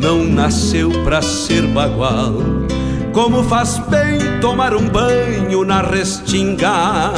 [0.00, 2.34] não nasceu pra ser bagual.
[3.12, 7.12] Como faz bem tomar um banho na restinga,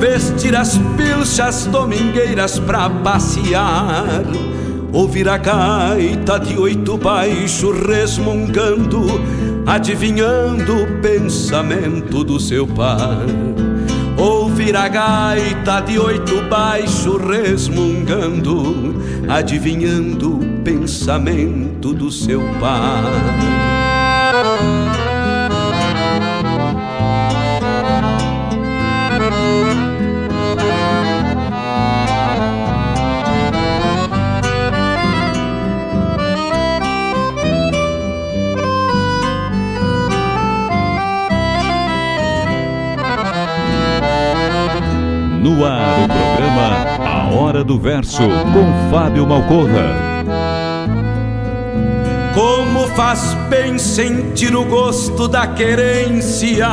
[0.00, 4.24] vestir as pilchas domingueiras pra passear,
[4.92, 9.06] ouvir a gaita de oito baixo resmungando,
[9.66, 13.24] adivinhando o pensamento do seu par.
[14.70, 18.94] Ouvir a gaita de oito baixo resmungando,
[19.28, 23.79] adivinhando o pensamento do seu pai.
[47.32, 50.10] Hora do Verso, com Fábio Malcorra.
[52.34, 56.68] Como faz bem sentir o gosto da querência,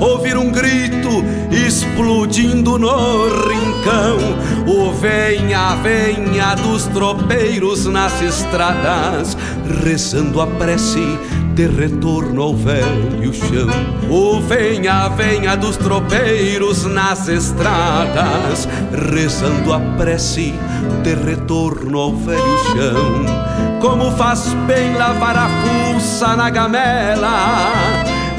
[0.00, 4.18] ouvir um grito explodindo no rincão,
[4.66, 9.36] o venha, venha dos tropeiros nas estradas,
[9.84, 11.18] rezando a prece
[11.60, 13.68] de retorno ao velho chão.
[14.08, 18.66] O venha, venha dos tropeiros nas estradas,
[19.12, 20.54] rezando a prece
[21.02, 23.78] de retorno ao velho chão.
[23.78, 27.70] Como faz bem lavar a fuça na gamela,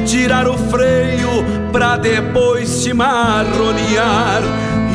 [0.04, 1.30] tirar o freio
[1.72, 4.42] pra depois se marronear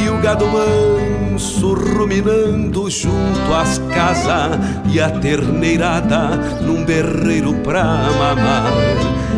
[0.03, 1.06] e o gado manso
[1.37, 4.59] ruminando junto às casas
[4.91, 8.73] e a terneirada num berreiro pra mamar.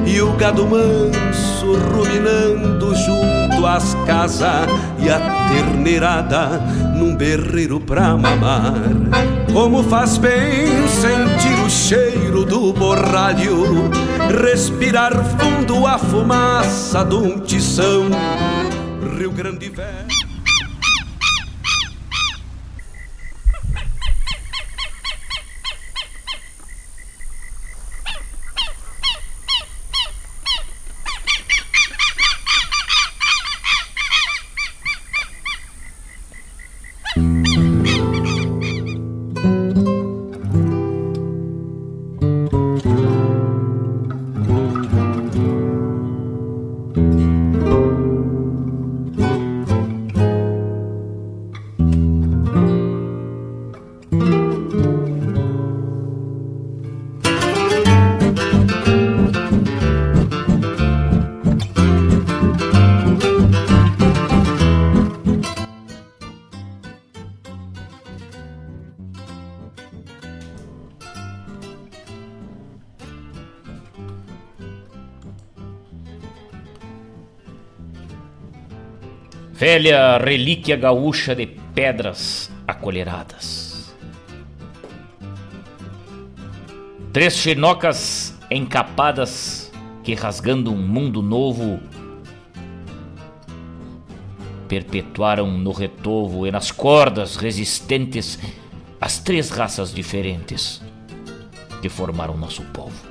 [0.07, 6.61] E o gado manso ruminando junto às casas e a terneirada
[6.95, 8.75] num berreiro pra mamar.
[9.53, 13.91] Como faz bem sentir o cheiro do borralho
[14.41, 18.09] respirar fundo a fumaça de um tição.
[19.19, 20.18] Rio Grande Velho
[79.79, 83.95] velha relíquia gaúcha de pedras acolheradas.
[87.13, 89.71] Três chinocas encapadas
[90.03, 91.79] que rasgando um mundo novo
[94.67, 98.37] perpetuaram no retovo e nas cordas resistentes
[99.01, 100.83] as três raças diferentes
[101.81, 103.07] que formaram nosso povo.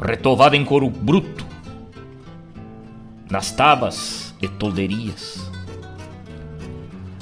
[0.00, 1.51] Retovada em couro bruto,
[3.32, 5.50] nas tabas e tolderias.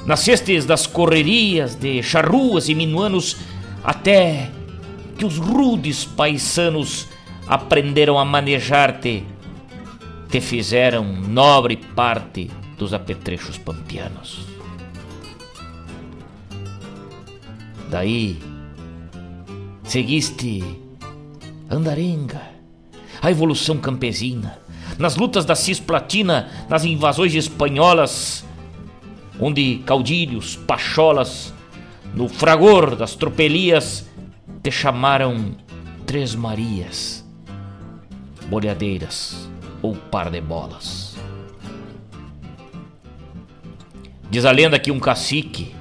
[0.04, 3.36] Nas cestes das correrias de charruas e minuanos,
[3.84, 4.50] até
[5.16, 7.06] que os rudes paisanos
[7.46, 9.24] aprenderam a manejar-te,
[10.28, 14.40] te fizeram nobre parte dos apetrechos pampianos.
[17.88, 18.36] Daí,
[19.84, 20.60] seguiste
[21.68, 22.42] andarenga,
[23.22, 24.59] a evolução campesina,
[25.00, 28.44] nas lutas da Cisplatina, nas invasões espanholas,
[29.40, 31.54] onde caudilhos, pacholas,
[32.14, 34.06] no fragor das tropelias,
[34.62, 35.56] te chamaram
[36.04, 37.26] Três Marias,
[38.50, 39.48] bolhadeiras
[39.80, 41.16] ou par de bolas.
[44.30, 45.74] Diz a lenda que um cacique,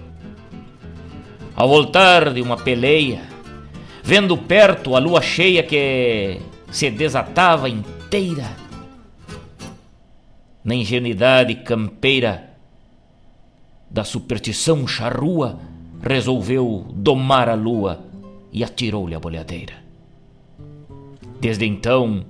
[1.58, 3.22] Ao voltar de uma peleia,
[4.02, 6.40] vendo perto a lua cheia que
[6.72, 8.59] se desatava inteira,
[10.64, 12.50] na ingenuidade campeira
[13.90, 15.60] da superstição charrua,
[16.02, 18.04] resolveu domar a lua
[18.52, 19.74] e atirou-lhe a bolhadeira.
[21.40, 22.26] Desde então,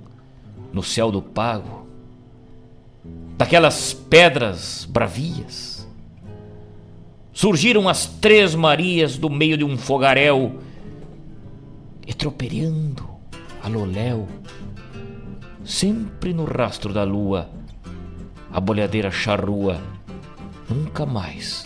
[0.72, 1.86] no céu do pago,
[3.36, 5.88] daquelas pedras bravias,
[7.32, 10.60] surgiram as três Marias do meio de um fogaréu,
[12.06, 13.08] e tropeando
[13.62, 14.26] a loléu,
[15.64, 17.48] sempre no rastro da lua,
[18.52, 19.80] a bolhadeira charrua
[20.68, 21.64] nunca mais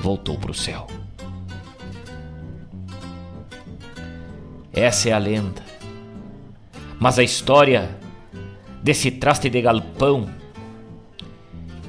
[0.00, 0.86] voltou para o céu.
[4.72, 5.62] Essa é a lenda.
[6.98, 7.98] Mas a história
[8.82, 10.28] desse traste de galpão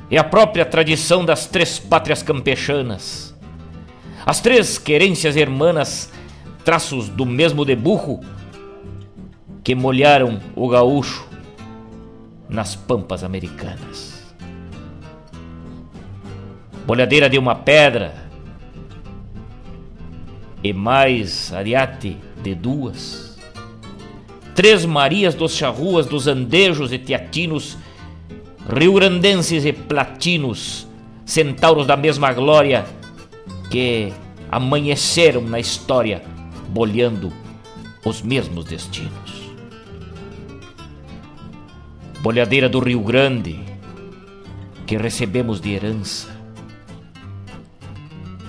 [0.09, 3.35] é a própria tradição das três pátrias campechanas.
[4.25, 6.12] As três querências hermanas,
[6.63, 8.21] traços do mesmo deburro,
[9.63, 11.27] que molharam o gaúcho
[12.47, 14.06] nas pampas americanas.
[16.87, 18.15] Bolhadeira de uma pedra
[20.63, 23.37] e mais ariate de duas.
[24.55, 27.77] Três Marias dos charruas, dos andejos e teatinos,
[28.73, 30.87] rio-grandenses e platinos,
[31.25, 32.85] centauros da mesma glória,
[33.69, 34.13] que
[34.49, 36.21] amanheceram na história,
[36.69, 37.33] bolhando
[38.05, 39.51] os mesmos destinos.
[42.21, 43.59] Bolhadeira do Rio Grande,
[44.85, 46.36] que recebemos de herança,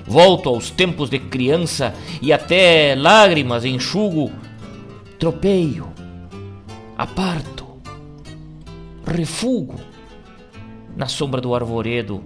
[0.09, 4.33] volto aos tempos de criança e até lágrimas enxugo,
[5.19, 5.93] tropeio,
[6.97, 7.67] aparto,
[9.07, 9.79] refugo
[10.97, 12.25] na sombra do arvoredo,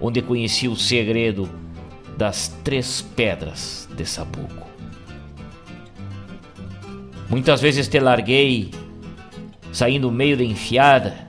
[0.00, 1.50] onde conheci o segredo
[2.16, 4.66] das três pedras de Sabugo.
[7.28, 8.70] Muitas vezes te larguei,
[9.72, 11.28] saindo meio da enfiada,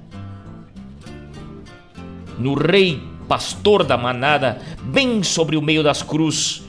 [2.37, 6.63] no rei pastor da manada, bem sobre o meio das cruz,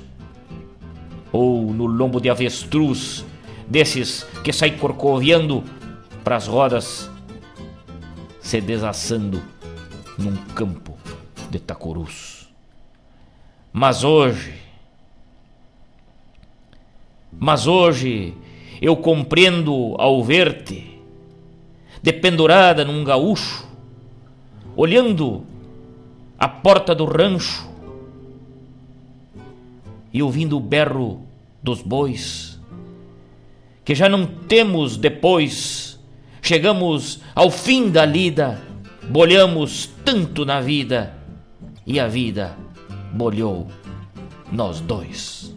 [1.32, 3.24] ou no lombo de avestruz,
[3.66, 5.64] desses que sai corcoviando
[6.22, 7.10] pras rodas,
[8.42, 9.42] se desaçando
[10.18, 10.98] num campo
[11.48, 12.46] de tacurus.
[13.72, 14.52] Mas hoje,
[17.32, 18.34] mas hoje
[18.82, 21.00] eu compreendo ao ver-te,
[22.02, 23.66] dependurada num gaúcho,
[24.76, 25.48] olhando
[26.40, 27.68] a porta do rancho
[30.10, 31.22] e ouvindo o berro
[31.62, 32.58] dos bois,
[33.84, 36.00] que já não temos depois,
[36.40, 38.58] chegamos ao fim da lida,
[39.10, 41.14] bolhamos tanto na vida
[41.86, 42.56] e a vida
[43.12, 43.68] bolhou
[44.50, 45.54] nós dois.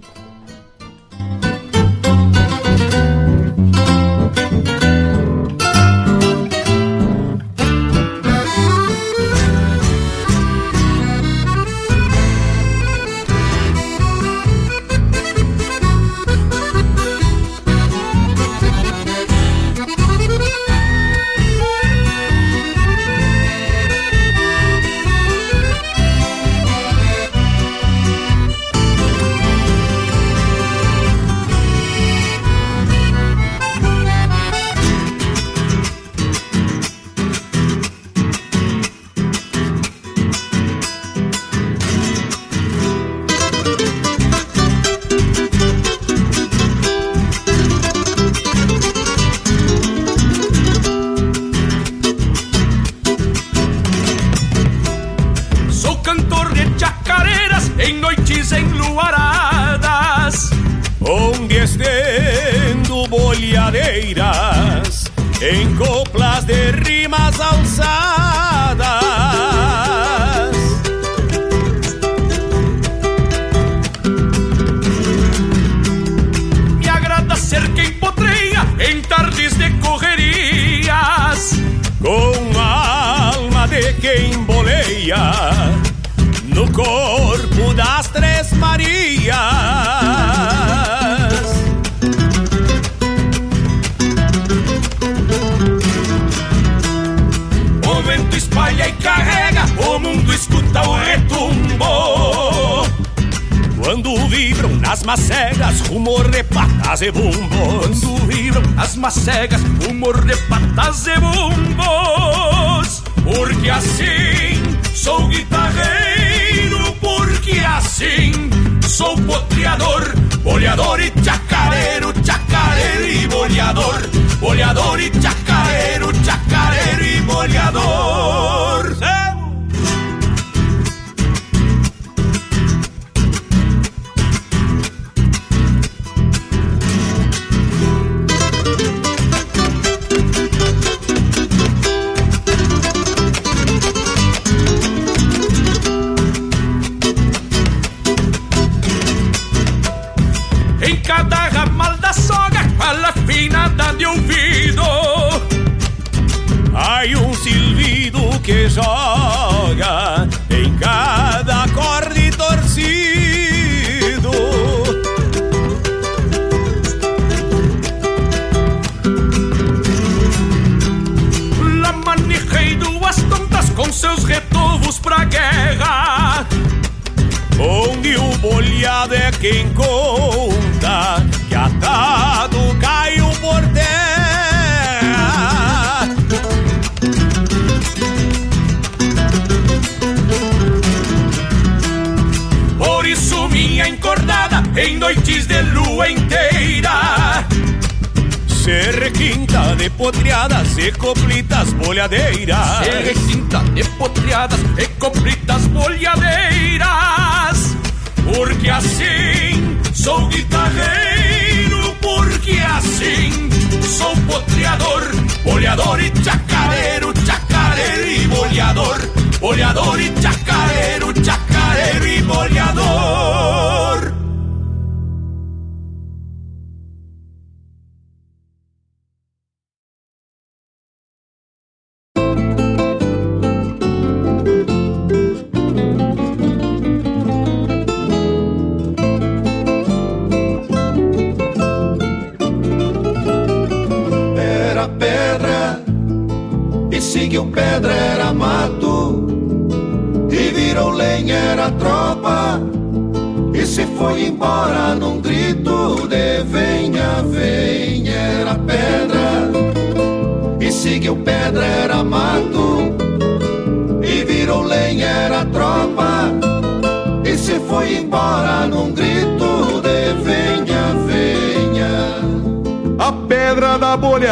[208.84, 213.50] Porque assim sou guitarreiro Porque assim
[213.82, 215.04] sou potreador
[215.44, 219.00] Boleador e chacareiro, chacareiro e boleador
[219.40, 223.73] Boleador e chacareiro, chacareiro e boleador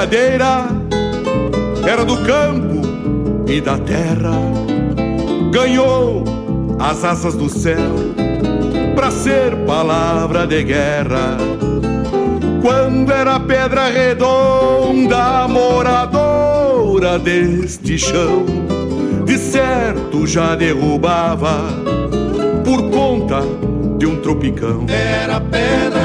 [0.02, 0.68] da bolhadeira
[1.88, 2.82] era do campo
[3.48, 4.32] e da terra.
[5.52, 6.24] Ganhou
[6.80, 7.96] as asas do céu
[8.96, 11.38] para ser palavra de guerra.
[12.62, 18.46] Quando era pedra redonda, moradora deste chão,
[19.26, 21.64] de certo já derrubava
[22.64, 23.42] por conta
[23.98, 24.86] de um tropicão.
[24.88, 26.02] Era pedra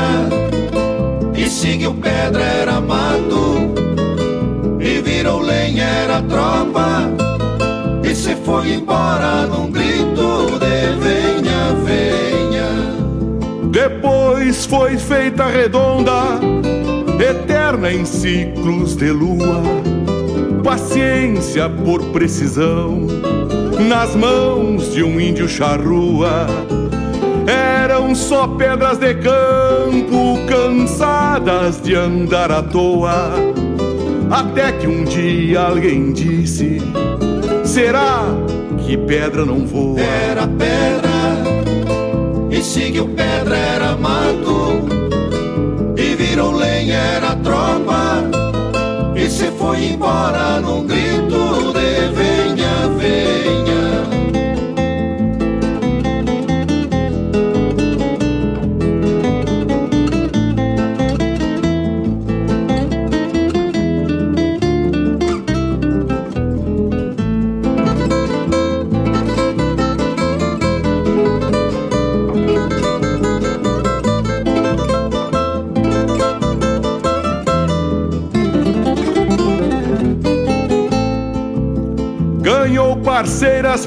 [1.34, 3.86] e seguiu pedra, era mato
[5.46, 7.26] lenha, era tropa
[8.02, 13.70] e se foi embora num grito de venha, venha.
[13.70, 16.38] Depois foi feita redonda,
[17.18, 19.62] eterna em ciclos de lua.
[20.62, 23.06] Paciência por precisão,
[23.88, 26.46] nas mãos de um índio charrua.
[27.46, 33.55] Eram só pedras de campo, cansadas de andar à toa.
[34.30, 36.78] Até que um dia alguém disse
[37.64, 38.25] Será
[38.85, 40.00] que pedra não voa?
[40.00, 41.06] Era pedra
[42.50, 44.87] e seguiu pedra, era mato
[45.97, 48.23] e virou lenha, era tropa
[49.14, 50.87] e se foi embora num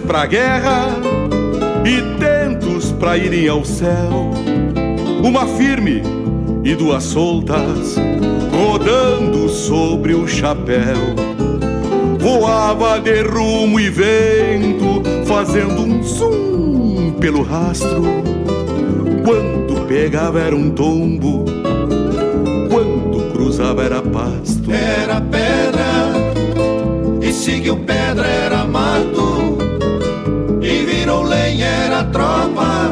[0.05, 0.87] pra guerra
[1.85, 4.31] e tentos pra irem ao céu.
[5.23, 6.01] Uma firme
[6.63, 7.95] e duas soltas
[8.51, 10.97] rodando sobre o chapéu.
[12.19, 18.03] Voava de rumo e vento, fazendo um zum pelo rastro.
[19.23, 21.45] Quando pegava era um tombo,
[22.69, 24.71] quando cruzava era pasto.
[24.71, 25.69] Era pedra
[27.21, 28.48] e seguiu pedra,
[31.29, 32.89] lenha, era tropa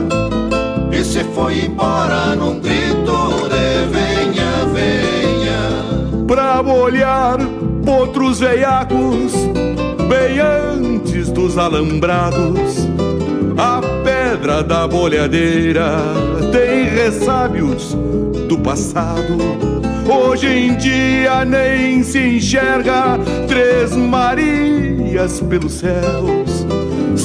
[0.92, 6.26] e se foi embora num grito de venha, venha.
[6.28, 7.38] Pra molhar
[7.86, 9.34] outros veiacos,
[10.08, 12.88] bem antes dos alambrados.
[13.58, 16.00] A pedra da bolhadeira
[16.52, 17.96] tem ressábios
[18.48, 19.38] do passado.
[20.10, 26.66] Hoje em dia nem se enxerga três Marias pelos céus.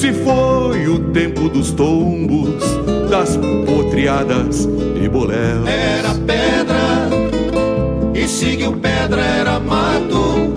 [0.02, 2.61] Se foi o tempo dos tombos,
[3.09, 4.68] das potriadas
[5.00, 5.64] e boléus.
[5.64, 7.09] Era pedra
[8.12, 10.54] e seguiu pedra, era mato.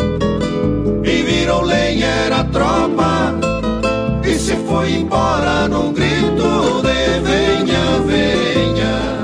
[1.03, 3.35] E virou lenha, era tropa.
[4.23, 9.19] E se foi embora num grito de venha, venha.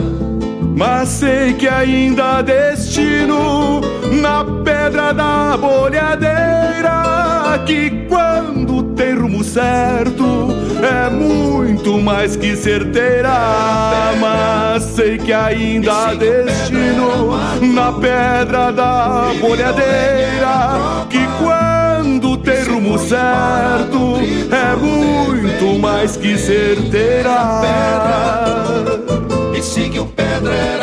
[0.77, 3.81] Mas sei que ainda há destino
[4.21, 6.51] na pedra da bolhadeira.
[7.65, 8.90] Que quando
[9.51, 10.47] certo
[10.81, 13.29] é muito mais que certeira.
[14.19, 17.37] Mas sei que ainda há destino
[17.73, 21.05] na pedra da bolhadeira.
[21.09, 24.15] Que quando tem rumo certo
[24.51, 27.61] é muito mais que certeira.
[29.53, 30.80] E seguiu pedra, era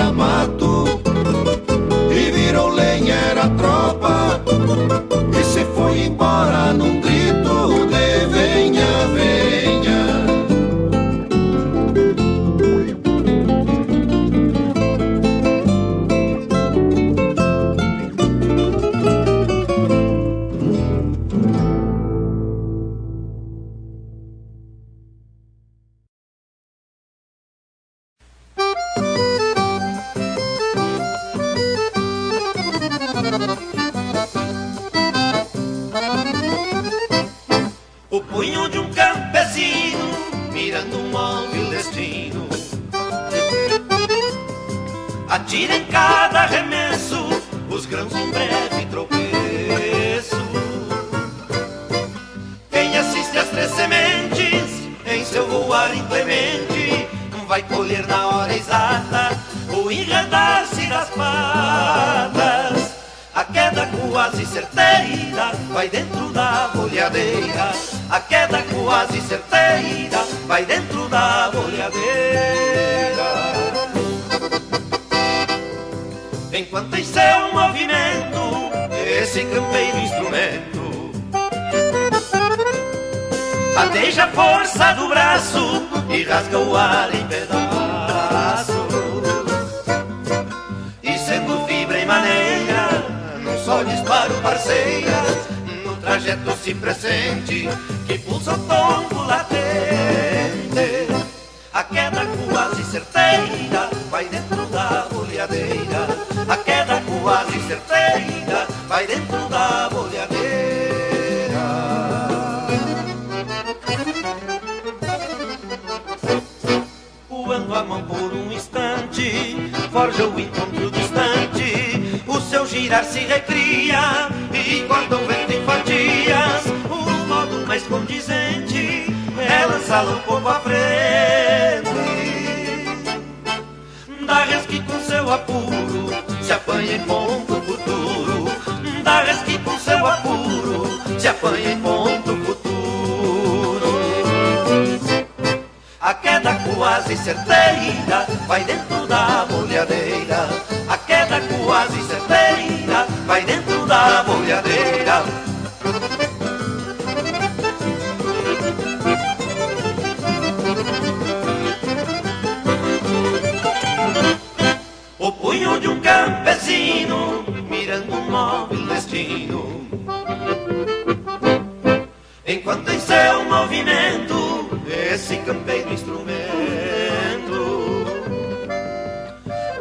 [172.49, 174.71] Enquanto em seu movimento
[175.13, 176.28] esse campeiro instrumento.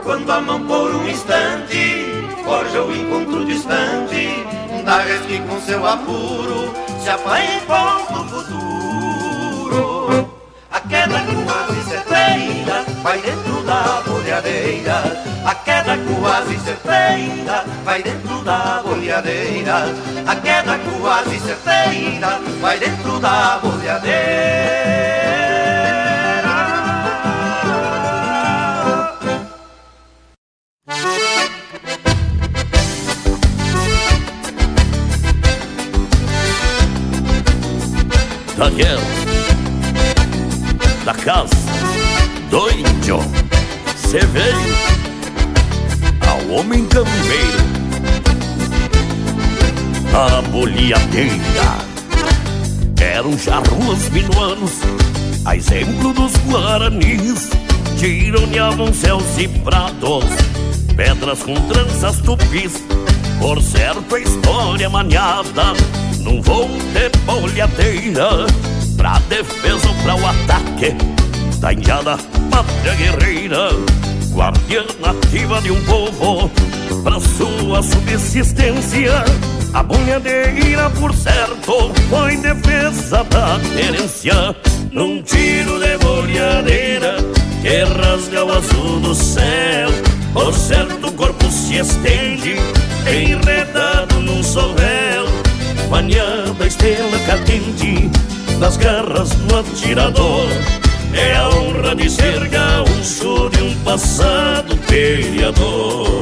[0.04, 2.06] Quando a mão por um instante
[2.44, 4.46] forja o encontro distante
[4.86, 8.27] Dá resque com seu apuro se apanha em ponto
[14.58, 19.86] A queda quase certeira vai dentro da bolhadeira
[20.26, 24.98] A queda quase certeira vai dentro da bolhadeira
[38.58, 39.07] Daniel
[46.68, 47.58] homem campeiro.
[50.14, 51.78] A bolhadeira
[53.00, 54.72] eram charruas minuanos,
[55.46, 57.50] a exemplo dos guaranis,
[57.98, 60.26] tironeavam céus e pratos,
[60.96, 62.84] pedras com tranças tupis,
[63.40, 65.74] por certo a história maniada,
[66.20, 68.46] num voo de bolhadeira,
[68.98, 70.96] pra defesa ou pra o ataque,
[71.60, 72.18] da indiada
[72.52, 73.70] pátria guerreira
[74.38, 76.52] guardiã nativa de um povo,
[77.04, 79.26] para sua subsistência.
[79.74, 84.56] A bunhadeira, por certo, foi defesa da querência.
[84.92, 87.18] Num tiro de bolhadeira
[87.64, 89.90] que rasga o azul do céu.
[90.34, 92.58] Por certo, o corpo se estende,
[93.12, 95.26] enredado num sovel.
[95.90, 98.12] Banhada estrela cadente
[98.60, 100.48] das garras do atirador.
[101.14, 106.22] É a honra de ser gaúcho de um passado peleador.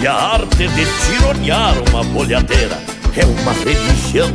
[0.00, 2.78] E a arte de tironear uma bolhadeira
[3.16, 4.30] É uma religião,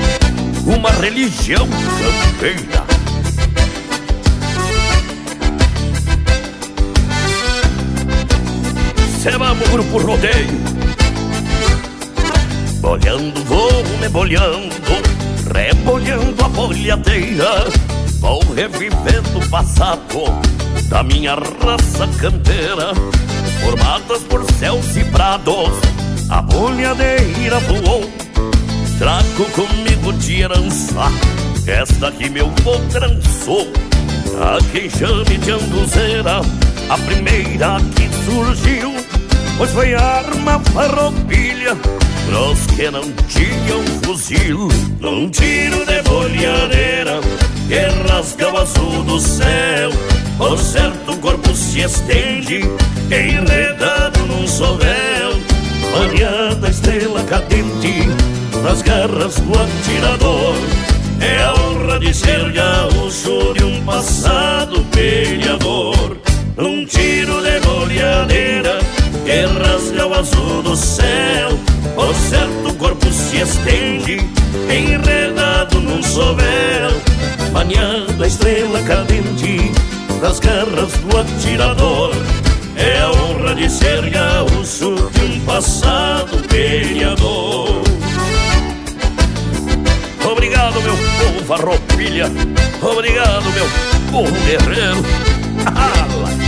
[0.65, 2.83] uma religião campeira.
[9.21, 10.49] Se vamos grupo rodeio
[12.81, 15.20] Bolhando, vou me bolhando
[15.53, 17.65] Rebolhando a bolhadeira
[18.19, 20.23] Vou revivendo o passado
[20.87, 22.93] Da minha raça campeira
[23.61, 25.71] Formadas por céus e prados
[26.29, 28.09] A bolhadeira voou.
[28.97, 31.11] Trago comigo de herança
[31.67, 33.67] Esta que meu vô trançou
[34.39, 36.41] A quem chame de anduzeira
[36.89, 39.20] A primeira que surgiu
[39.61, 41.75] Pois foi arma farroupilha
[42.25, 44.67] Pros que não tinham fuzil.
[44.99, 47.21] Num tiro de bolhadeira
[47.67, 49.91] Que rasga o azul do céu.
[50.35, 52.61] Por certo o corpo se estende
[53.11, 55.39] Enredado num sovel.
[55.93, 58.09] Banhada estrela cadente
[58.63, 60.55] Nas garras do atirador.
[61.19, 66.17] É a honra de ser gaúcho De um passado peleador.
[66.57, 71.49] Num tiro de bolhadeira Que rasga o azul do céu.
[71.95, 74.17] Por certo o corpo se estende
[74.69, 76.91] Enredado num sovel
[77.51, 79.71] Banhando a estrela cadente
[80.21, 82.11] Das garras do atirador.
[82.75, 87.81] É a honra de ser gaúcho De um passado peleador
[90.31, 92.31] Obrigado meu povo farroupilha
[92.81, 93.65] Obrigado meu
[94.11, 95.03] povo guerreiro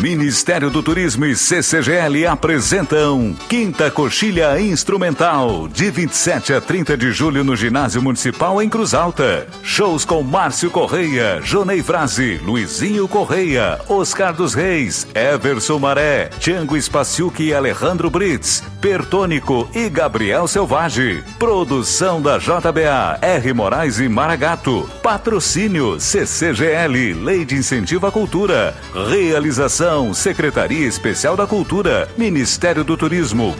[0.00, 7.44] Ministério do Turismo e CCGL apresentam Quinta Coxilha Instrumental, de 27 a 30 de julho
[7.44, 9.46] no Ginásio Municipal em Cruz Alta.
[9.62, 17.42] Shows com Márcio Correia, Jonei Frase, Luizinho Correia, Oscar dos Reis, Everson Maré, Tiango Spaciuc
[17.42, 21.22] e Alejandro Brits, Pertônico e Gabriel Selvagem.
[21.38, 23.52] Produção da JBA, R.
[23.52, 24.88] Moraes e Maragato.
[25.02, 28.74] Patrocínio CCGL, Lei de Incentivo à Cultura.
[28.94, 33.56] Realização Secretaria Especial da Cultura, Ministério do Turismo.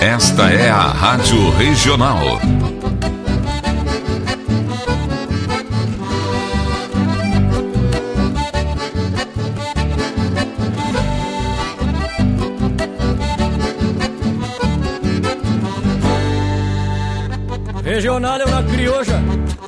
[0.00, 2.38] Esta é a Rádio Regional.
[17.82, 19.20] Regional é uma crioja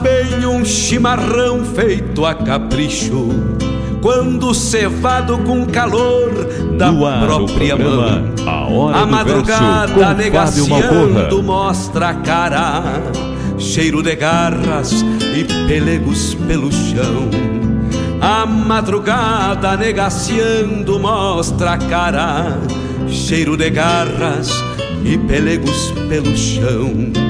[0.00, 3.28] Bem um chimarrão feito a capricho,
[4.00, 6.30] quando cevado com calor
[6.76, 8.34] da ar, própria programa mão.
[8.46, 12.82] A Hora a madrugada negaciando mostra a cara,
[13.58, 15.04] cheiro de garras
[15.36, 17.28] e pelegos pelo chão.
[18.20, 22.58] A madrugada negaciando mostra a cara,
[23.08, 24.50] cheiro de garras
[25.04, 27.29] e pelegos pelo chão.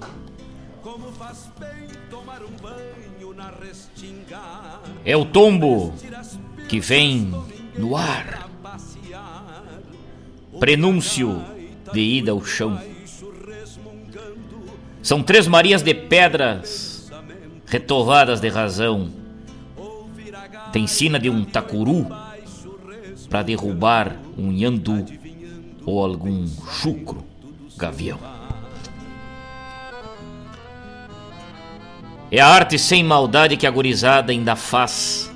[5.11, 5.93] É o tombo
[6.69, 7.33] que vem
[7.77, 8.49] no ar.
[10.57, 11.43] Prenúncio
[11.91, 12.79] de ida ao chão.
[15.03, 17.11] São três Marias de pedras
[17.65, 19.11] retorvadas de razão.
[20.71, 22.07] Tem sina de um tacuru
[23.29, 25.05] para derrubar um nhandu
[25.85, 26.47] ou algum
[26.81, 27.21] chucro
[27.75, 28.40] gavião.
[32.33, 35.29] É a arte sem maldade que a gurizada ainda faz,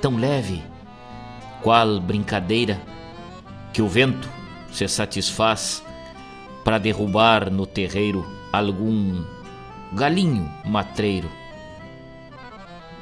[0.00, 0.62] tão leve,
[1.62, 2.80] qual brincadeira
[3.72, 4.28] que o vento
[4.70, 5.82] se satisfaz
[6.64, 9.24] para derrubar no terreiro algum
[9.94, 11.28] galinho matreiro,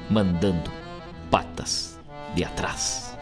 [0.08, 0.70] mandando
[1.30, 2.00] patas
[2.34, 3.14] de atrás.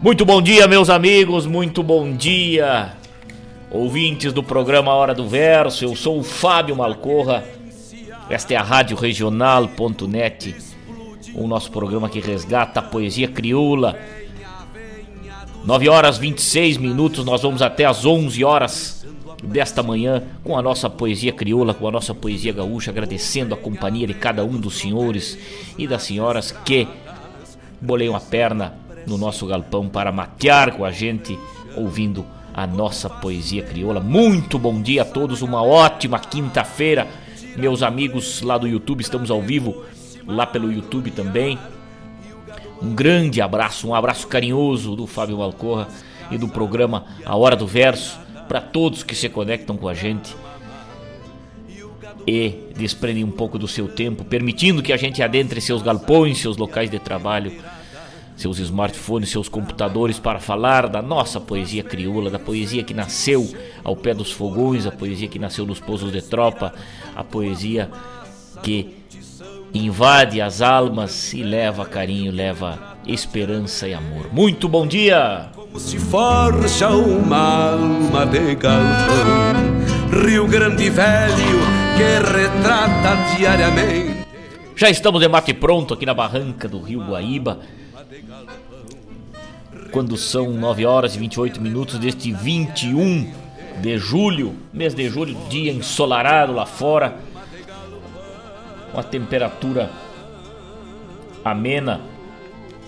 [0.00, 2.92] Muito bom dia, meus amigos, muito bom dia,
[3.68, 5.84] ouvintes do programa Hora do Verso.
[5.84, 7.61] Eu sou o Fábio Malcorra.
[8.30, 10.54] Esta é a Rádio Regional.net,
[11.34, 13.98] o nosso programa que resgata a poesia crioula.
[15.64, 19.06] 9 horas 26 minutos, nós vamos até as 11 horas
[19.42, 24.06] desta manhã com a nossa poesia crioula, com a nossa poesia gaúcha, agradecendo a companhia
[24.06, 25.38] de cada um dos senhores
[25.76, 26.86] e das senhoras que
[27.80, 28.74] boleiam a perna
[29.06, 31.38] no nosso galpão para matear com a gente,
[31.76, 34.00] ouvindo a nossa poesia crioula.
[34.00, 37.21] Muito bom dia a todos, uma ótima quinta-feira.
[37.56, 39.84] Meus amigos lá do YouTube, estamos ao vivo
[40.26, 41.58] lá pelo YouTube também.
[42.80, 45.88] Um grande abraço, um abraço carinhoso do Fábio Malcorra
[46.30, 50.34] e do programa A Hora do Verso para todos que se conectam com a gente
[52.26, 56.56] e desprendem um pouco do seu tempo, permitindo que a gente adentre seus galpões, seus
[56.56, 57.52] locais de trabalho,
[58.42, 63.48] seus smartphones, seus computadores para falar da nossa poesia crioula, da poesia que nasceu
[63.82, 66.74] ao pé dos fogões, a poesia que nasceu nos pousos de tropa,
[67.16, 67.90] a poesia
[68.62, 68.96] que
[69.72, 74.28] invade as almas e leva carinho, leva esperança e amor.
[74.32, 75.50] Muito bom dia!
[75.72, 80.22] como se forja uma alma de galpão.
[80.22, 81.60] Rio Grande Velho
[81.96, 84.26] que retrata diariamente.
[84.76, 87.60] Já estamos de mate pronto aqui na barranca do Rio Guaíba.
[89.92, 93.30] Quando são 9 horas e 28 minutos deste 21
[93.82, 97.18] de julho, mês de julho, dia ensolarado lá fora.
[98.90, 99.90] Uma temperatura
[101.44, 102.00] amena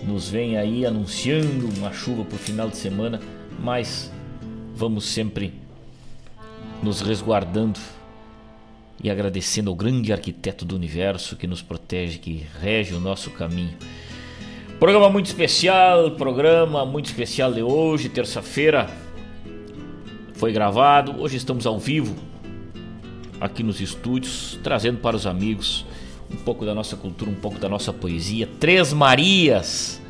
[0.03, 3.21] nos vem aí anunciando uma chuva para o final de semana,
[3.59, 4.11] mas
[4.75, 5.53] vamos sempre
[6.83, 7.79] nos resguardando
[9.03, 13.77] e agradecendo ao grande arquiteto do universo que nos protege, que rege o nosso caminho.
[14.85, 18.87] Programa muito especial, programa muito especial de hoje, terça-feira.
[20.35, 22.14] Foi gravado, hoje estamos ao vivo
[23.40, 25.87] aqui nos estúdios, trazendo para os amigos
[26.31, 28.47] um pouco da nossa cultura, um pouco da nossa poesia.
[28.61, 30.03] Três Marias.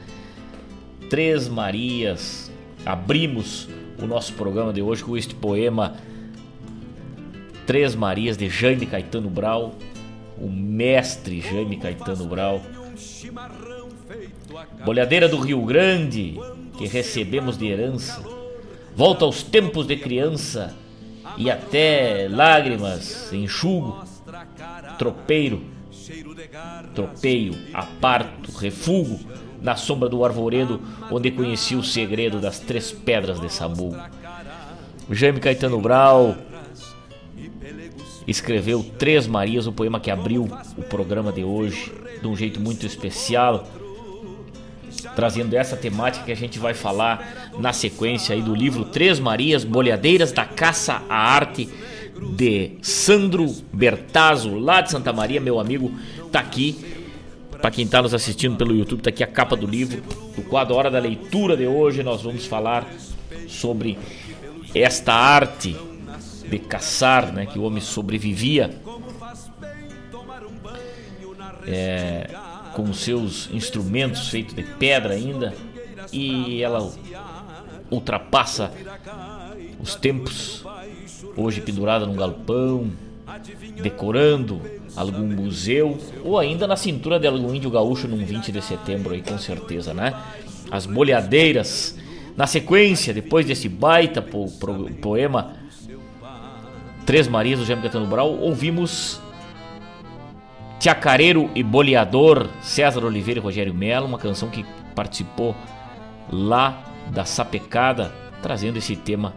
[1.09, 2.51] Três Marias.
[2.85, 3.69] Abrimos
[4.03, 5.95] o nosso programa de hoje com este poema
[7.65, 9.77] Três Marias de Jaime Caetano Brau,
[10.37, 12.61] o mestre Jaime Caetano Brau.
[14.85, 16.38] Bolhadeira do Rio Grande,
[16.77, 18.23] que recebemos de herança,
[18.95, 20.75] volta aos tempos de criança
[21.37, 24.05] e até lágrimas enxugo,
[24.99, 25.62] tropeiro,
[26.95, 29.19] tropeio, aparto, refugo,
[29.61, 33.97] na sombra do arvoredo, onde conheci o segredo das três pedras de Samu.
[35.11, 36.37] Jaime Caetano Brau
[38.27, 42.87] escreveu Três Marias, o poema que abriu o programa de hoje, de um jeito muito
[42.87, 43.67] especial,
[45.14, 49.64] trazendo essa temática que a gente vai falar na sequência aí do livro Três Marias,
[49.64, 51.68] Bolhadeiras da Caça à Arte,
[52.37, 55.92] de Sandro Bertazzo, lá de Santa Maria, meu amigo,
[56.31, 56.77] tá aqui
[57.61, 60.03] Para quem está nos assistindo pelo YouTube, tá aqui a capa do livro,
[60.37, 62.03] do quadro Hora da Leitura de hoje.
[62.03, 62.87] Nós vamos falar
[63.48, 63.98] sobre
[64.74, 65.74] esta arte
[66.48, 68.70] de caçar, né, que o homem sobrevivia
[71.66, 72.29] é,
[72.75, 75.55] com seus instrumentos feitos de pedra ainda,
[76.13, 76.93] e ela
[77.91, 78.73] ultrapassa
[79.81, 80.65] os tempos,
[81.37, 82.91] hoje pendurada num galpão,
[83.83, 84.61] decorando
[84.97, 89.23] algum museu ou ainda na cintura de algum índio gaúcho num 20 de setembro aí
[89.23, 90.15] com certeza, né?
[90.71, 91.99] As bolhadeiras.
[92.37, 95.55] Na sequência, depois desse baita po po poema
[97.07, 99.21] Três Marias do Jaime Caetano Brau, ouvimos
[100.79, 105.55] Tiacareiro e Boleador, César Oliveira e Rogério Melo, uma canção que participou
[106.31, 109.35] lá da Sapecada, trazendo esse tema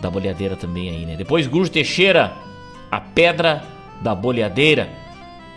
[0.00, 1.16] da boleadeira também aí, né?
[1.16, 2.32] Depois Gujo Teixeira,
[2.90, 3.62] A Pedra
[4.02, 4.88] da Boleadeira,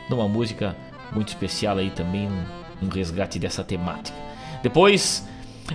[0.09, 0.75] numa música
[1.11, 4.17] muito especial aí também, um, um resgate dessa temática.
[4.63, 5.27] Depois,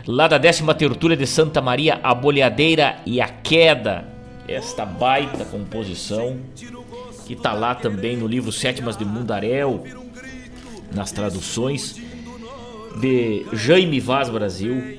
[0.06, 4.06] lá da décima tertúlia de Santa Maria, A Boleadeira e a Queda,
[4.46, 6.38] esta baita composição
[7.24, 9.84] que está lá também no livro Sétimas de Mundaréu,
[10.92, 12.00] nas traduções
[13.00, 14.98] de Jaime Vaz Brasil.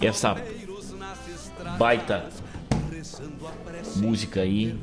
[0.00, 0.36] Essa
[1.78, 2.24] baita
[3.96, 4.74] música aí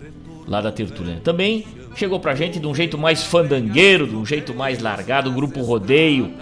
[0.45, 1.19] lá da Tertulina.
[1.21, 5.34] Também chegou pra gente de um jeito mais fandangueiro, de um jeito mais largado, o
[5.34, 6.34] grupo Rodeio.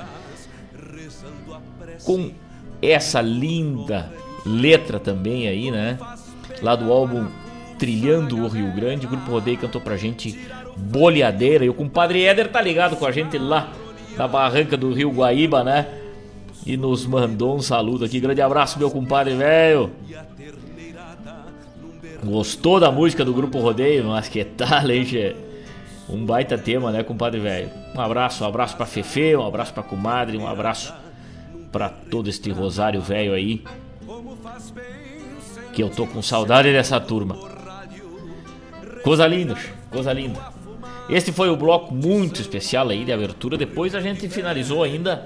[2.03, 2.31] Com
[2.81, 4.11] essa linda
[4.45, 5.97] letra também aí, né?
[6.61, 7.27] Lá do álbum
[7.77, 10.39] Trilhando o Rio Grande, o grupo Rodeio cantou pra gente
[10.77, 11.65] Boleadeira.
[11.65, 13.71] E o compadre Éder tá ligado com a gente lá
[14.17, 15.87] na barranca do Rio Guaíba, né?
[16.65, 18.19] E nos mandou um saludo aqui.
[18.19, 19.91] Grande abraço, meu compadre velho.
[22.23, 24.05] Gostou da música do Grupo Rodeio?
[24.05, 25.35] Mas que tal, hein, che?
[26.09, 27.69] Um baita tema, né, compadre velho?
[27.95, 30.93] Um abraço, um abraço pra Fefe, um abraço pra comadre, um abraço
[31.71, 33.63] pra todo este rosário velho aí.
[35.73, 37.54] Que eu tô com saudade dessa turma.
[39.05, 39.55] Coisa linda,
[39.91, 40.39] coisa linda.
[41.07, 43.55] Este foi o bloco muito especial aí de abertura.
[43.55, 45.23] Depois a gente finalizou ainda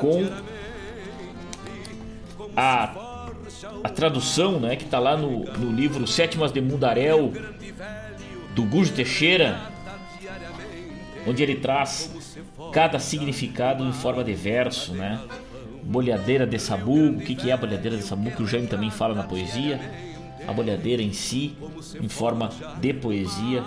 [0.00, 0.26] com
[2.56, 3.04] a
[3.84, 7.32] a tradução, né, que está lá no, no livro Sétimas de Mundaréu,
[8.54, 9.60] do Gujo Teixeira,
[11.26, 12.10] onde ele traz
[12.72, 15.20] cada significado em forma de verso, né?
[15.82, 18.90] Bolhadeira de sabu, o que, que é a bolhadeira de sabu, que o Jaime também
[18.90, 19.78] fala na poesia.
[20.46, 21.54] A bolhadeira em si,
[22.00, 23.62] em forma de poesia.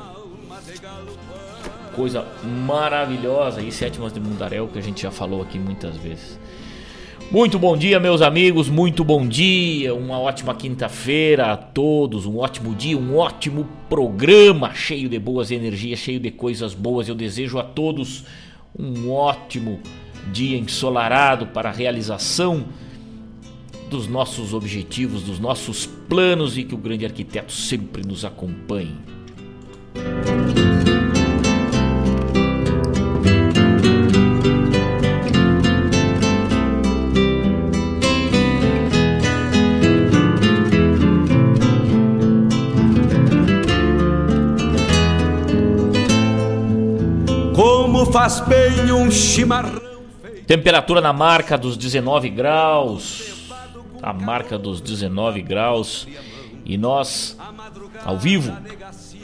[1.96, 2.26] Coisa
[2.66, 6.40] maravilhosa e Sétimas de Mundaréu, que a gente já falou aqui muitas vezes.
[7.32, 12.74] Muito bom dia, meus amigos, muito bom dia, uma ótima quinta-feira a todos, um ótimo
[12.74, 17.08] dia, um ótimo programa cheio de boas energias, cheio de coisas boas.
[17.08, 18.26] Eu desejo a todos
[18.78, 19.80] um ótimo
[20.32, 22.66] dia ensolarado para a realização
[23.90, 28.96] dos nossos objetivos, dos nossos planos e que o grande arquiteto sempre nos acompanhe.
[48.12, 49.82] faz bem um chimarrão.
[50.46, 53.39] Temperatura na marca dos 19 graus.
[54.02, 56.08] A marca dos 19 graus.
[56.66, 57.38] E nós,
[58.06, 58.56] ao vivo,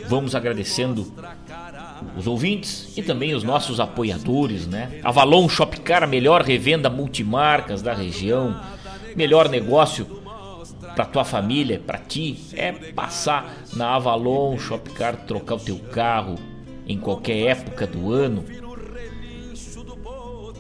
[0.08, 1.14] vamos agradecendo
[2.18, 5.00] os ouvintes e também os nossos apoiadores, né?
[5.04, 8.60] Avalon Shopcar, a melhor revenda multimarcas da região,
[9.16, 10.06] melhor negócio
[10.96, 16.36] para tua família, para ti, é passar na Avalon Shopcar, trocar o teu carro
[16.88, 18.46] em qualquer época do ano,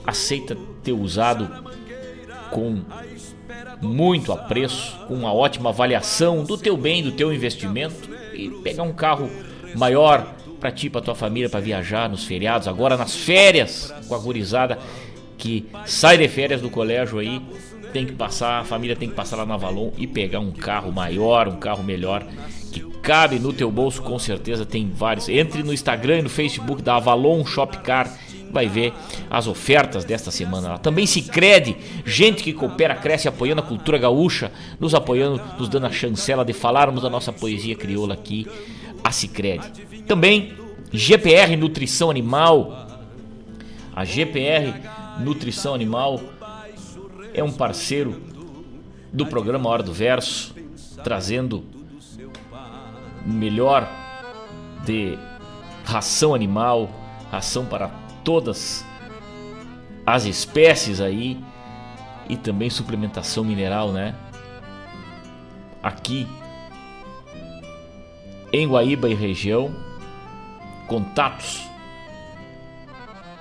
[0.05, 1.49] aceita ter usado
[2.51, 2.83] com
[3.81, 8.93] muito apreço, com uma ótima avaliação do teu bem, do teu investimento e pegar um
[8.93, 9.29] carro
[9.75, 14.19] maior para ti, para tua família, para viajar nos feriados, agora nas férias com a
[14.19, 14.79] gurizada
[15.37, 17.41] que sai de férias do colégio aí,
[17.93, 20.91] tem que passar, a família tem que passar lá na Avalon e pegar um carro
[20.91, 22.25] maior, um carro melhor
[22.71, 25.29] que cabe no teu bolso, com certeza tem vários.
[25.29, 28.11] Entre no Instagram e no Facebook da Avalon Shopcar
[28.55, 28.93] vai ver
[29.29, 30.79] as ofertas desta semana.
[30.79, 31.75] Também se crede,
[32.05, 34.49] gente que coopera, cresce apoiando a cultura gaúcha,
[34.79, 38.47] nos apoiando, nos dando a chancela de falarmos da nossa poesia crioula aqui,
[39.03, 39.69] a Cicrede.
[40.07, 40.53] Também
[40.91, 42.87] GPR Nutrição Animal.
[43.93, 44.73] A GPR
[45.19, 46.21] Nutrição Animal
[47.33, 48.21] é um parceiro
[49.11, 50.55] do programa Hora do Verso,
[51.03, 51.65] trazendo
[53.25, 53.89] o melhor
[54.85, 55.17] de
[55.83, 56.89] ração animal,
[57.31, 58.83] ração para todas
[60.05, 61.39] as espécies aí
[62.27, 64.15] e também suplementação mineral, né?
[65.81, 66.27] Aqui
[68.51, 69.71] em Guaíba e região,
[70.87, 71.61] contatos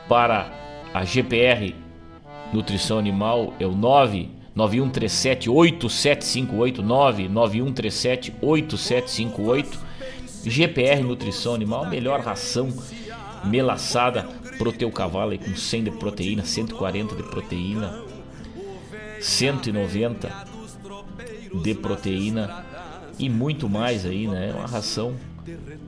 [0.09, 0.53] para
[0.93, 1.75] a GPR
[2.53, 9.79] Nutrição Animal é o 99137 8758 99137 8758
[10.45, 12.69] GPR Nutrição Animal, melhor ração
[13.45, 14.29] melaçada
[14.59, 18.03] pro teu cavalo aí com 100 de proteína, 140 de proteína,
[19.21, 20.33] 190
[21.63, 22.65] de proteína
[23.19, 24.53] e muito mais aí, né?
[24.55, 25.15] Uma ração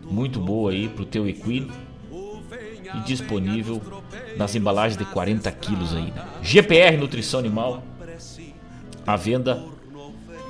[0.05, 1.73] muito boa aí pro teu equino
[2.95, 3.83] e disponível
[4.37, 6.13] nas embalagens de 40 quilos aí.
[6.13, 6.25] Né?
[6.43, 7.83] GPR Nutrição Animal,
[9.07, 9.65] a venda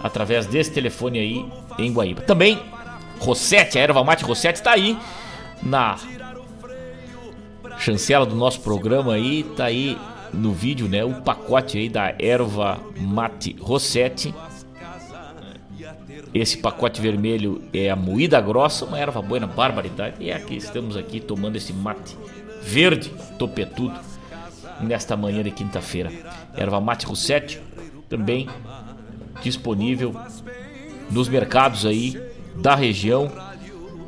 [0.02, 2.22] através desse telefone aí em Guaíba.
[2.22, 2.60] Também
[3.18, 4.98] Rossetti, a erva mate Rossetti está aí
[5.62, 5.96] na
[7.78, 9.96] chancela do nosso programa aí, tá aí
[10.32, 14.34] no vídeo, né, o pacote aí da erva mate Rossetti.
[16.34, 20.16] Esse pacote vermelho é a moída grossa, uma erva boa barbaridade.
[20.20, 22.16] E aqui estamos aqui tomando esse mate
[22.62, 23.98] verde, topetudo,
[24.80, 26.12] nesta manhã de quinta-feira.
[26.54, 27.60] Erva mate Rossetti
[28.08, 28.48] também
[29.42, 30.14] disponível
[31.10, 32.20] nos mercados aí
[32.56, 33.30] da região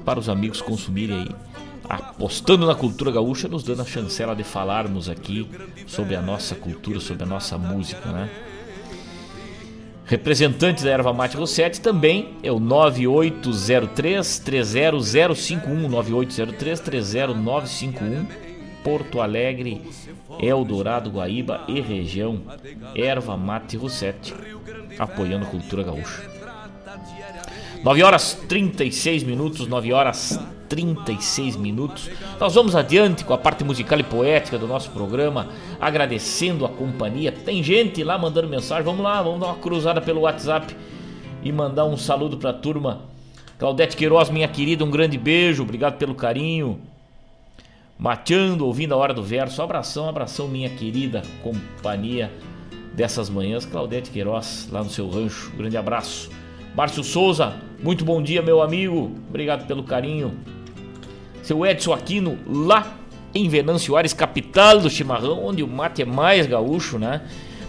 [0.05, 1.47] para os amigos consumirem aí.
[1.89, 5.49] Apostando na cultura gaúcha, nos dando a chancela de falarmos aqui
[5.86, 8.28] sobre a nossa cultura, sobre a nossa música, né?
[10.05, 18.26] Representante da Erva Mate Rossetti também é o 9803 30051 9803 30951
[18.82, 19.82] Porto Alegre,
[20.41, 22.41] Eldorado, Guaíba e região.
[22.95, 24.34] Erva Mate Rossetti
[24.99, 26.22] apoiando a cultura gaúcha.
[27.84, 32.11] 9 horas 36 minutos, 9 horas 36 minutos.
[32.39, 35.49] Nós vamos adiante com a parte musical e poética do nosso programa,
[35.81, 37.33] agradecendo a companhia.
[37.33, 38.85] Tem gente lá mandando mensagem.
[38.85, 40.77] Vamos lá, vamos dar uma cruzada pelo WhatsApp
[41.43, 43.03] e mandar um saludo para a turma.
[43.59, 46.81] Claudete Queiroz, minha querida, um grande beijo, obrigado pelo carinho.
[47.99, 49.61] Mateando, ouvindo a hora do verso.
[49.61, 52.31] Abração, abração, minha querida companhia
[52.95, 53.64] dessas manhãs.
[53.64, 55.51] Claudete Queiroz, lá no seu rancho.
[55.57, 56.31] Grande abraço.
[56.77, 59.11] Márcio Souza, muito bom dia, meu amigo.
[59.29, 60.39] Obrigado pelo carinho.
[61.49, 62.99] Seu Edson Aquino, lá
[63.34, 67.22] em Venâncio Ares, capital do chimarrão, onde o mate é mais gaúcho, né?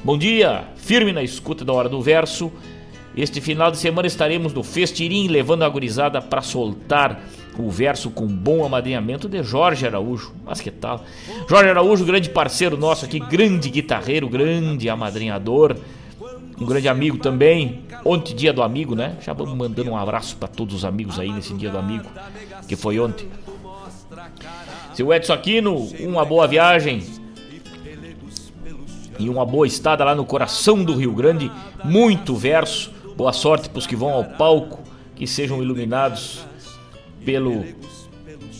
[0.03, 2.51] Bom dia, firme na escuta da hora do verso.
[3.15, 7.23] Este final de semana estaremos no Festirim, levando a gurizada para soltar
[7.57, 10.33] o verso com bom amadrinhamento de Jorge Araújo.
[10.45, 11.05] Mas que tal?
[11.47, 15.77] Jorge Araújo, grande parceiro nosso aqui, grande guitarreiro, grande amadrinhador
[16.59, 17.83] um grande amigo também.
[18.03, 19.15] Ontem, dia do amigo, né?
[19.21, 22.05] Já vamos mandando um abraço para todos os amigos aí nesse dia do amigo,
[22.67, 23.27] que foi ontem.
[24.93, 27.03] Seu Edson Aquino, uma boa viagem
[29.19, 31.51] e uma boa estada lá no coração do Rio Grande.
[31.83, 32.91] Muito verso.
[33.15, 34.81] Boa sorte para os que vão ao palco,
[35.15, 36.39] que sejam iluminados
[37.25, 37.65] pelo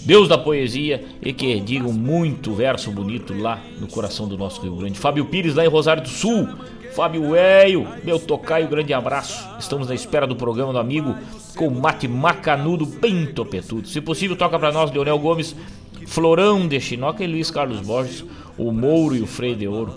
[0.06, 4.76] Deus da poesia e que digam muito verso bonito lá no coração do nosso Rio
[4.76, 5.00] Grande.
[5.00, 6.48] Fábio Pires, lá em Rosário do Sul.
[6.96, 9.48] Fábio Eio, meu tocaio, grande abraço.
[9.60, 11.16] Estamos na espera do programa do amigo
[11.56, 13.88] com mate macanudo bem topetudo.
[13.88, 15.56] Se possível, toca para nós Leonel Gomes,
[16.08, 18.26] Florão de Chinoca e Luiz Carlos Borges,
[18.58, 19.94] o Mouro e o Frei de Ouro.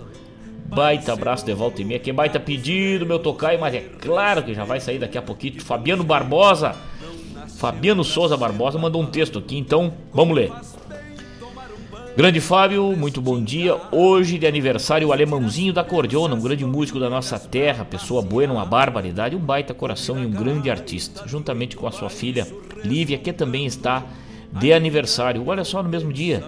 [0.65, 1.99] Baita abraço de volta e meia.
[1.99, 5.61] Que baita pedido, meu tocaio, mas é claro que já vai sair daqui a pouquinho.
[5.61, 6.75] Fabiano Barbosa,
[7.57, 10.51] Fabiano Souza Barbosa mandou um texto aqui, então vamos ler.
[12.15, 13.75] Grande Fábio, muito bom dia.
[13.91, 18.45] Hoje de aniversário o alemãozinho da cordiona, um grande músico da nossa terra, pessoa boa,
[18.45, 21.27] uma barbaridade, um baita coração e um grande artista.
[21.27, 22.45] Juntamente com a sua filha
[22.83, 24.03] Lívia, que também está
[24.51, 25.43] de aniversário.
[25.47, 26.43] Olha só, no mesmo dia.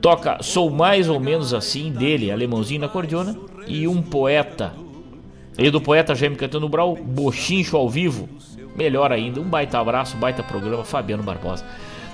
[0.00, 3.38] Toca Sou Mais ou Menos Assim, dele, alemãozinho da cordiona,
[3.68, 4.74] e um poeta.
[5.56, 8.28] E do poeta Jaime Cantando Brau, Bochincho ao vivo.
[8.74, 11.64] Melhor ainda, um baita abraço, baita programa, Fabiano Barbosa.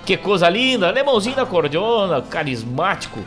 [0.05, 3.21] Que coisa linda, alemãozinho da cordiona, carismático.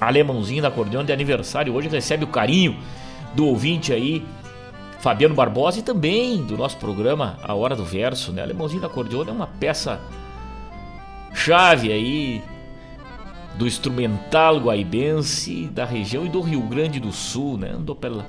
[0.00, 2.76] Alemãozinho da cordiona de aniversário hoje recebe o carinho
[3.34, 4.24] do ouvinte aí,
[5.00, 8.42] Fabiano Barbosa e também do nosso programa A Hora do Verso, né?
[8.42, 10.00] Alemãozinho da cordiona é uma peça
[11.32, 12.42] chave aí
[13.56, 17.70] do instrumental guaibense da região e do Rio Grande do Sul, né?
[17.70, 18.26] Andou pela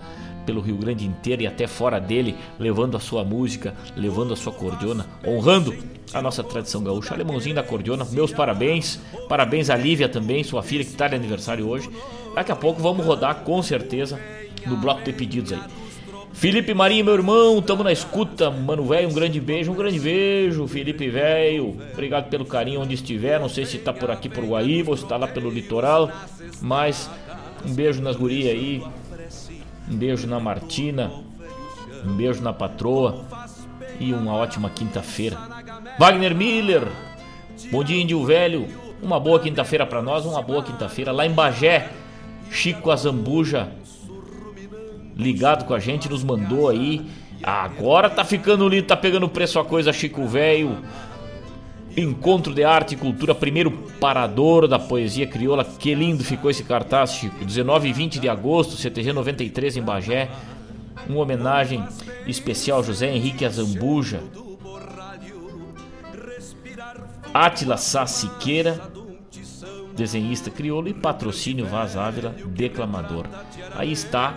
[0.47, 4.53] pelo Rio Grande inteiro e até fora dele, levando a sua música, levando a sua
[4.53, 5.75] cordiona, honrando
[6.13, 7.13] a nossa tradição gaúcha.
[7.13, 8.97] Alemãozinho da cordiona, meus parabéns.
[9.27, 11.89] Parabéns a Lívia também, sua filha que está de aniversário hoje.
[12.33, 14.17] Daqui a pouco vamos rodar com certeza
[14.65, 15.59] no bloco de pedidos aí.
[16.31, 18.49] Felipe Marinho, meu irmão, tamo na escuta.
[18.51, 21.75] Mano, velho, um grande beijo, um grande beijo, Felipe, velho.
[21.91, 23.39] Obrigado pelo carinho onde estiver.
[23.39, 26.11] Não sei se tá por aqui por Guaíba ou se tá lá pelo litoral.
[26.61, 27.09] Mas
[27.65, 28.83] um beijo nas gurias aí.
[29.89, 31.11] Um beijo na Martina.
[32.05, 33.25] Um beijo na patroa.
[33.99, 35.37] E uma ótima quinta-feira.
[35.97, 36.87] Wagner Miller.
[37.71, 38.67] Bom dia, Índio Velho.
[39.01, 41.11] Uma boa quinta-feira para nós, uma boa quinta-feira.
[41.11, 41.89] Lá em Bagé,
[42.51, 43.71] Chico Azambuja
[45.17, 47.05] ligado com a gente, nos mandou aí.
[47.41, 50.77] Agora tá ficando lindo, tá pegando preço a coisa, Chico Velho.
[51.99, 55.65] Encontro de Arte e Cultura, primeiro parador da poesia crioula.
[55.65, 57.43] Que lindo ficou esse cartaz, Chico.
[57.43, 60.29] 19 e 20 de agosto, CTG 93 em Bagé.
[61.09, 61.83] Uma homenagem
[62.27, 64.21] especial José Henrique Azambuja.
[67.33, 68.79] Atila Sá Siqueira,
[69.95, 73.25] desenhista crioulo e patrocínio Vaz Ávila, declamador.
[73.75, 74.35] Aí está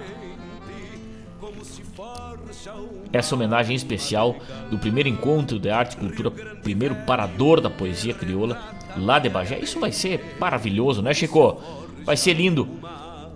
[3.12, 4.36] essa homenagem especial
[4.70, 8.60] do primeiro encontro de arte e cultura, primeiro parador da poesia crioula
[8.96, 9.58] lá de Bagé.
[9.58, 11.60] Isso vai ser maravilhoso, né, Chico?
[12.04, 12.68] Vai ser lindo.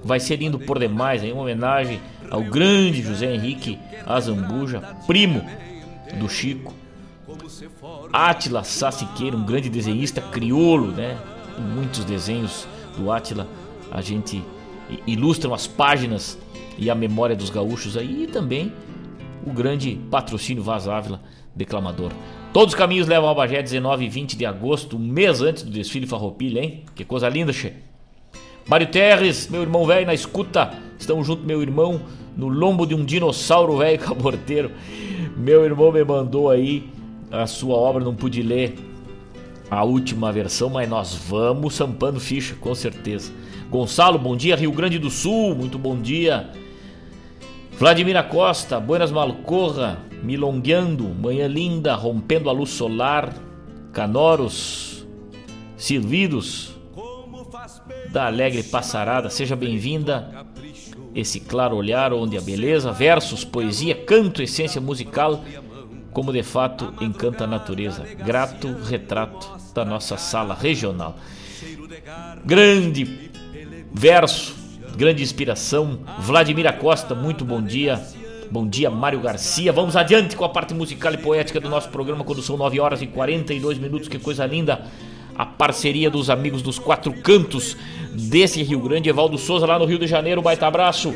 [0.02, 2.00] Vai ser lindo por demais, em homenagem
[2.30, 5.44] ao grande José Henrique Azambuja, primo
[6.18, 6.74] do Chico.
[8.12, 11.16] Átila Sassiqueira, um grande desenhista crioulo, né?
[11.74, 12.66] Muitos desenhos
[12.96, 13.48] do Átila
[13.90, 14.42] a gente
[15.06, 16.38] ilustram as páginas
[16.76, 18.72] e a memória dos gaúchos aí e também
[19.46, 21.20] o grande patrocínio Vaz Ávila,
[21.54, 22.12] declamador.
[22.52, 25.70] Todos os caminhos levam ao Bagé 19 e 20 de agosto, um mês antes do
[25.70, 26.84] desfile Farroupilha, hein?
[26.94, 27.72] Que coisa linda, che.
[28.66, 30.72] Mário Terres, meu irmão velho na escuta.
[30.98, 32.00] Estamos junto, meu irmão,
[32.36, 34.70] no lombo de um dinossauro velho caborteiro.
[35.36, 36.88] Meu irmão me mandou aí
[37.30, 38.74] a sua obra, não pude ler
[39.70, 43.32] a última versão, mas nós vamos sampando ficha, com certeza.
[43.70, 46.48] Gonçalo, bom dia, Rio Grande do Sul, muito bom dia.
[47.76, 53.34] Vladimir Costa, Buenas Malcorra, Milongueando, Manhã Linda, Rompendo a Luz Solar,
[53.92, 55.04] Canoros,
[55.76, 56.72] Silvidos,
[58.12, 60.46] da Alegre Passarada, seja bem-vinda.
[61.14, 65.42] Esse claro olhar onde a beleza, versos, poesia, canto, essência musical,
[66.12, 68.04] como de fato encanta a natureza.
[68.24, 71.16] Grato retrato da nossa sala regional.
[72.44, 73.30] Grande
[73.92, 74.63] verso
[74.96, 75.98] grande inspiração.
[76.18, 78.00] Vladimir Costa, muito bom dia.
[78.50, 79.72] Bom dia, Mário Garcia.
[79.72, 83.02] Vamos adiante com a parte musical e poética do nosso programa quando são 9 horas
[83.02, 84.08] e 42 minutos.
[84.08, 84.86] Que coisa linda!
[85.36, 87.76] A parceria dos amigos dos quatro cantos
[88.12, 89.08] desse Rio Grande.
[89.08, 90.40] Evaldo Souza lá no Rio de Janeiro.
[90.40, 91.14] Baita abraço.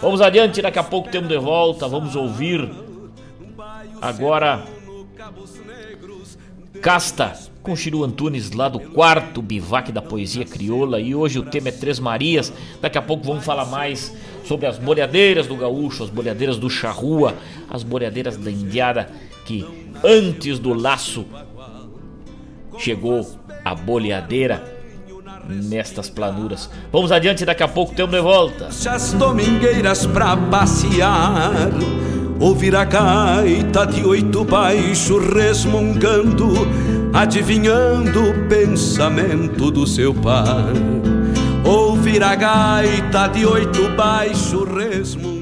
[0.00, 1.86] Vamos adiante, daqui a pouco temos de volta.
[1.86, 2.70] Vamos ouvir
[4.00, 4.64] agora
[6.80, 11.68] Casta com Chiru Antunes lá do quarto bivac da poesia crioula e hoje o tema
[11.68, 12.50] é Três Marias.
[12.80, 17.34] Daqui a pouco vamos falar mais sobre as boleadeiras do gaúcho, as boleadeiras do charrua,
[17.68, 19.10] as boleadeiras da indiada
[19.44, 19.66] que
[20.02, 21.26] antes do laço
[22.78, 24.64] chegou a boleadeira
[25.46, 26.70] nestas planuras.
[26.90, 28.68] Vamos adiante, daqui a pouco temos de volta.
[28.68, 31.52] As domingueiras pra passear
[32.40, 36.52] Ouvir a gaita de oito baixo resmungando
[37.12, 40.72] adivinhando o pensamento do seu pai.
[41.64, 45.37] Ouvir a gaita de oito baixo resmungando.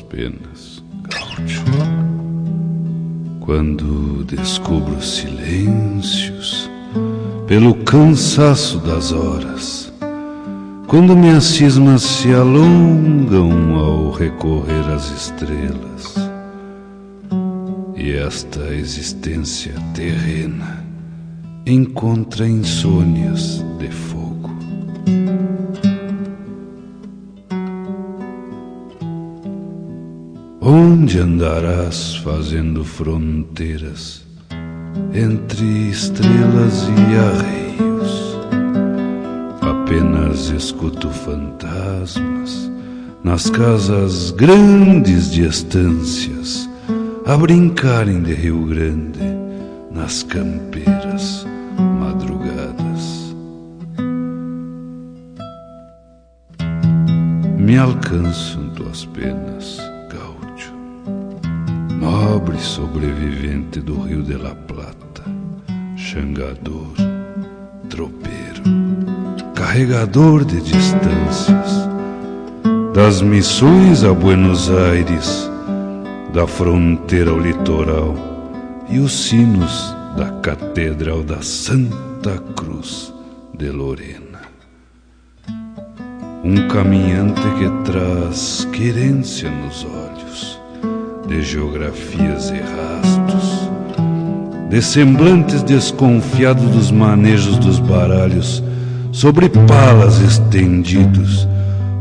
[0.00, 1.62] Penas, gaúcho.
[3.40, 6.70] Quando descubro silêncios
[7.46, 9.92] pelo cansaço das horas,
[10.86, 16.14] quando minhas cismas se alongam ao recorrer às estrelas,
[17.96, 20.84] e esta existência terrena
[21.66, 24.50] encontra insônias de fogo.
[30.64, 34.24] Onde andarás fazendo fronteiras
[35.12, 38.38] entre estrelas e arreios?
[39.60, 42.70] Apenas escuto fantasmas
[43.24, 46.70] nas casas grandes de estâncias
[47.26, 49.18] a brincarem de Rio Grande
[49.90, 51.44] nas campeiras
[51.98, 53.34] madrugadas.
[57.58, 59.51] Me alcançam tuas penas
[62.02, 65.22] nobre sobrevivente do Rio de la Plata,
[65.96, 66.94] xangador,
[67.88, 68.62] tropeiro,
[69.54, 71.88] carregador de distâncias,
[72.92, 75.48] das missões a Buenos Aires,
[76.34, 78.16] da fronteira ao litoral
[78.88, 83.14] e os sinos da Catedral da Santa Cruz
[83.56, 84.42] de Lorena.
[86.42, 90.11] Um caminhante que traz querência nos olhos,
[91.32, 93.70] de geografias e rastos,
[94.68, 98.62] de semblantes desconfiados dos manejos dos baralhos,
[99.12, 101.48] sobre palas estendidos,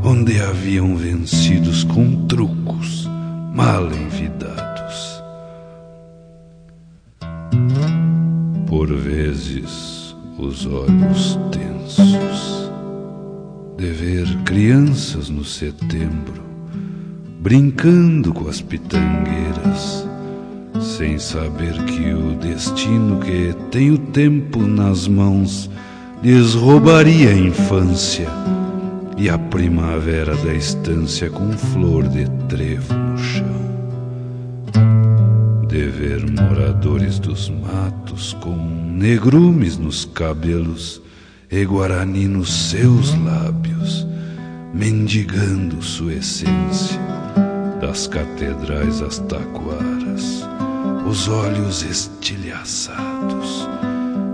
[0.03, 3.09] onde haviam vencidos com trucos
[3.55, 5.23] mal envidados.
[8.67, 12.69] Por vezes, os olhos tensos
[13.77, 16.50] de ver crianças no setembro
[17.41, 20.07] brincando com as pitangueiras,
[20.79, 25.67] sem saber que o destino que tem o tempo nas mãos
[26.21, 28.29] lhes roubaria a infância
[29.17, 33.61] e a primavera da estância com flor de trevo no chão.
[35.67, 41.01] De ver moradores dos matos com negrumes nos cabelos
[41.49, 44.10] e Guarani nos seus lábios,
[44.73, 46.99] mendigando sua essência,
[47.81, 50.47] das catedrais às taquaras,
[51.07, 53.67] os olhos estilhaçados,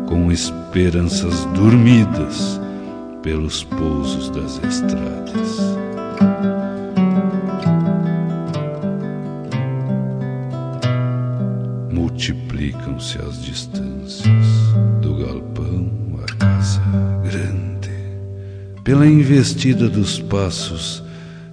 [0.08, 2.60] com esperanças dormidas
[3.24, 5.78] pelos pousos das estradas.
[11.92, 14.47] Multiplicam-se as distâncias
[18.88, 21.04] pela investida dos passos,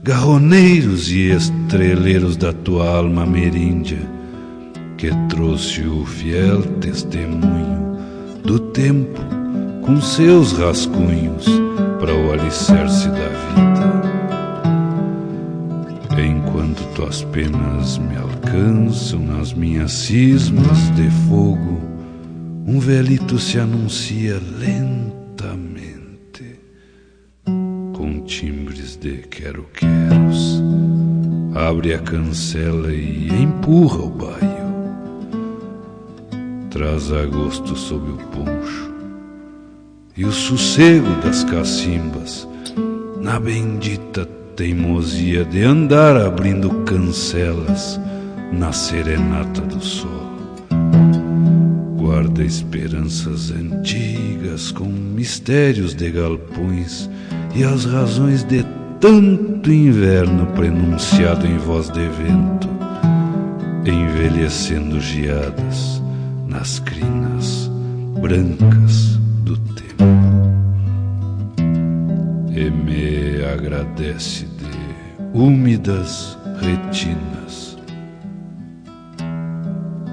[0.05, 3.99] garroneiros e estreleiros da tua alma ameríndia,
[4.97, 7.99] que trouxe o fiel testemunho
[8.45, 9.21] do tempo
[9.83, 11.45] com seus rascunhos
[11.99, 14.05] para o alicerce da vida.
[16.17, 21.81] Enquanto tuas penas me alcançam nas minhas cismas de fogo,
[22.65, 25.04] um velito se anuncia lentamente
[31.67, 34.65] Abre a cancela e empurra o baio.
[36.69, 38.93] Traz agosto sob o poncho
[40.15, 42.47] e o sossego das cacimbas
[43.19, 47.99] na bendita teimosia de andar abrindo cancelas
[48.53, 50.35] na serenata do sol.
[51.97, 57.09] Guarda esperanças antigas com mistérios de galpões
[57.55, 58.63] e as razões de
[59.05, 62.67] tanto inverno prenunciado em voz de vento,
[63.85, 66.03] envelhecendo geadas
[66.49, 67.71] nas crinas
[68.19, 70.05] brancas do tempo.
[72.57, 77.77] E me agradece de úmidas retinas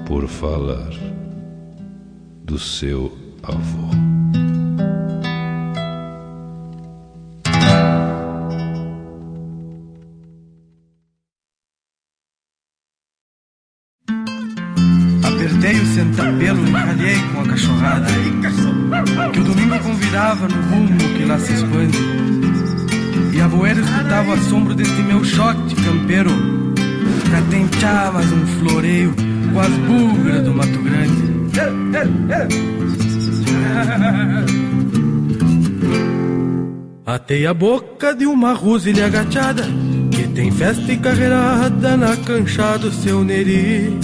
[0.06, 0.92] por falar
[2.44, 3.10] do seu
[3.42, 4.21] avô.
[37.32, 39.62] Atei a boca de uma rusilha agachada
[40.10, 43.98] Que tem festa e carreirada na cancha do seu neri.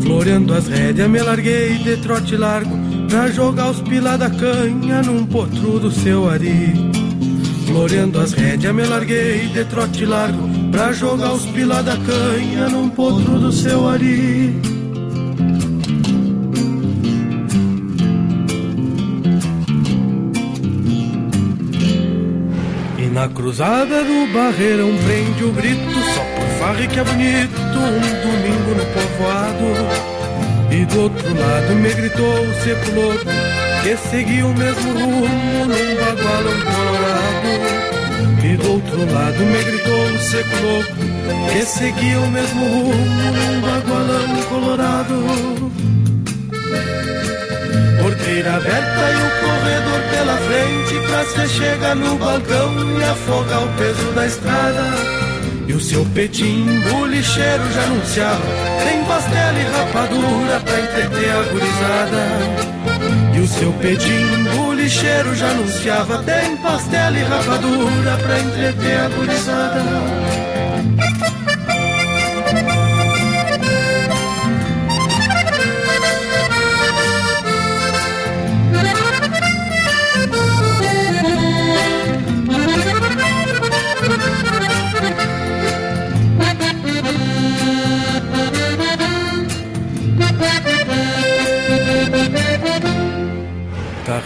[0.00, 2.74] Floreando as rédeas me larguei de trote largo
[3.10, 6.72] Pra jogar os pila da canha num potro do seu ari.
[7.66, 12.88] Floreando as rédeas me larguei de trote largo Pra jogar os pila da canha num
[12.88, 14.75] potro do seu ari
[23.16, 28.74] na cruzada do barreirão prende o grito Só por farre que é bonito um domingo
[28.76, 29.68] no povoado.
[30.70, 32.84] E do outro lado me gritou o seco
[33.82, 37.50] Que seguia o mesmo rumo num bagualão colorado
[38.44, 40.50] E do outro lado me gritou o seco
[41.50, 45.72] Que seguia o mesmo rumo num bagualão colorado
[48.26, 53.68] Porteira aberta e o corredor pela frente Pra se chegar no balcão e afogar o
[53.74, 54.82] peso da estrada.
[55.68, 58.42] E o seu petimbo lixeiro já anunciava
[58.82, 63.36] Tem pastel e rapadura pra entreter a gurizada.
[63.36, 70.55] E o seu petimbo lixeiro já anunciava Tem pastel e rapadura pra entreter a gurizada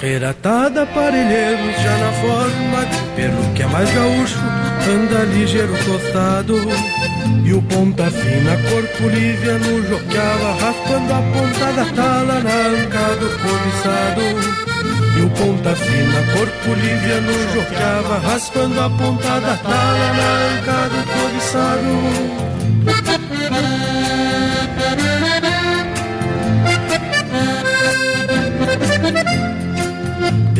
[0.00, 4.38] Carreira atada, parelheiros já na forma Pelo que é mais gaúcho,
[4.88, 6.56] anda ligeiro tostado.
[7.44, 13.28] E o ponta fina, corpo liviano joqueava Raspando a ponta da tala na anca do
[13.42, 14.22] cobiçado.
[15.18, 21.04] E o ponta fina, corpo liviano joqueava Raspando a ponta da tala na anca do
[21.12, 22.39] cobiçado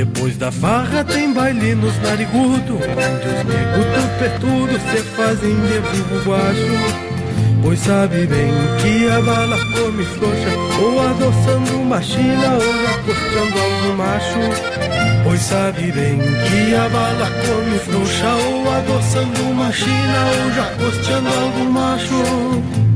[0.01, 6.25] Depois da farra tem baile nos narigudo Onde os negros tupetudos se fazem de burro
[6.25, 13.61] baixo Pois sabe bem que a bala come frouxa Ou adoçando uma china ou acostando
[13.61, 15.23] algum macho.
[15.23, 21.29] Pois sabe bem que a bala come frouxa Ou adoçando uma china ou já costeando
[21.29, 22.90] algum macho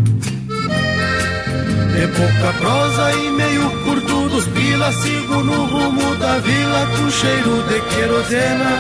[1.95, 7.63] de pouca prosa e meio curto dos pila Sigo no rumo da vila com cheiro
[7.69, 8.71] de querosena.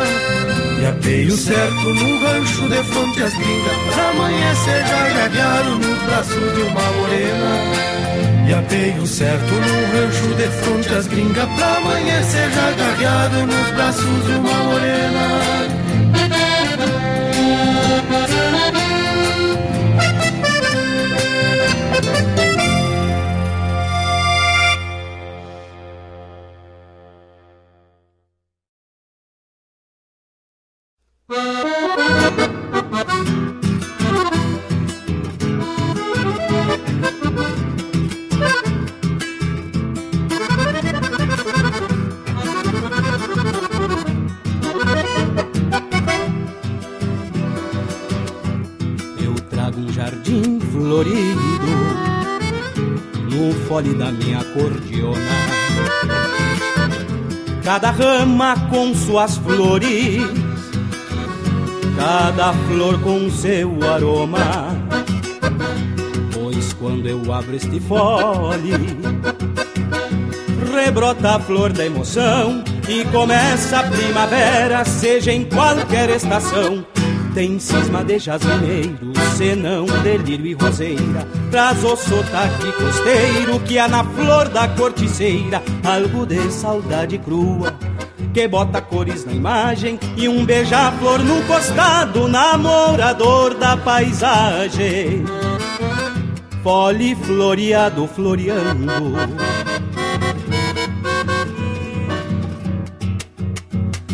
[0.80, 6.54] E apeio certo no rancho de fronte às gringas Pra amanhecer já gaguearam nos braços
[6.54, 8.48] de uma morena.
[8.48, 14.26] E apeio certo no rancho de fronte às gringas Pra amanhecer já gagueado nos braços
[14.26, 15.73] de uma morena
[57.74, 60.22] Cada rama com suas flores,
[61.96, 64.78] cada flor com seu aroma.
[66.32, 68.70] Pois quando eu abro este fole,
[70.72, 76.86] rebrota a flor da emoção e começa a primavera, seja em qualquer estação.
[77.34, 84.02] Tem cisma de jasmineiro, senão delírio e roseira Traz o sotaque costeiro que há na
[84.02, 85.62] flor da corticeira.
[85.84, 87.72] Algo de saudade crua
[88.32, 95.24] que bota cores na imagem E um beija-flor no costado, namorador da paisagem.
[96.64, 99.14] Fole floreado floreando.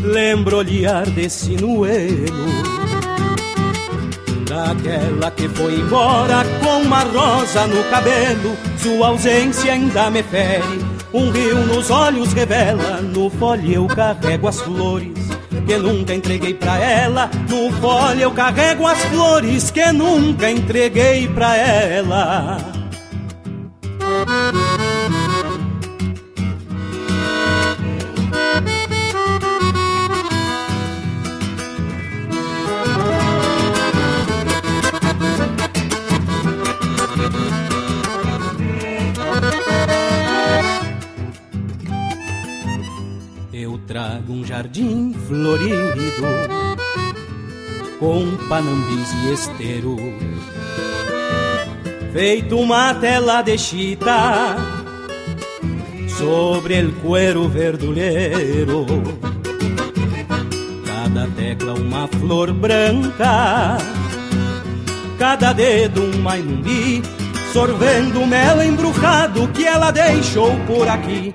[0.05, 2.80] Lembro olhar de sinuelo
[4.61, 10.85] Daquela que foi embora com uma rosa no cabelo Sua ausência ainda me fere.
[11.15, 15.19] Um rio nos olhos revela No fole eu carrego as flores
[15.67, 17.31] Que nunca entreguei pra ela.
[17.49, 22.80] No fole eu carrego as flores Que nunca entreguei pra ela
[48.01, 50.01] Com panambis e esteros
[52.15, 54.57] Feito uma tela de chita
[56.09, 58.87] Sobre el cuero verdulheiro
[60.87, 63.77] Cada tecla uma flor branca
[65.19, 67.03] Cada dedo um mainumbi
[67.53, 71.35] Sorvendo mel embrujado que ela deixou por aqui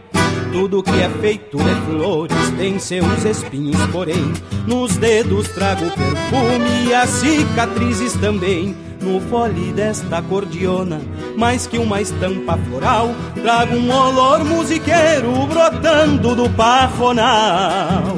[0.56, 4.34] tudo que é feito de flores tem seus espinhos, porém,
[4.66, 8.74] nos dedos trago perfume e as cicatrizes também.
[9.02, 11.02] No fole desta cordiona,
[11.36, 18.18] mais que uma estampa floral, trago um olor musiqueiro brotando do parronal.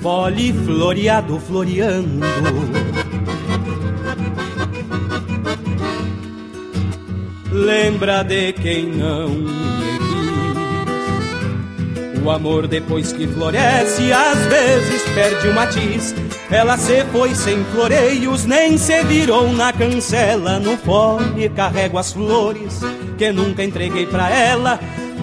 [0.00, 2.26] Fole floreado floreando.
[7.52, 9.71] lembra de quem não
[12.24, 16.14] o amor depois que floresce, às vezes perde o matiz.
[16.50, 20.60] Ela se foi sem floreios, nem se virou na cancela.
[20.60, 22.80] No fole carrego as flores
[23.18, 24.78] que nunca entreguei pra ela.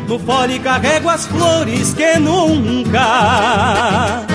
[0.07, 4.25] No fole carrego as flores que nunca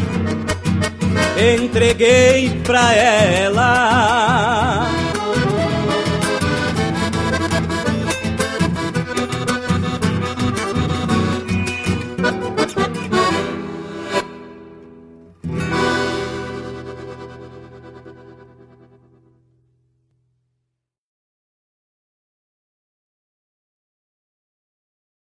[1.36, 4.83] entreguei pra ela.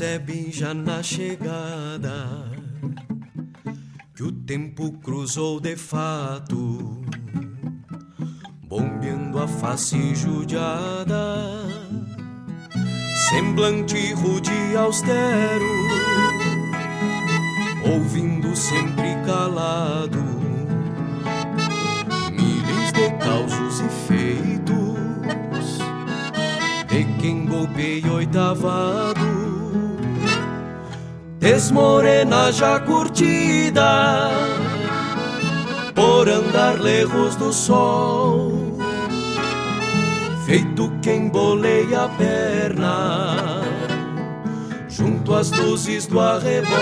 [0.00, 2.26] percebe já na chegada
[4.16, 7.02] que o tempo cruzou de fato,
[8.64, 11.66] bombeando a face judiada,
[13.28, 15.68] semblante rude e austero,
[17.92, 20.22] ouvindo sempre calado
[22.32, 25.78] milhões de causos e feitos
[26.88, 29.29] de quem golpeia oitavado
[31.40, 34.30] Desmorena já curtida
[35.94, 38.76] Por andar lejos do sol.
[40.44, 43.62] Feito quem boleia a perna
[44.86, 46.72] Junto às luzes do arrebol.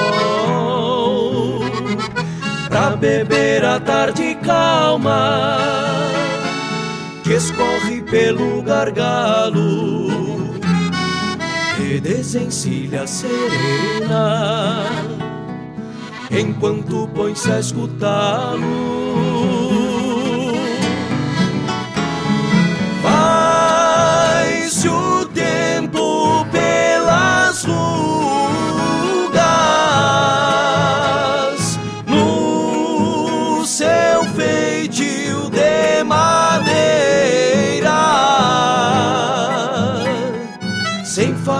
[2.68, 5.56] Pra beber a tarde calma
[7.22, 9.77] que escorre pelo gargalo
[12.00, 14.84] desencilha serena
[16.30, 19.27] enquanto põe-se a escutá-lo.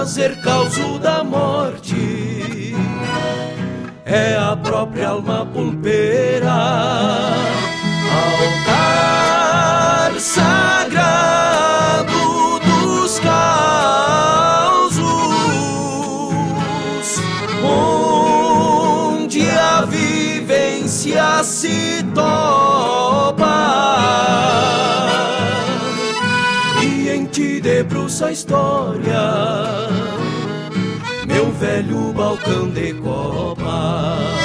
[0.09, 2.73] Sem fazer causa da morte.
[4.05, 6.51] É a própria alma pulpeira,
[10.11, 10.19] altar
[27.39, 29.21] e ti debruça a história,
[31.25, 34.38] meu velho balcão de copa.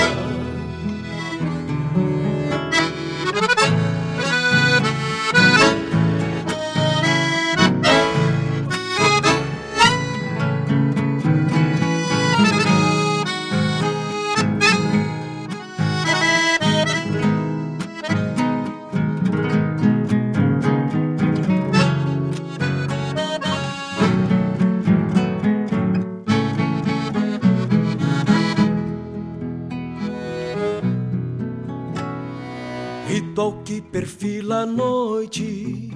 [33.94, 35.92] Perfila a noite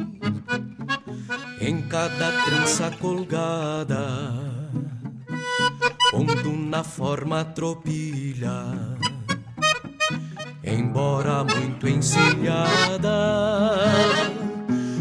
[1.61, 3.99] em cada trança colgada,
[6.13, 8.63] pondo na forma tropilha,
[10.63, 13.11] embora muito encilhada,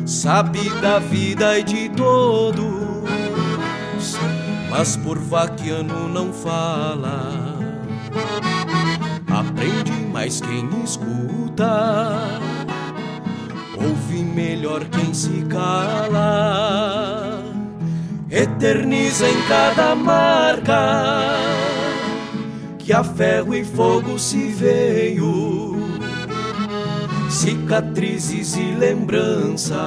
[0.04, 2.66] sabe da vida e de todos,
[4.72, 7.46] mas por vaquiano não fala.
[9.30, 12.40] Aprende mais quem escuta,
[13.78, 17.42] ouve melhor quem se cala,
[18.30, 21.38] eterniza em cada marca
[22.88, 25.76] que a ferro e fogo se veio,
[27.30, 29.78] cicatrizes e lembranças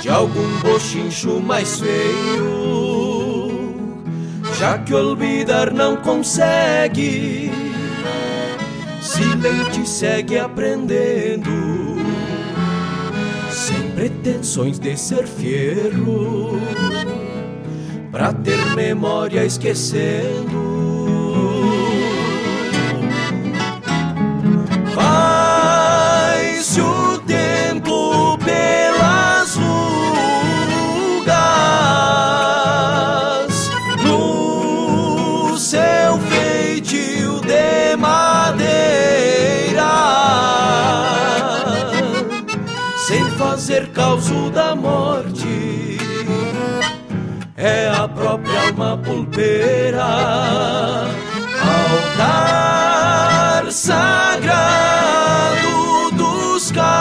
[0.00, 3.62] de algum bochincho mais feio,
[4.58, 7.50] já que olvidar não consegue,
[9.02, 11.50] silente segue aprendendo,
[13.94, 16.58] pretensões de ser fierro
[18.10, 20.73] pra ter memória esquecendo.
[48.74, 50.04] Alma pulpeira,
[52.02, 54.50] altar sagrado
[56.16, 56.92] dos causos,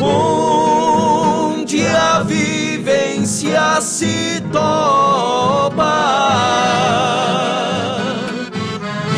[0.00, 6.00] onde a vivência se topa.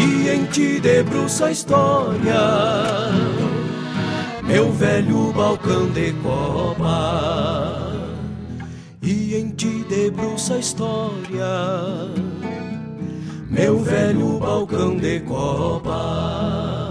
[0.01, 2.43] E em ti debruça a história
[4.43, 7.82] meu velho balcão de copa
[10.43, 11.47] debruça a história,
[13.49, 16.82] meu velho balcão de copa.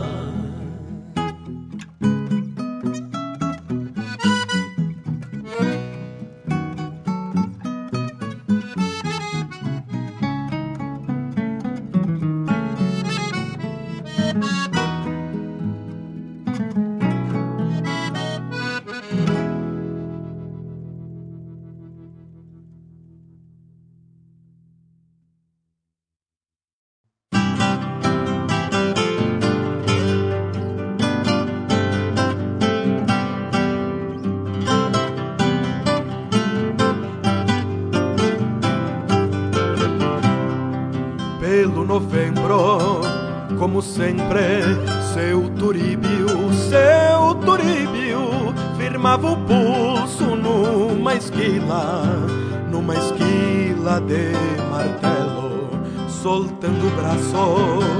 [57.11, 57.91] Soltando o braço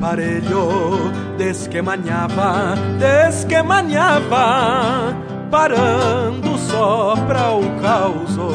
[0.00, 5.14] parelho, desquemanhava, desquemanhava,
[5.50, 8.48] parando só para o causo,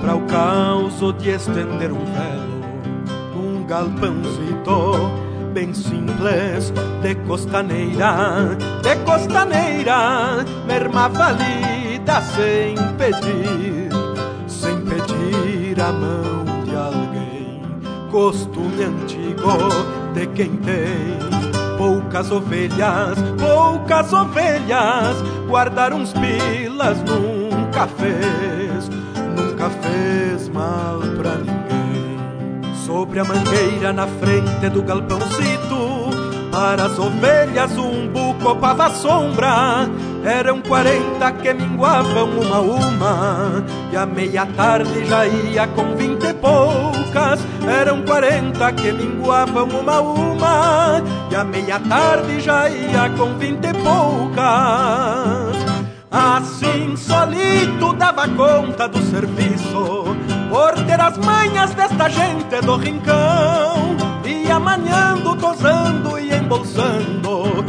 [0.00, 2.46] para o causo de estender um velo
[3.66, 5.10] galpãozito
[5.52, 6.72] bem simples
[7.02, 13.90] de costaneira, de costaneira, mermava lida sem pedir,
[14.46, 16.35] sem pedir a mão.
[18.16, 19.58] Costume antigo
[20.14, 21.18] de quem tem
[21.76, 28.88] poucas ovelhas, poucas ovelhas, guardar uns pilas nunca fez,
[29.36, 36.08] nunca fez mal pra ninguém sobre a mangueira na frente do galpãozito.
[36.50, 39.90] Para as ovelhas um buco opava a sombra.
[40.26, 43.64] Eram quarenta que minguavam uma a uma.
[43.92, 47.38] E a meia tarde já ia com vinte e poucas.
[47.64, 51.02] Eram quarenta que minguavam uma a uma.
[51.30, 55.56] E a meia tarde já ia com vinte e poucas.
[56.10, 60.16] Assim solito dava conta do serviço
[60.50, 67.64] por ter as manhas desta gente do rincão e amanhando, tosando e embolsando,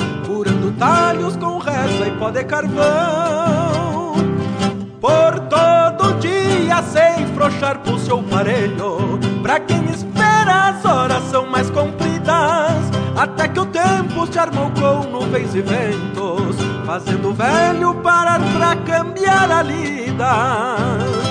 [0.78, 4.14] talhos com reza e pó de carvão.
[5.00, 11.70] Por todo dia sem frouxar pro seu parelho, pra quem espera as horas são mais
[11.70, 16.56] compridas, até que o tempo se armou com nuvens e ventos,
[16.86, 21.27] fazendo o velho parar pra cambiar a lida.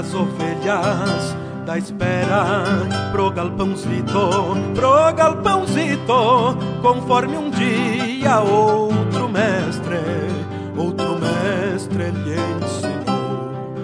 [0.00, 1.36] As ovelhas
[1.66, 2.64] da espera
[3.12, 4.30] pro galpãozito,
[4.74, 10.00] pro galpãozito, conforme um dia outro mestre,
[10.74, 13.74] outro mestre lhe ensinou.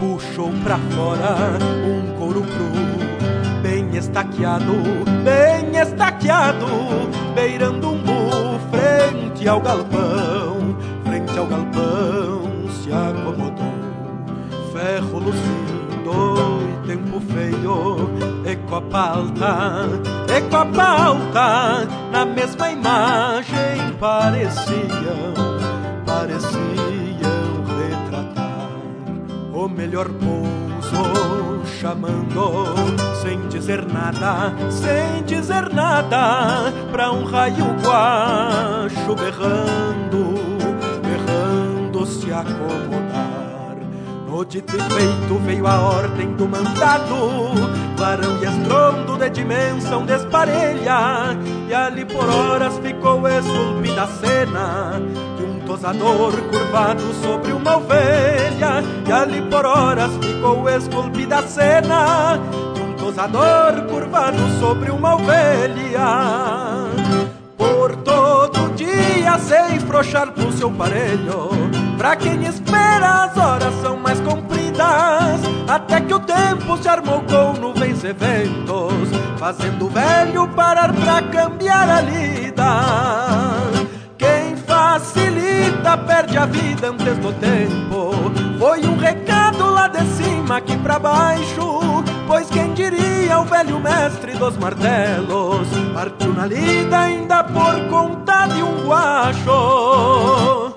[0.00, 4.72] Puxou pra fora um couro cru, bem estaqueado,
[5.22, 6.66] bem estaqueado,
[7.34, 10.74] beirando um bu frente ao galpão,
[11.04, 13.74] frente ao galpão se acomodou,
[14.72, 15.65] ferro lucindo e
[16.86, 18.08] tempo feio,
[18.46, 19.88] e copa alta,
[20.28, 25.34] e copa alta, na mesma imagem pareciam,
[26.06, 26.46] pareciam
[27.76, 28.70] retratar
[29.52, 32.66] o melhor pouso, chamando
[33.20, 40.34] sem dizer nada, sem dizer nada, pra um raio guacho berrando,
[41.02, 42.95] berrando se acomodar.
[44.36, 47.54] No dito e feito veio a ordem do mandado,
[47.96, 51.34] clarão e estrondo de dimensão desparelha,
[51.66, 55.00] e ali por horas ficou esculpida a cena
[55.38, 62.38] de um tosador curvado sobre uma ovelha, e ali por horas ficou esculpida a cena
[62.74, 66.90] de um tosador curvado sobre uma ovelha.
[67.56, 71.48] Por todo dia sem frouxar pro seu parelho,
[71.96, 77.52] pra quem espera as horas são mais compridas, até que o tempo se armou com
[77.60, 82.66] nuvens e ventos, fazendo o velho parar pra cambiar a lida.
[84.18, 88.12] Quem facilita perde a vida antes do tempo.
[88.58, 91.80] Foi um recado lá de cima aqui pra baixo.
[92.26, 98.62] Pois quem diria o velho mestre dos martelos partiu na lida ainda por conta de
[98.62, 100.76] um guacho.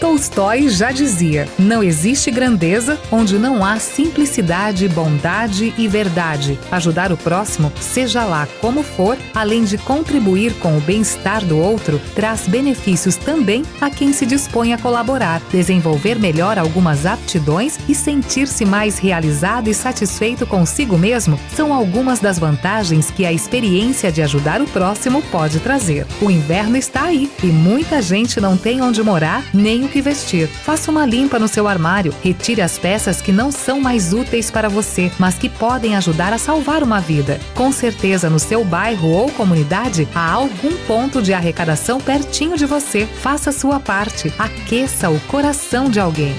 [0.00, 6.58] Tolstói já dizia: não existe grandeza onde não há simplicidade, bondade e verdade.
[6.70, 12.00] Ajudar o próximo, seja lá como for, além de contribuir com o bem-estar do outro,
[12.14, 18.64] traz benefícios também a quem se dispõe a colaborar, desenvolver melhor algumas aptidões e sentir-se
[18.64, 24.60] mais realizado e satisfeito consigo mesmo são algumas das vantagens que a experiência de ajudar
[24.60, 26.06] o próximo pode trazer.
[26.20, 30.46] O inverno está aí e muita gente não tem onde morar nem que vestir.
[30.46, 34.68] Faça uma limpa no seu armário, retire as peças que não são mais úteis para
[34.68, 37.40] você, mas que podem ajudar a salvar uma vida.
[37.54, 43.06] Com certeza, no seu bairro ou comunidade, há algum ponto de arrecadação pertinho de você.
[43.06, 44.32] Faça sua parte.
[44.38, 46.34] Aqueça o coração de alguém.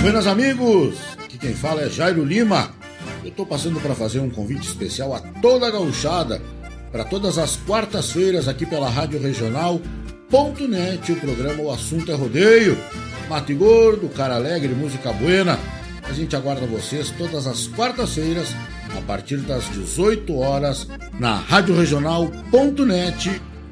[0.00, 2.74] Buenas amigos, aqui quem fala é Jairo Lima.
[3.22, 6.40] Eu estou passando para fazer um convite especial a toda a gauchada
[6.90, 12.76] para todas as quartas-feiras aqui pela Rádio Regional.net, o programa O Assunto é Rodeio.
[13.28, 15.58] Mate Gordo, Cara Alegre, Música Buena.
[16.02, 18.48] A gente aguarda vocês todas as quartas-feiras,
[18.96, 20.88] a partir das 18 horas,
[21.18, 21.76] na Rádio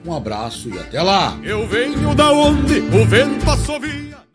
[0.06, 1.36] Um abraço e até lá!
[1.42, 4.27] Eu venho da onde o vento assovia.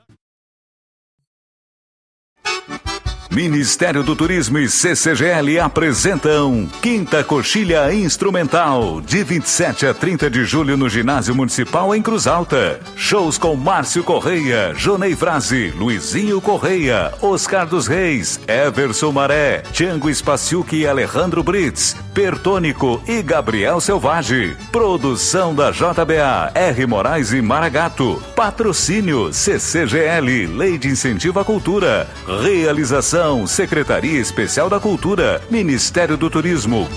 [3.34, 10.78] Ministério do Turismo e CCGL apresentam Quinta Coxilha Instrumental, de 27 a 30 de julho
[10.78, 12.80] no Ginásio Municipal em Cruz Alta.
[12.96, 20.76] Shows com Márcio Correia, Jonei Frase, Luizinho Correia, Oscar dos Reis, Everson Maré, Tiango Spaciuc
[20.76, 24.56] e Alejandro Brits, Pertônico e Gabriel Selvagem.
[24.72, 26.86] Produção da JBA, R.
[26.86, 28.22] Moraes e Maragato.
[28.36, 32.08] Patrocínio CCGL, Lei de Incentivo à Cultura.
[32.44, 36.90] Realização Secretaria Especial da Cultura, Ministério do Turismo.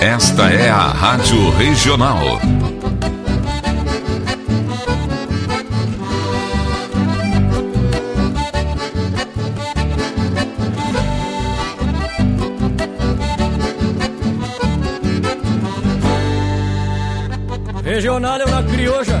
[0.00, 2.40] Esta é a Rádio Regional.
[17.82, 19.20] Regional é uma crioja,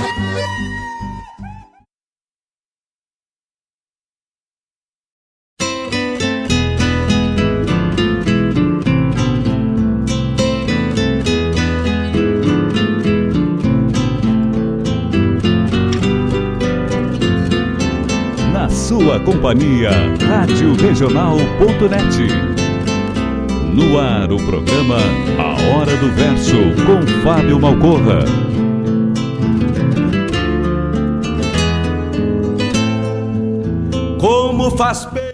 [19.41, 19.89] Companhia,
[20.29, 20.75] Rádio.
[23.73, 24.97] No ar, o programa
[25.39, 28.19] A Hora do Verso, com Fábio Malcorra.
[34.19, 35.33] Como faz bem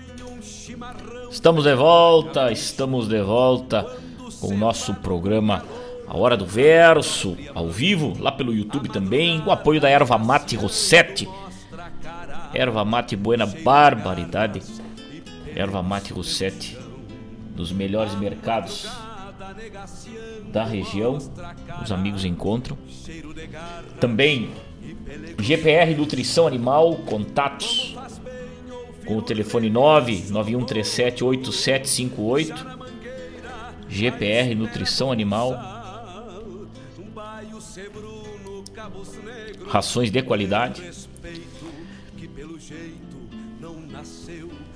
[1.30, 3.86] Estamos de volta, estamos de volta
[4.40, 5.66] com o nosso programa
[6.08, 10.56] A Hora do Verso, ao vivo, lá pelo YouTube também, o apoio da Erva Mate
[10.56, 11.28] Rossetti.
[12.54, 14.62] Erva Mate Buena Barbaridade.
[15.56, 16.78] Erva Mate Rossetti,
[17.56, 18.88] dos melhores mercados
[20.52, 21.18] da região,
[21.84, 22.78] os amigos encontram.
[24.00, 24.52] Também
[25.40, 27.96] GPR Nutrição Animal, contatos
[29.06, 32.78] com o telefone 99137 8758.
[33.90, 35.58] GPR Nutrição Animal.
[39.68, 41.07] Rações de qualidade.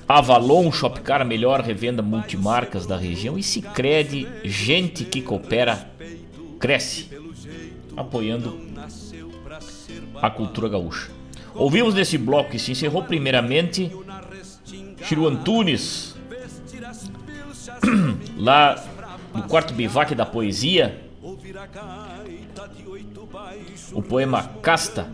[0.08, 3.38] Avalon Shopcar, melhor revenda multimarcas da região.
[3.38, 5.90] E Sicredi, gente que coopera,
[6.60, 7.10] cresce,
[7.96, 8.60] apoiando
[10.22, 11.10] a cultura gaúcha.
[11.54, 13.92] Ouvimos nesse bloco que se encerrou primeiramente
[15.06, 16.16] Chiru Antunes,
[18.38, 18.84] lá
[19.34, 21.02] no quarto bivac da poesia,
[23.94, 25.08] o poema Casta.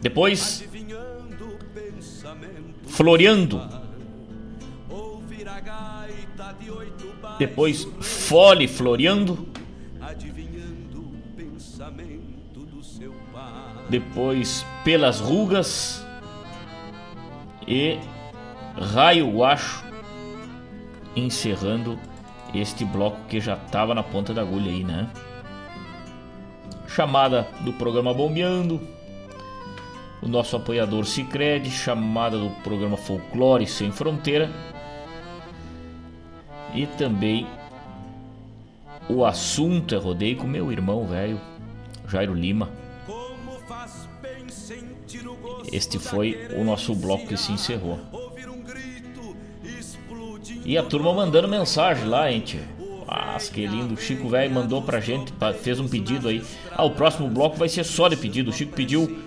[0.00, 0.64] Depois,
[2.94, 3.60] Floreando.
[7.36, 9.48] Depois, Fole Floreando.
[13.90, 16.06] Depois, Pelas Rugas.
[17.66, 17.98] E
[18.76, 19.84] Raio Guacho.
[21.16, 21.98] Encerrando
[22.54, 25.10] este bloco que já estava na ponta da agulha aí, né?
[26.86, 28.93] Chamada do programa Bombeando.
[30.22, 34.50] O nosso apoiador Cicred, chamada do programa Folclore Sem Fronteira.
[36.74, 37.46] E também
[39.08, 41.40] o assunto é rodeio com meu irmão velho,
[42.08, 42.70] Jairo Lima.
[45.70, 47.98] Este foi o nosso bloco que se encerrou.
[50.64, 52.58] E a turma mandando mensagem lá, gente.
[53.06, 53.94] Ah, que lindo.
[53.94, 56.42] O Chico velho mandou pra gente, fez um pedido aí.
[56.72, 58.50] Ah, o próximo bloco vai ser só de pedido.
[58.50, 59.22] O Chico pediu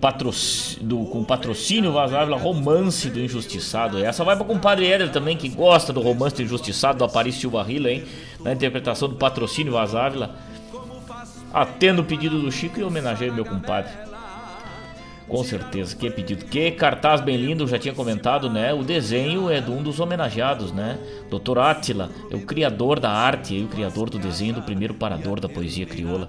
[0.00, 3.98] patrocínio, do, com patrocínio Vazávila, romance do injustiçado.
[4.04, 7.42] Essa vai para o compadre Éder também, que gosta do romance do injustiçado do Aparício
[7.42, 8.04] Silva Rila, hein?
[8.40, 10.34] Na interpretação do patrocínio Vazávila.
[11.52, 13.92] Atendo o pedido do Chico e homenageio meu compadre.
[15.28, 16.44] Com certeza, que pedido.
[16.44, 18.74] Que cartaz bem lindo, já tinha comentado, né?
[18.74, 20.98] O desenho é de um dos homenageados, né?
[21.30, 21.58] Dr.
[21.58, 25.48] Átila é o criador da arte e o criador do desenho do primeiro parador da
[25.48, 26.28] poesia crioula.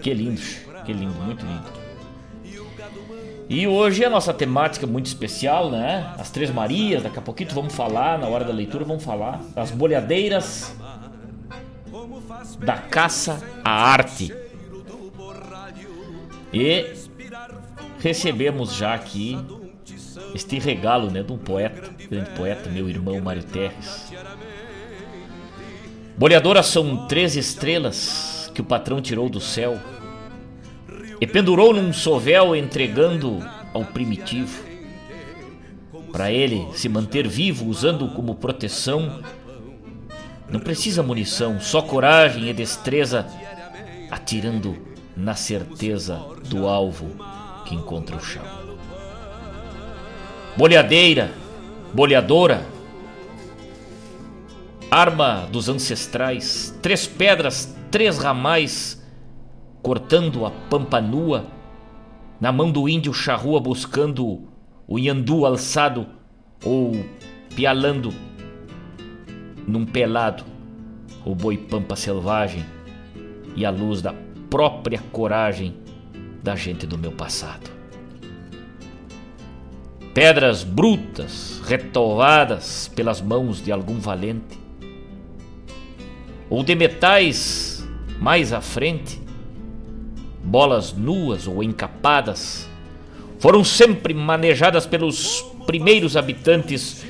[0.00, 0.40] Que lindo,
[0.88, 1.64] que lindo, muito lindo.
[3.46, 6.14] E hoje a nossa temática muito especial, né?
[6.18, 9.70] As Três Marias, daqui a pouquinho vamos falar, na hora da leitura vamos falar das
[9.70, 10.74] bolhadeiras
[12.60, 14.34] da caça à arte.
[16.54, 16.94] E
[17.98, 19.38] recebemos já aqui
[20.34, 24.10] este regalo, né, de um poeta, grande poeta, meu irmão Mário Terres.
[26.16, 29.78] Boleadoras são três estrelas que o patrão tirou do céu
[31.20, 33.38] e pendurou num sovel entregando
[33.74, 34.66] ao primitivo.
[36.12, 39.20] Para ele se manter vivo, usando como proteção,
[40.50, 43.26] não precisa munição, só coragem e destreza,
[44.10, 44.76] atirando
[45.16, 47.10] na certeza do alvo
[47.66, 48.42] que encontra o chão.
[50.56, 51.30] Boleadeira,
[51.92, 52.66] boleadora,
[54.90, 58.97] arma dos ancestrais, três pedras, três ramais,
[59.88, 61.46] cortando a pampa nua,
[62.38, 64.42] na mão do índio charrua buscando
[64.86, 66.06] o Yandu alçado
[66.62, 66.92] ou
[67.56, 68.12] pialando
[69.66, 70.44] num pelado
[71.24, 72.66] o boi pampa selvagem
[73.56, 74.14] e a luz da
[74.50, 75.74] própria coragem
[76.42, 77.70] da gente do meu passado.
[80.12, 84.60] Pedras brutas, retovadas pelas mãos de algum valente,
[86.50, 87.88] ou de metais
[88.20, 89.26] mais à frente,
[90.42, 92.68] bolas nuas ou encapadas
[93.38, 97.06] foram sempre manejadas pelos primeiros habitantes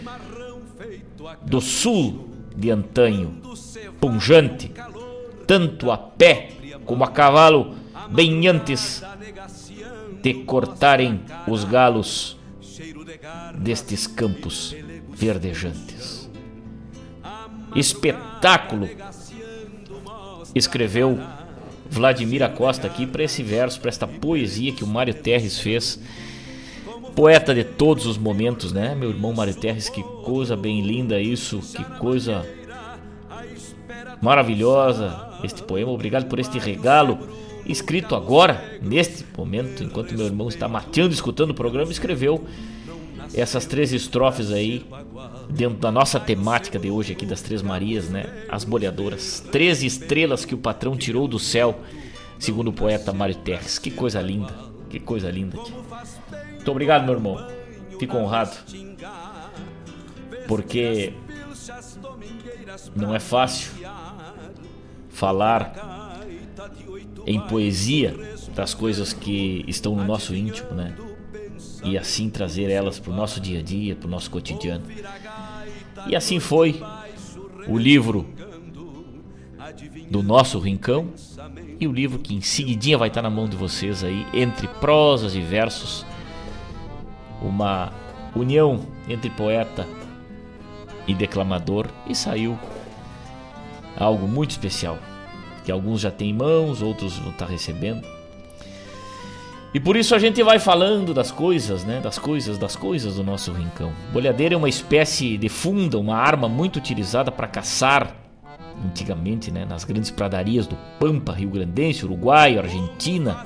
[1.43, 3.41] do sul de antanho,
[4.01, 4.73] punjante,
[5.47, 6.51] tanto a pé
[6.85, 7.75] como a cavalo,
[8.11, 9.03] bem antes
[10.23, 12.37] de cortarem os galos
[13.55, 14.75] destes campos
[15.11, 16.29] verdejantes.
[17.75, 18.89] Espetáculo,
[20.55, 21.19] escreveu
[21.91, 26.01] Vladimir Acosta aqui para esse verso, para esta poesia que o Mário Terres fez.
[27.15, 28.95] Poeta de todos os momentos, né?
[28.95, 32.47] Meu irmão Mário Terres, que coisa bem linda isso, que coisa
[34.21, 35.91] maravilhosa este poema.
[35.91, 37.19] Obrigado por este regalo
[37.67, 42.45] escrito agora, neste momento, enquanto meu irmão está mateando, escutando o programa, escreveu
[43.35, 44.87] essas três estrofes aí
[45.51, 48.45] dentro da nossa temática de hoje aqui das Três Marias, né?
[48.49, 49.45] As boleadoras.
[49.53, 51.81] Três estrelas que o patrão tirou do céu,
[52.39, 53.79] segundo o poeta Mário Terres.
[53.79, 54.55] Que coisa linda,
[54.89, 55.57] que coisa linda.
[55.57, 57.47] Muito obrigado, meu irmão.
[57.99, 58.57] Fico honrado.
[60.47, 61.13] Porque
[62.95, 63.73] não é fácil
[65.11, 66.23] falar
[67.27, 68.15] em poesia
[68.55, 70.95] das coisas que estão no nosso íntimo, né?
[71.85, 74.85] E assim trazer elas para o nosso dia a dia, para o nosso cotidiano.
[76.07, 76.81] E assim foi
[77.67, 78.27] o livro
[80.11, 81.13] do nosso rincão
[81.79, 85.35] e o livro que em seguidinha vai estar na mão de vocês aí, entre prosas
[85.35, 86.05] e versos,
[87.41, 87.93] uma
[88.35, 89.87] união entre poeta
[91.07, 92.59] e declamador e saiu
[93.97, 94.99] algo muito especial,
[95.65, 98.18] que alguns já têm em mãos, outros vão estar recebendo.
[99.79, 102.01] E por isso a gente vai falando das coisas, né?
[102.01, 103.93] Das coisas, das coisas do nosso rincão.
[104.13, 108.13] Bolhadeira é uma espécie de funda, uma arma muito utilizada para caçar
[108.85, 109.65] antigamente, né?
[109.65, 113.45] Nas grandes pradarias do Pampa, Rio Grandense, Uruguai, Argentina.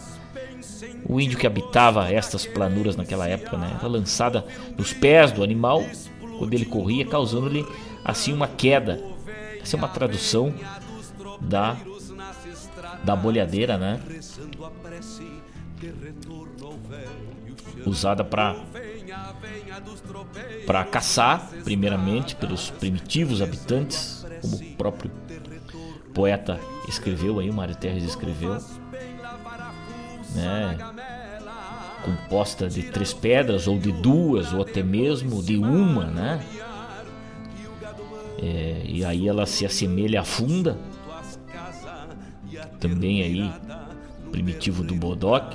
[1.06, 3.76] O índio que habitava estas planuras naquela época, né?
[3.78, 4.42] Era lançada
[4.74, 5.84] nos pés do animal
[6.38, 7.62] quando ele corria, causando-lhe
[8.02, 9.04] assim uma queda.
[9.60, 10.54] Essa é uma tradução
[11.42, 11.76] da
[13.04, 14.00] da bolhadeira, né?
[17.86, 18.56] Usada para
[20.66, 25.10] para caçar, primeiramente pelos primitivos habitantes, como o próprio
[26.14, 28.58] poeta escreveu aí, o Mário Terres escreveu,
[30.34, 30.78] né?
[32.04, 36.44] Composta de três pedras, ou de duas, ou até mesmo de uma, né?
[38.38, 40.76] É, e aí ela se assemelha à funda,
[42.80, 43.52] também aí
[44.32, 45.54] primitivo do Bodoc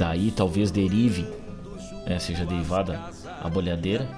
[0.00, 1.28] Daí talvez derive,
[2.06, 2.98] né, seja derivada
[3.42, 4.08] a bolhadeira.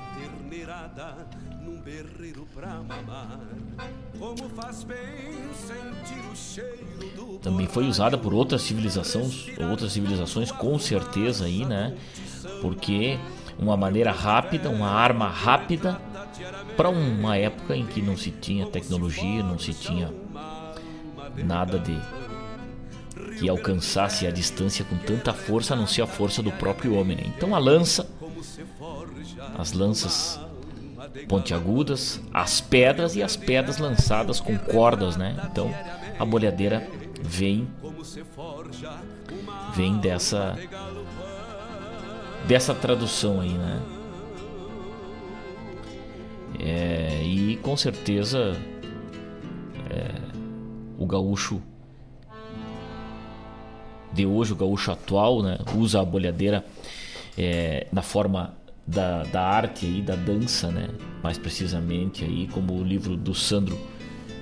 [7.42, 11.96] Também foi usada por outras civilizações, outras civilizações com certeza aí, né?
[12.60, 13.18] Porque
[13.58, 16.00] uma maneira rápida, uma arma rápida
[16.76, 20.14] para uma época em que não se tinha tecnologia, não se tinha
[21.44, 22.00] nada de
[23.38, 27.16] que alcançasse a distância com tanta força, a não ser a força do próprio homem.
[27.16, 27.24] Né?
[27.36, 28.08] Então a lança,
[29.58, 30.40] as lanças
[31.28, 35.36] pontiagudas, as pedras e as pedras lançadas com cordas, né?
[35.50, 35.74] Então
[36.18, 36.86] a bolhadeira
[37.20, 37.68] vem
[39.74, 40.58] vem dessa
[42.46, 43.82] dessa tradução aí, né?
[46.58, 48.56] É, e com certeza
[49.90, 50.10] é,
[50.98, 51.62] o gaúcho
[54.12, 56.64] de hoje, o gaúcho atual, né, usa a bolhadeira
[57.36, 58.54] é, na forma
[58.86, 60.88] da, da arte e da dança, né?
[61.22, 63.78] mais precisamente, aí, como o livro do Sandro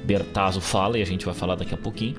[0.05, 2.17] Bertazzo fala, e a gente vai falar daqui a pouquinho.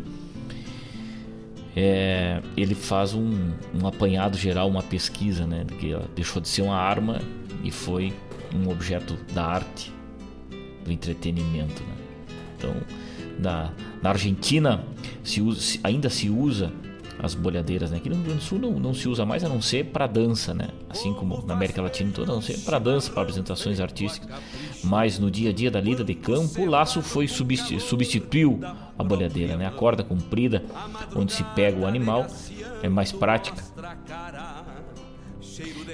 [1.76, 5.66] É, ele faz um, um apanhado geral, uma pesquisa, né?
[5.80, 7.22] Que deixou de ser uma arma
[7.64, 8.14] e foi
[8.54, 9.92] um objeto da arte,
[10.84, 11.82] do entretenimento.
[11.82, 11.96] Né?
[12.58, 12.76] Então,
[13.40, 13.72] na,
[14.02, 14.84] na Argentina
[15.24, 16.72] se usa, ainda se usa
[17.22, 17.98] as bolhadeiras, né?
[17.98, 20.08] Aqui no Rio Grande do Sul não, não se usa mais a não ser para
[20.08, 20.70] dança, né?
[20.90, 24.30] Assim como na América Latina toda, a não ser para dança, para apresentações artísticas.
[24.84, 28.60] Mas no dia a dia da lida de campo, o laço foi substituiu
[28.98, 29.68] a bolhadeira, né?
[29.68, 30.64] A corda comprida,
[31.16, 32.26] onde se pega o animal,
[32.82, 33.62] é mais prática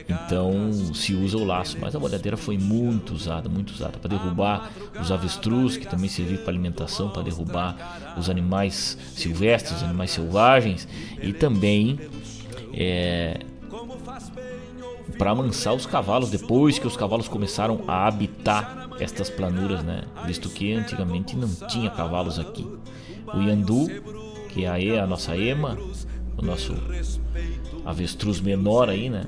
[0.08, 4.72] então se usa o laço, mas a bolhadeira foi muito usada, muito usada para derrubar
[5.00, 10.88] os avestruz, que também servia para alimentação, para derrubar os animais silvestres, os animais selvagens
[11.22, 12.00] e também
[12.74, 13.40] é,
[15.18, 20.04] para amansar os cavalos depois que os cavalos começaram a habitar estas planuras, né?
[20.26, 22.68] Visto que antigamente não tinha cavalos aqui.
[23.34, 23.88] O Yandu,
[24.50, 25.78] que é a nossa ema,
[26.38, 26.74] o nosso
[27.86, 29.26] avestruz menor aí, né?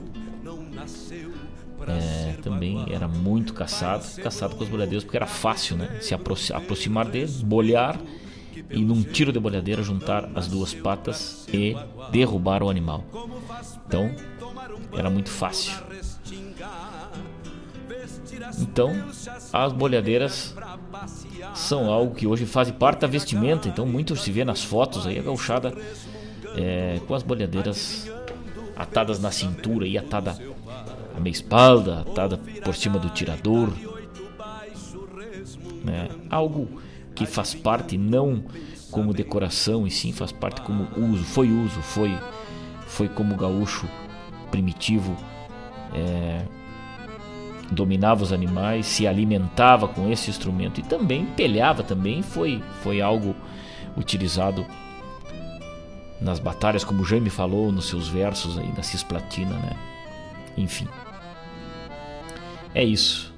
[1.91, 5.99] É, também era muito caçado, caçado com os bolhadeiros porque era fácil, né?
[6.02, 7.99] Se aproximar dele, bolhar
[8.70, 11.76] e num tiro de bolhadeira juntar as duas patas e
[12.11, 13.03] derrubar o animal.
[13.88, 14.14] Então
[14.94, 15.74] era muito fácil.
[18.60, 18.91] Então
[19.53, 20.56] as bolhadeiras
[21.53, 23.68] são algo que hoje faz parte da vestimenta.
[23.68, 25.74] Então muito se vê nas fotos aí a gauchada
[26.56, 28.10] é, com as bolhadeiras
[28.76, 30.38] atadas na cintura e atada
[31.15, 33.69] a minha espalda, atada por cima do tirador.
[35.84, 36.10] Né?
[36.30, 36.68] Algo
[37.15, 38.43] que faz parte não
[38.91, 42.18] como decoração e sim faz parte como uso, foi uso, foi,
[42.88, 43.88] foi como gaúcho
[44.49, 45.15] primitivo
[45.93, 46.43] é,
[47.72, 53.35] dominava os animais, se alimentava com esse instrumento e também pelhava, também foi, foi algo
[53.95, 54.65] utilizado
[56.19, 59.89] nas batalhas, como o Jaime falou nos seus versos aí da Cisplatina, né?
[60.57, 60.88] Enfim.
[62.73, 63.34] É isso.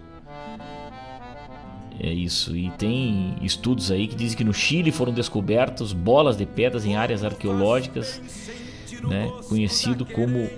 [2.00, 2.56] É isso.
[2.56, 6.96] E tem estudos aí que dizem que no Chile foram descobertos bolas de pedras em
[6.96, 8.20] áreas arqueológicas,
[9.04, 10.50] né, conhecido como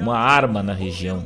[0.00, 1.24] uma arma na região.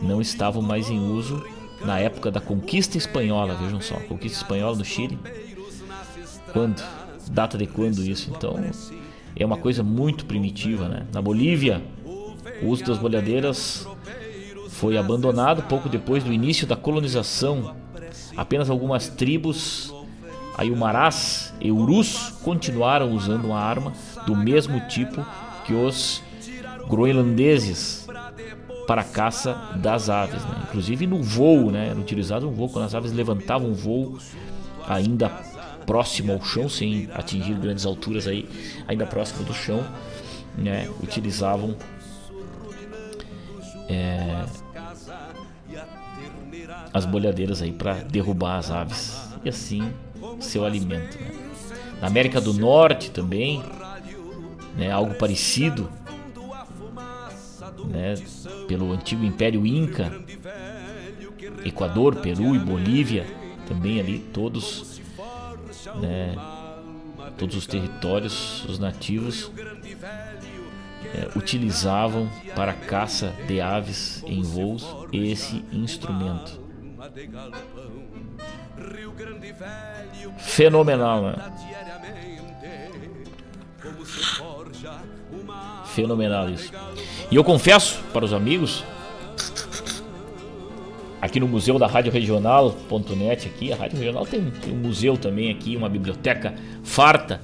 [0.00, 1.44] Não estavam mais em uso
[1.84, 5.18] na época da conquista espanhola, vejam só, conquista espanhola no Chile.
[6.52, 6.82] Quando?
[7.30, 8.30] Data de quando isso?
[8.30, 8.56] Então,
[9.34, 11.06] é uma coisa muito primitiva, né?
[11.12, 11.82] Na Bolívia,
[12.62, 13.86] o uso das bolhadeiras
[14.68, 17.74] foi abandonado pouco depois do início da colonização.
[18.36, 19.92] Apenas algumas tribos,
[20.56, 23.92] Ayumarás e Urus, continuaram usando uma arma
[24.26, 25.24] do mesmo tipo
[25.64, 26.22] que os
[26.88, 28.06] groenlandeses
[28.86, 30.42] para a caça das aves.
[30.44, 30.64] Né?
[30.68, 31.88] Inclusive no voo, né?
[31.88, 34.18] era utilizado um voo quando as aves levantavam um voo
[34.86, 35.28] ainda
[35.84, 38.48] próximo ao chão, sem atingir grandes alturas aí,
[38.86, 39.84] ainda próximo do chão,
[40.56, 40.88] né?
[41.02, 41.76] utilizavam
[43.88, 44.44] é,
[46.92, 49.92] as bolhadeiras aí para derrubar as aves e assim
[50.40, 51.18] seu alimento.
[51.20, 51.30] Né?
[52.00, 53.62] Na América do Norte também,
[54.76, 55.90] né, algo parecido,
[57.86, 58.14] né,
[58.68, 60.12] pelo antigo Império Inca,
[61.64, 63.26] Equador, Peru e Bolívia,
[63.66, 65.00] também ali todos,
[66.00, 66.34] né,
[67.38, 69.50] todos os territórios, os nativos
[71.14, 76.60] é, utilizavam para caça de aves em voos esse instrumento.
[80.38, 81.34] Fenomenal, né?
[85.86, 86.72] Fenomenal isso.
[87.30, 88.84] E eu confesso para os amigos,
[91.20, 95.50] aqui no Museu da Rádio Regional.net, aqui, a Rádio Regional tem, tem um museu também
[95.50, 97.40] aqui, uma biblioteca farta,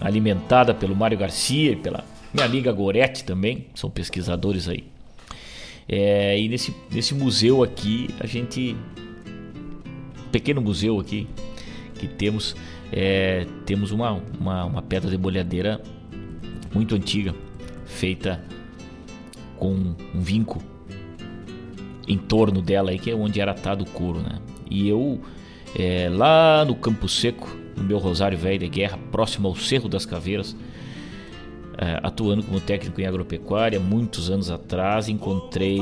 [0.00, 2.04] alimentada pelo Mário Garcia e pela
[2.36, 4.84] minha amiga Goretti também, são pesquisadores aí.
[5.88, 8.76] É, e nesse, nesse museu aqui, a gente.
[10.30, 11.26] Pequeno museu aqui
[11.98, 12.54] que temos,
[12.92, 15.80] é, temos uma, uma, uma pedra de bolhadeira
[16.74, 17.34] muito antiga,
[17.86, 18.44] feita
[19.56, 20.62] com um vinco
[22.06, 24.38] em torno dela aí, que é onde era atado o couro, né?
[24.68, 25.22] E eu,
[25.74, 30.04] é, lá no Campo Seco, no meu Rosário Velho de Guerra, próximo ao Cerro das
[30.04, 30.54] Caveiras,
[31.78, 35.78] é, atuando como técnico em agropecuária muitos anos atrás, encontrei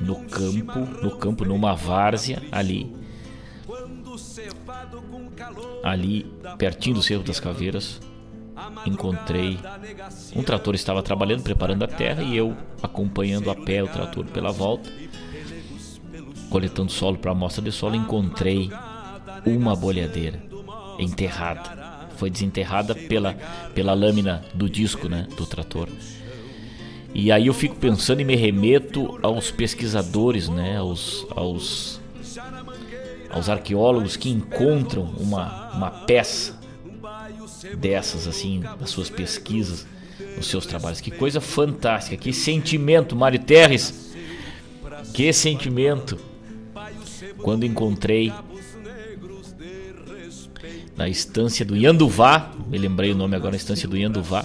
[0.00, 2.94] no campo, no campo numa várzea ali,
[5.84, 8.00] ali pertinho do Cerro das Caveiras,
[8.86, 9.58] encontrei
[10.34, 14.50] um trator estava trabalhando, preparando a terra e eu acompanhando a pé o trator pela
[14.50, 14.90] volta,
[16.48, 18.70] coletando solo para amostra de solo, encontrei
[19.46, 20.42] uma bolhadeira
[20.98, 21.79] enterrada.
[22.20, 23.32] Foi desenterrada pela,
[23.74, 25.88] pela lâmina do disco né, do trator.
[27.14, 31.98] E aí eu fico pensando e me remeto aos pesquisadores, né, aos, aos,
[33.30, 36.60] aos arqueólogos que encontram uma, uma peça
[37.78, 39.86] dessas, assim, nas suas pesquisas,
[40.36, 41.00] nos seus trabalhos.
[41.00, 44.14] Que coisa fantástica, que sentimento, Mário Terres,
[45.14, 46.18] que sentimento
[47.38, 48.30] quando encontrei
[51.00, 54.44] na estância do Yanduvá, me lembrei o nome agora, estância do Yanduvá,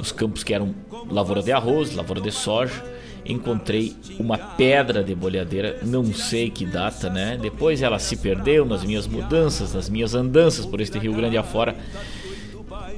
[0.00, 0.72] os campos que eram
[1.10, 2.80] lavoura de arroz, lavoura de soja,
[3.26, 7.36] encontrei uma pedra de bolhadeira, não sei que data, né?
[7.42, 11.74] Depois ela se perdeu nas minhas mudanças, nas minhas andanças por este Rio Grande afora.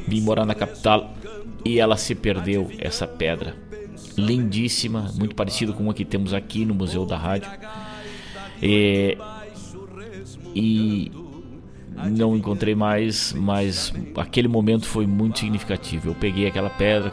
[0.07, 1.15] Vim morar na capital
[1.65, 3.57] e ela se perdeu, essa pedra.
[4.19, 7.51] Lindíssima, muito parecido com a que temos aqui no Museu da Rádio.
[8.63, 9.17] E,
[10.55, 11.26] e
[11.97, 16.11] não encontrei mais, mas aquele momento foi muito significativo.
[16.11, 17.13] Eu peguei aquela pedra,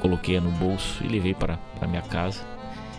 [0.00, 2.40] coloquei no bolso e levei para a minha casa.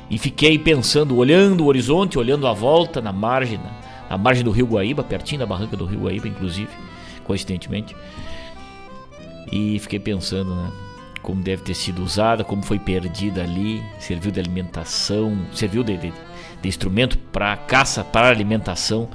[0.09, 3.59] E fiquei pensando, olhando o horizonte, olhando a volta na margem,
[4.09, 6.69] na, margem do Rio Guaíba, pertinho da barranca do Rio Guaíba, inclusive,
[7.25, 7.95] coincidentemente.
[9.51, 10.71] E fiquei pensando, né?
[11.21, 16.13] Como deve ter sido usada, como foi perdida ali, serviu de alimentação, serviu de, de,
[16.61, 19.09] de instrumento para caça, para alimentação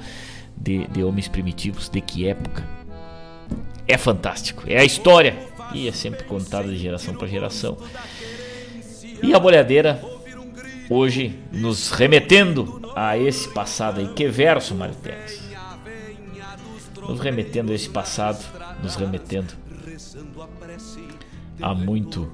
[0.59, 2.67] de, de homens primitivos, de que época.
[3.87, 5.35] É fantástico, é a história
[5.73, 7.77] e é sempre contada de geração para geração.
[9.21, 10.01] E a bolhadeira,
[10.89, 14.07] hoje, nos remetendo a esse passado aí.
[14.13, 15.49] Que verso, Martins?
[17.07, 18.43] Nos remetendo a esse passado,
[18.81, 19.53] nos remetendo
[21.61, 22.31] a muito.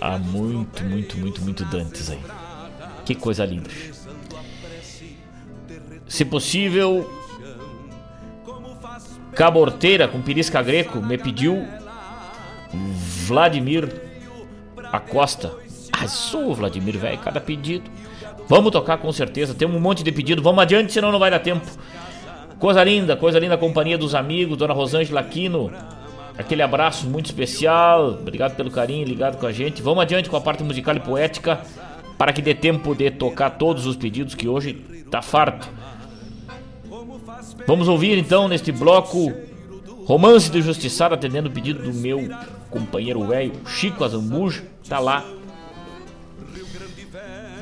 [0.00, 2.20] Há muito, muito, muito, muito Dantes aí.
[3.04, 3.70] Que coisa linda.
[6.06, 7.08] Se possível,
[9.34, 11.66] Caborteira com Pirisca Greco me pediu
[13.26, 13.88] Vladimir
[14.92, 15.52] Acosta.
[16.06, 17.90] Sou Vladimir, velho, cada pedido.
[18.48, 20.42] Vamos tocar com certeza, temos um monte de pedido.
[20.42, 21.66] Vamos adiante, senão não vai dar tempo.
[22.58, 25.72] Coisa linda, coisa linda, companhia dos amigos, Dona Rosângela Aquino.
[26.36, 28.10] Aquele abraço muito especial.
[28.10, 29.80] Obrigado pelo carinho, ligado com a gente.
[29.80, 31.60] Vamos adiante com a parte musical e poética
[32.18, 34.74] para que dê tempo de tocar todos os pedidos que hoje
[35.10, 35.68] tá farto.
[37.66, 39.32] Vamos ouvir então neste bloco
[40.06, 42.28] Romance do Justiçado, atendendo o pedido do meu
[42.70, 45.24] companheiro velho Chico Azambuja, tá lá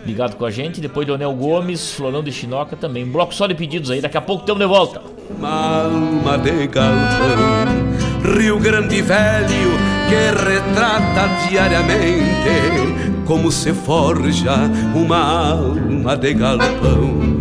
[0.04, 0.80] ligado com a gente.
[0.80, 3.04] Depois Leonel Gomes, Florão de Chinoca também.
[3.04, 5.02] Bloco só de pedidos aí, daqui a pouco estamos de volta.
[5.42, 9.70] Alma de galpão, Rio Grande Velho,
[10.08, 17.39] que retrata diariamente como se forja uma alma de galpão.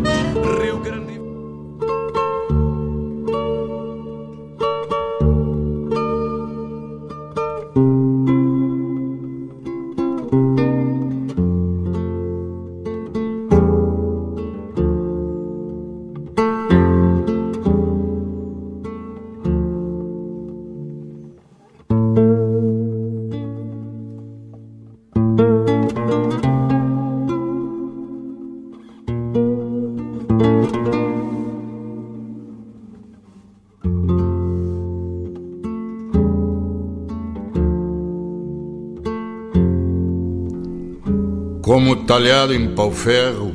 [41.79, 43.53] Como talhado em pau-ferro,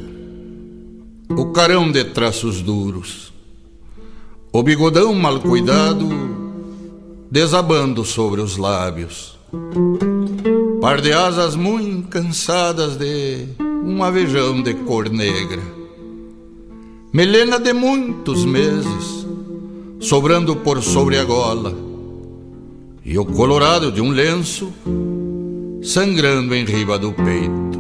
[1.28, 3.30] o carão de traços duros,
[4.50, 6.08] o bigodão mal cuidado,
[7.30, 9.38] desabando sobre os lábios,
[10.80, 13.44] par de asas muito cansadas de
[13.84, 15.60] um avejão de cor negra,
[17.12, 19.26] melena de muitos meses,
[20.00, 21.76] sobrando por sobre a gola,
[23.04, 24.72] e o colorado de um lenço
[25.82, 27.73] sangrando em riba do peito.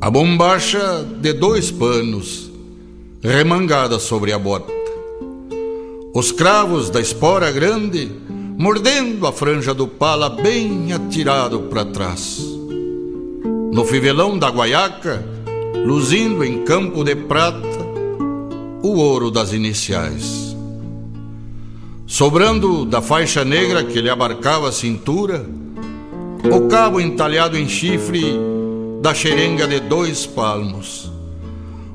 [0.00, 2.48] A bombacha de dois panos,
[3.20, 4.72] remangada sobre a bota.
[6.14, 8.08] Os cravos da espora grande,
[8.56, 12.38] mordendo a franja do pala bem atirado para trás.
[13.72, 15.24] No fivelão da guaiaca,
[15.84, 17.84] luzindo em campo de prata,
[18.80, 20.56] o ouro das iniciais.
[22.06, 25.44] Sobrando da faixa negra que lhe abarcava a cintura,
[26.44, 28.57] o cabo entalhado em chifre
[29.00, 31.10] da xerenga de dois palmos.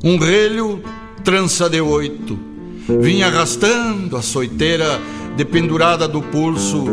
[0.04, 0.82] Um relho
[1.24, 2.38] trança de oito,
[3.00, 5.00] vinha arrastando a soiteira
[5.38, 6.86] dependurada do pulso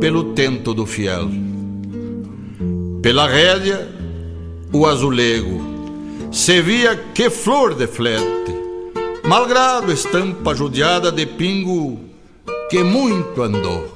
[0.00, 1.28] pelo tento do fiel.
[3.02, 3.88] Pela rédea,
[4.72, 5.60] o azulego,
[6.30, 8.54] se via que flor de flete,
[9.24, 11.98] malgrado estampa judiada de pingo
[12.70, 13.92] que muito andou.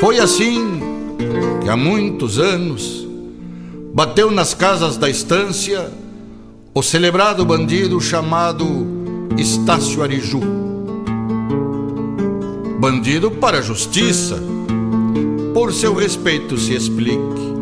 [0.00, 0.80] Foi assim
[1.62, 3.03] que há muitos anos
[3.94, 5.88] bateu nas casas da estância
[6.74, 8.66] o celebrado bandido chamado
[9.38, 10.40] Estácio Ariju.
[12.80, 14.42] Bandido para a justiça,
[15.54, 17.54] por seu respeito se explique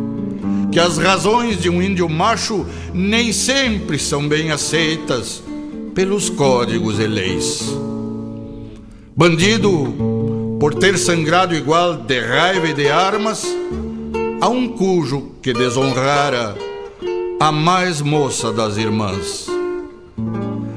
[0.71, 5.43] que as razões de um índio macho nem sempre são bem aceitas
[5.93, 7.71] pelos códigos e leis.
[9.15, 9.93] Bandido
[10.59, 13.45] por ter sangrado igual de raiva e de armas
[14.43, 16.53] a um cujo que desonrara
[17.39, 19.47] a mais moça das irmãs.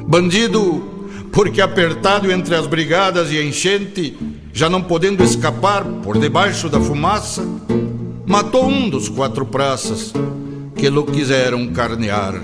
[0.07, 0.85] Bandido
[1.33, 4.17] porque apertado entre as brigadas e enchente,
[4.53, 7.45] já não podendo escapar por debaixo da fumaça,
[8.25, 10.13] matou um dos quatro praças
[10.77, 12.41] que lo quiseram carnear.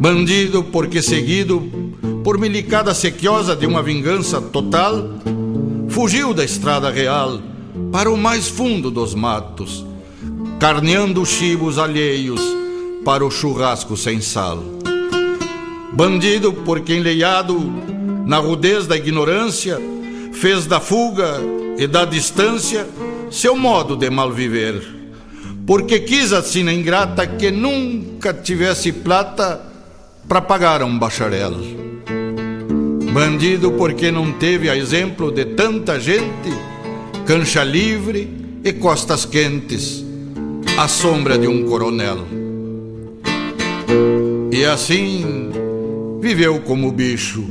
[0.00, 1.60] Bandido porque seguido
[2.24, 5.10] por milicada sequiosa de uma vingança total,
[5.90, 7.38] fugiu da estrada real
[7.92, 9.84] para o mais fundo dos matos,
[10.58, 12.40] carneando chibos alheios
[13.04, 14.62] para o churrasco sem sal.
[15.92, 17.58] Bandido porque enleiado
[18.26, 19.80] na rudez da ignorância,
[20.32, 21.40] fez da fuga
[21.78, 22.86] e da distância
[23.30, 24.82] seu modo de malviver.
[25.66, 29.60] Porque quis a sina ingrata que nunca tivesse plata
[30.28, 31.54] para pagar a um bacharel.
[33.12, 36.52] Bandido porque não teve a exemplo de tanta gente,
[37.28, 38.26] cancha livre
[38.64, 40.02] e costas quentes,
[40.78, 42.20] à sombra de um coronel.
[44.50, 45.50] E assim
[46.22, 47.44] viveu como bicho,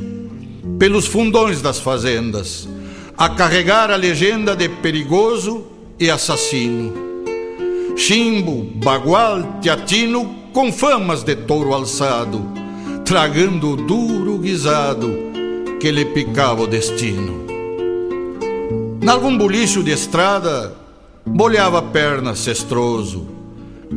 [0.80, 2.68] pelos fundões das fazendas,
[3.16, 5.64] a carregar a legenda de perigoso
[5.96, 6.92] e assassino.
[7.96, 12.44] Chimbo, bagual, teatino, com famas de touro alçado,
[13.04, 15.08] tragando o duro guisado
[15.78, 17.57] que lhe picava o destino.
[19.00, 20.74] Nalgum bolicho de estrada,
[21.24, 23.28] bolhava a perna cestroso,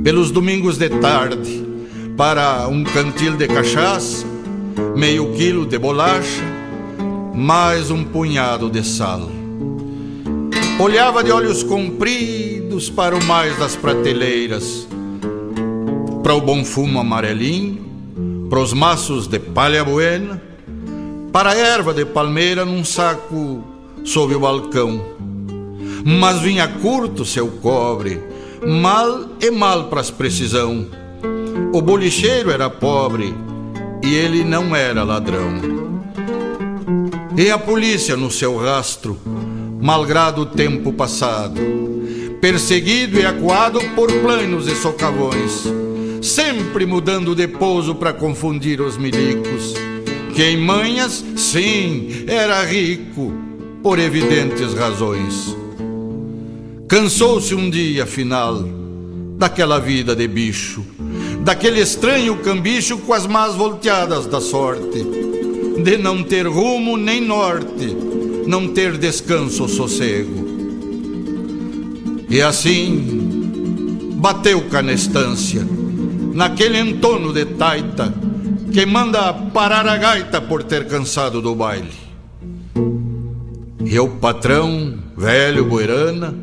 [0.03, 1.65] pelos domingos de tarde,
[2.15, 4.23] para um cantil de cachaça,
[4.95, 6.43] meio quilo de bolacha,
[7.33, 9.27] mais um punhado de sal.
[10.79, 14.87] Olhava de olhos compridos para o mais das prateleiras,
[16.21, 20.39] para o bom fumo amarelinho, para os maços de palha buena,
[21.33, 23.70] para a erva de palmeira num saco
[24.03, 25.01] sob o balcão.
[26.03, 28.21] Mas vinha curto seu cobre,
[28.65, 30.87] mal e mal para as precisão.
[31.73, 33.33] O bolicheiro era pobre
[34.03, 35.81] e ele não era ladrão.
[37.37, 39.17] E a polícia no seu rastro,
[39.79, 41.61] malgrado o tempo passado,
[42.41, 45.63] perseguido e acuado por planos e socavões,
[46.21, 49.73] sempre mudando de pouso para confundir os milicos.
[50.35, 53.33] Que em manhas, sim, era rico,
[53.81, 55.55] por evidentes razões.
[56.87, 58.63] Cansou-se um dia, afinal,
[59.37, 60.83] daquela vida de bicho
[61.43, 65.03] daquele estranho cambicho com as más volteadas da sorte,
[65.83, 67.95] de não ter rumo nem norte,
[68.45, 70.51] não ter descanso ou sossego.
[72.29, 75.67] E assim bateu cá na estância,
[76.33, 78.13] naquele entono de taita
[78.71, 82.00] que manda parar a gaita por ter cansado do baile.
[83.85, 86.35] E o patrão, velho Boirana,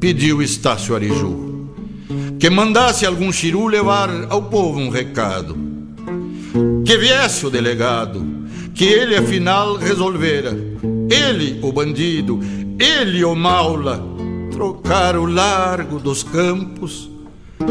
[0.00, 1.52] pediu Estácio Ariju
[2.42, 5.56] que mandasse algum chiru levar ao povo um recado.
[6.84, 8.20] Que viesse o delegado,
[8.74, 10.50] que ele afinal resolvera.
[11.08, 12.40] Ele, o bandido,
[12.80, 14.04] ele, o maula,
[14.50, 17.08] trocar o largo dos campos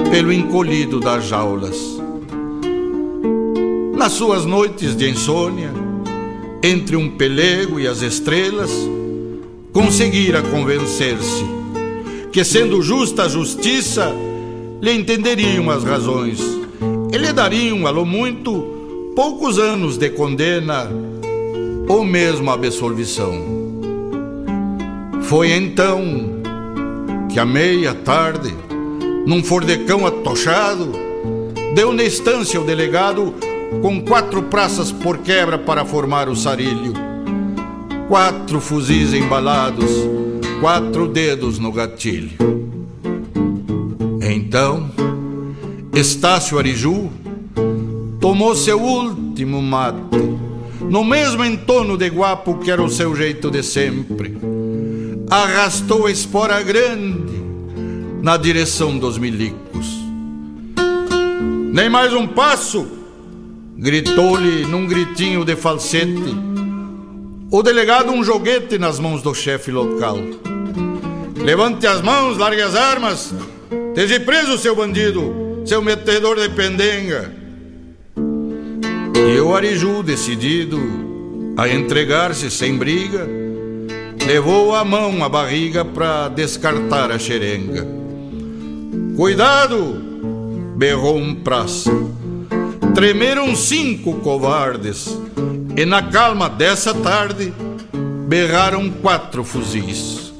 [0.09, 1.75] pelo encolhido das jaulas.
[3.93, 5.71] Nas suas noites de insônia,
[6.63, 8.71] entre um pelego e as estrelas,
[9.73, 11.43] conseguira convencer-se
[12.31, 14.11] que, sendo justa a justiça,
[14.81, 16.39] lhe entenderiam as razões
[17.11, 20.89] e lhe dariam, alô muito, poucos anos de condena
[21.87, 23.33] ou mesmo absolvição.
[25.23, 26.41] Foi então
[27.31, 28.53] que, à meia tarde,
[29.25, 30.91] num fordecão atochado,
[31.75, 33.33] deu na estância o delegado
[33.79, 36.93] com quatro praças por quebra para formar o sarilho,
[38.07, 39.89] quatro fuzis embalados,
[40.59, 42.31] quatro dedos no gatilho.
[44.21, 44.91] Então,
[45.93, 47.09] Estácio Ariju
[48.19, 50.17] tomou seu último mate,
[50.81, 54.37] no mesmo entono de guapo que era o seu jeito de sempre.
[55.29, 57.41] Arrastou a espora grande
[58.21, 59.87] na direção dos milicos.
[61.73, 63.00] Nem mais um passo!
[63.81, 66.37] Gritou-lhe num gritinho de falsete
[67.49, 70.19] o delegado um joguete nas mãos do chefe local.
[71.35, 73.33] Levante as mãos, largue as armas.
[73.87, 77.33] Esteja preso, seu bandido, seu metedor de pendenga.
[79.15, 80.79] E o Ariju, decidido
[81.57, 83.27] a entregar-se sem briga,
[84.27, 87.87] levou a mão à barriga para descartar a xerenga.
[89.17, 89.99] Cuidado!
[90.77, 91.91] berrou um praça.
[92.93, 95.17] Tremeram cinco covardes,
[95.77, 97.53] e na calma dessa tarde
[98.27, 100.33] berraram quatro fuzis.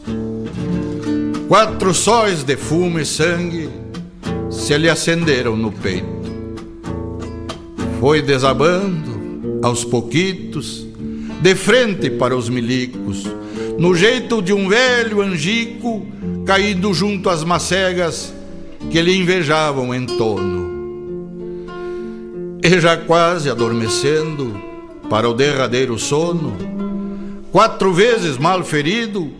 [1.48, 3.70] Quatro sóis de fumo e sangue
[4.50, 6.06] se lhe acenderam no peito.
[8.00, 10.86] Foi desabando, aos pouquitos,
[11.42, 13.26] de frente para os milicos,
[13.80, 16.06] no jeito de um velho angico
[16.46, 18.34] caído junto às macegas
[18.92, 20.61] que lhe invejavam em torno.
[22.64, 24.56] E já quase adormecendo
[25.10, 26.54] para o derradeiro sono,
[27.52, 29.32] quatro vezes mal ferido,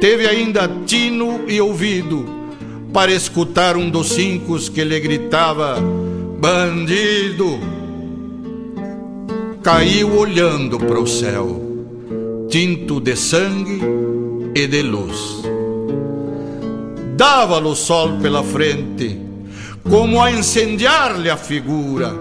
[0.00, 2.26] teve ainda tino e ouvido
[2.92, 5.76] para escutar um dos cinco que lhe gritava:
[6.40, 7.74] Bandido!
[9.64, 11.58] caiu olhando para o céu,
[12.50, 13.80] tinto de sangue
[14.54, 15.42] e de luz.
[17.16, 19.18] Dava-lhe o sol pela frente,
[19.88, 22.14] como a incendiar-lhe a figura,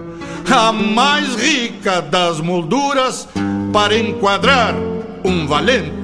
[0.52, 3.28] a mais rica das molduras
[3.72, 4.76] para enquadrar
[5.24, 6.03] um valente.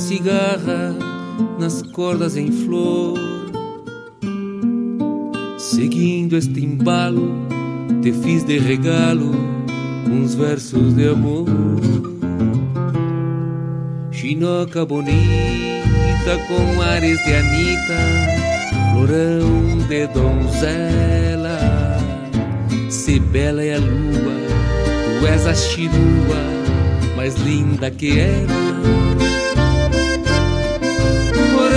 [0.00, 0.96] Cigarra
[1.58, 3.18] nas cordas em flor.
[5.58, 7.30] Seguindo este embalo,
[8.02, 9.30] te fiz de regalo
[10.10, 11.46] uns versos de amor.
[14.10, 17.98] Chinoca bonita com ares de Anita,
[18.92, 21.58] florão de donzela.
[22.88, 26.50] Se bela é a lua, tu és a chirua
[27.16, 28.69] mais linda que era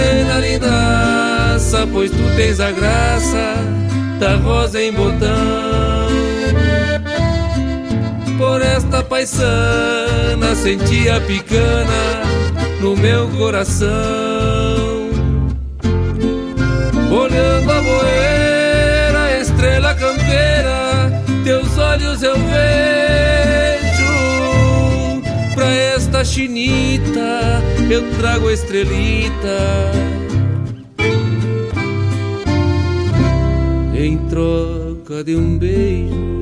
[0.04, 3.56] morena lindaça, pois tu tens a graça
[4.20, 6.10] da rosa em botão.
[8.38, 12.24] Por esta paisana senti a picana
[12.82, 13.90] no meu coração.
[17.10, 22.74] Olhando a boeira, estrela campeira, teus olhos eu vejo.
[25.56, 25.72] Pra
[26.24, 29.92] chinita eu trago a estrelita
[33.96, 36.33] em troca de um beijo.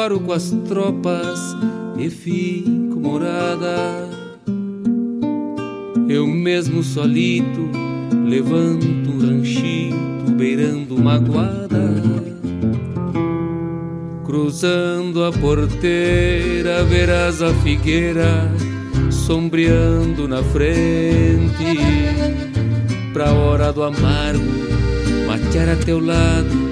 [0.00, 1.38] Paro com as tropas
[1.98, 4.08] e fico morada.
[6.08, 7.68] Eu mesmo solito
[8.24, 11.92] levanto um ranchito beirando uma guada.
[14.24, 18.50] Cruzando a porteira, verás a figueira
[19.10, 21.76] sombreando na frente.
[23.12, 24.50] Pra hora do amargo,
[25.26, 26.70] matear a teu lado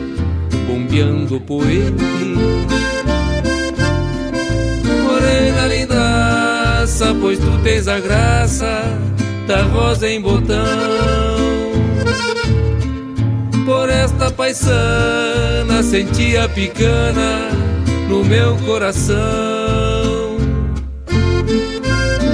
[0.67, 2.88] bombeando o poente.
[7.20, 8.83] pois tu tens a graça
[9.47, 10.57] da rosa em botão.
[13.65, 17.51] Por esta paisana senti a picana
[18.09, 19.16] no meu coração.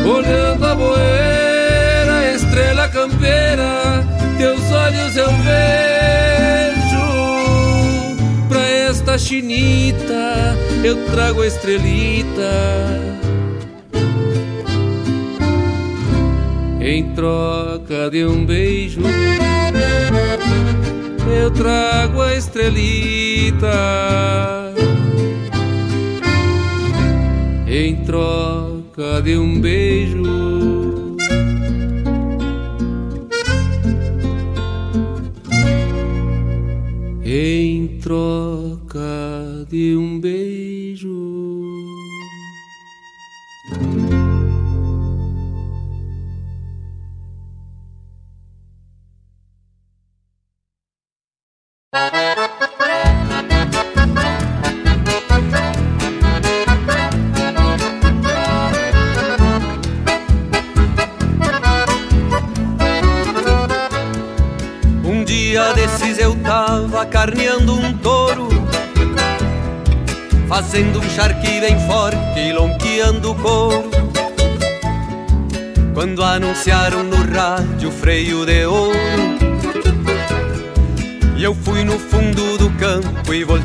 [0.07, 4.03] Olhando a boeira, estrela campeira,
[4.39, 7.05] teus olhos eu vejo.
[8.49, 13.24] Pra esta chinita eu trago a estrelita
[16.87, 19.01] em troca de um beijo
[21.45, 23.69] eu trago a estrelita.
[27.67, 30.54] Em troca de um beijo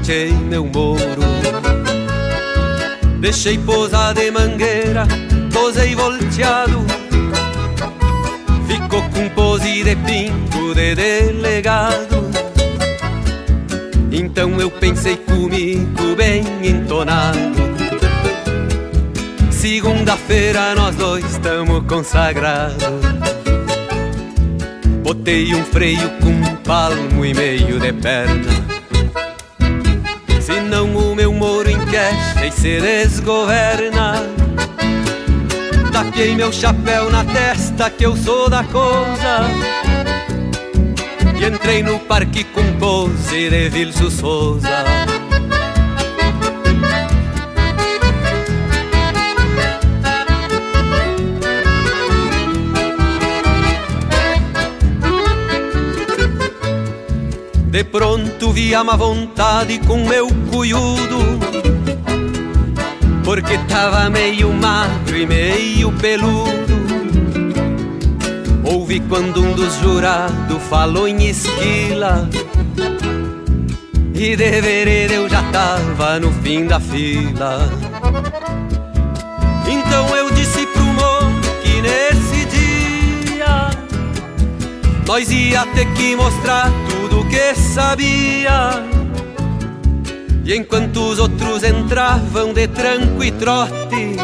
[0.09, 1.21] voltei meu moro.
[3.19, 5.07] Deixei posar de mangueira,
[5.53, 6.83] posei volteado.
[8.67, 12.29] Ficou com pose de pingo de delegado.
[14.11, 17.59] Então eu pensei comigo bem entonado.
[19.51, 22.83] Segunda-feira nós dois estamos consagrados.
[25.03, 28.58] Botei um freio com um palmo e meio de perna
[31.89, 34.13] moro enquecha e se desgoverna
[35.91, 39.47] Taquei meu chapéu na testa que eu sou da coisa.
[41.35, 44.69] E entrei no parque com pose de Vilso Souza.
[57.71, 61.39] De pronto vi a má vontade com meu cuiudo
[63.29, 66.73] Porque tava meio magro e meio peludo.
[68.63, 72.27] Ouvi quando um dos jurados falou em esquila.
[74.15, 77.69] E de eu já tava no fim da fila.
[79.67, 83.69] Então eu disse pro moço que nesse dia
[85.05, 88.88] Nós ia ter que mostrar tudo que sabia
[90.49, 94.15] E enquanto os outros entravam de tranco e trote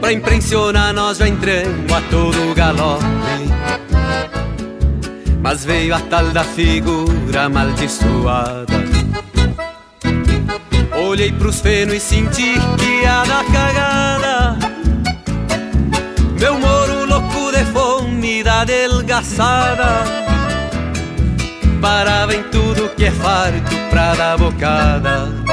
[0.00, 3.04] Pra impressionar nós já entramos a todo galope.
[5.42, 8.72] Mas veio a tal da figura amaldiçoada
[11.06, 14.58] Olhei pros fenos e senti que ia dar cagada.
[16.40, 20.25] Meu moro louco de fome da delgaçada
[21.80, 25.46] Parava em tudo que é farto pra dar bocada.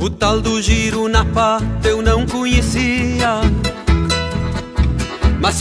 [0.00, 0.60] O tal do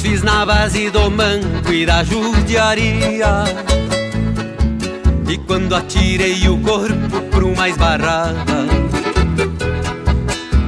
[0.02, 3.46] fiz na base do manco e da judiaria.
[5.30, 8.82] E quando atirei o corpo pro mais barrada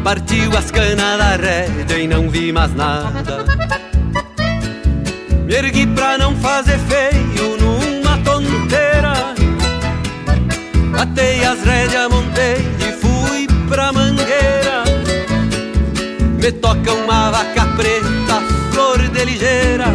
[0.03, 3.45] Partiu as canas da rédea e não vi mais nada.
[5.45, 9.13] Me ergui pra não fazer feio numa tonteira.
[10.99, 14.83] Atei as rédeas, montei e fui pra mangueira.
[16.41, 18.02] Me toca uma vaca preta,
[19.23, 19.85] ligeira.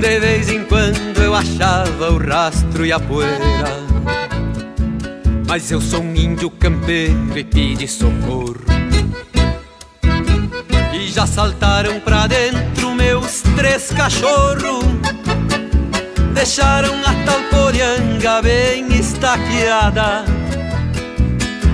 [0.00, 3.88] De vez em quando eu achava o rastro e a poeira.
[5.46, 8.56] Mas eu sou um índio campeiro e pedi socorro.
[10.92, 14.84] E já saltaram pra dentro meus três cachorros.
[16.34, 20.24] Deixaram a tal polianga bem estaqueada.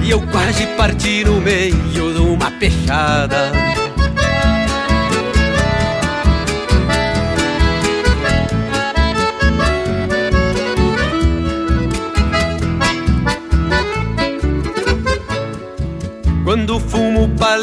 [0.02, 3.73] E eu quase parti no meio de uma peixada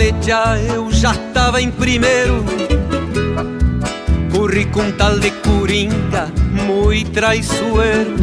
[0.02, 2.44] paletear eu já tava em primeiro.
[4.32, 6.28] Corri com tal de coringa,
[6.66, 8.16] muito traiçoeiro.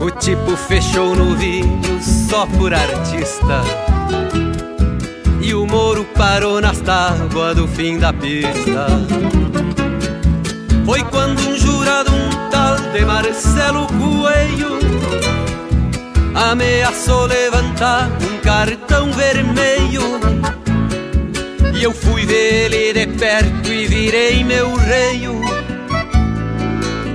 [0.00, 3.62] O tipo fechou no vídeo só por artista.
[5.40, 8.86] E o Moro parou nas tábuas do fim da pista.
[10.84, 15.45] Foi quando um jurado, um tal de Marcelo Coelho
[16.36, 20.20] Ameaçou levantar um cartão vermelho.
[21.74, 25.40] E eu fui ver ele de perto e virei meu reio.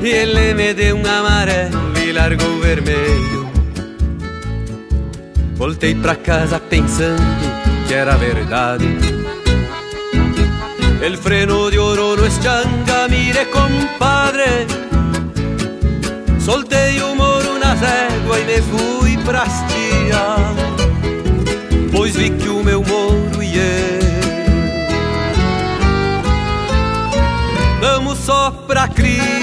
[0.02, 3.48] E ele me deu um amarelo e largou vermelho.
[5.56, 7.22] Voltei pra casa pensando
[7.88, 8.88] que era verdade.
[11.00, 14.66] El freno de oro no eschanga, mire compadre.
[16.40, 20.36] Soltei o moro na régua e me fui pras tia
[21.92, 24.02] Pois vi que o meu moro e eu
[27.82, 29.41] Damos só pra cria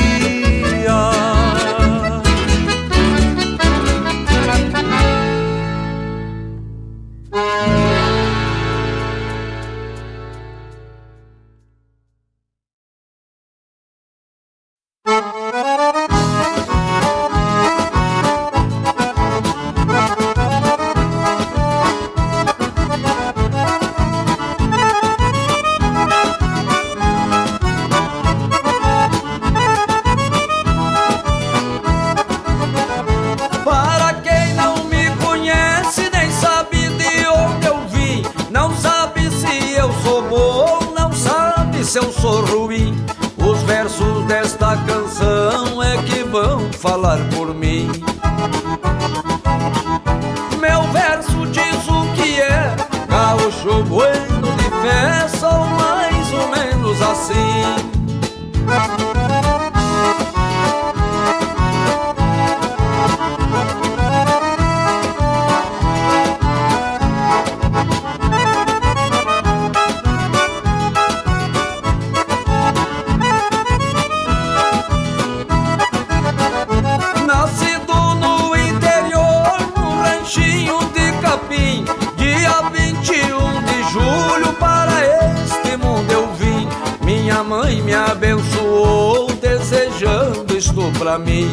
[90.98, 91.48] pra mim.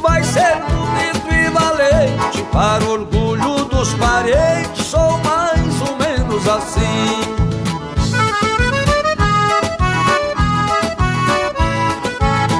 [0.00, 7.20] Vai ser bonito e valente, para o orgulho dos parentes, sou mais ou menos assim.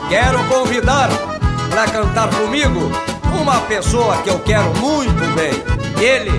[0.08, 1.08] Quero convidar
[1.70, 2.90] para cantar comigo
[3.40, 5.52] uma pessoa que eu quero muito bem.
[6.02, 6.30] Ele,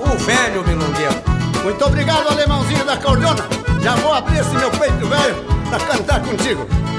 [0.00, 1.34] o velho milongueiro.
[1.64, 3.42] Muito obrigado, alemãozinho da cordona
[3.80, 5.34] Já vou abrir esse meu peito velho
[5.70, 6.83] para cantar contigo.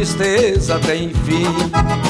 [0.00, 2.09] tristeza tem fim.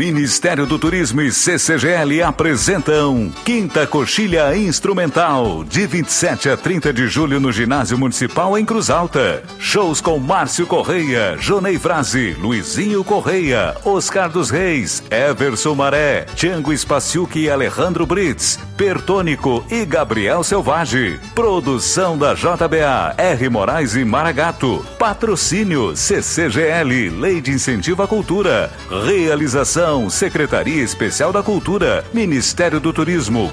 [0.00, 7.38] Ministério do Turismo e CCGL apresentam Quinta Coxilha Instrumental, de 27 a 30 de julho
[7.38, 9.42] no Ginásio Municipal em Cruz Alta.
[9.58, 17.38] Shows com Márcio Correia, Jonei Frase, Luizinho Correia, Oscar dos Reis, Everson Maré, Tiango Spaciuc
[17.38, 21.20] e Alejandro Brits, Pertônico e Gabriel Selvagem.
[21.34, 23.48] Produção da JBA, R.
[23.50, 24.82] Moraes e Maragato.
[24.98, 28.72] Patrocínio CCGL, Lei de Incentivo à Cultura.
[29.04, 33.50] Realização Secretaria Especial da Cultura, Ministério do Turismo.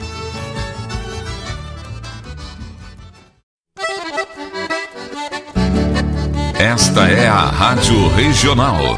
[6.59, 8.97] Esta é a Rádio Regional.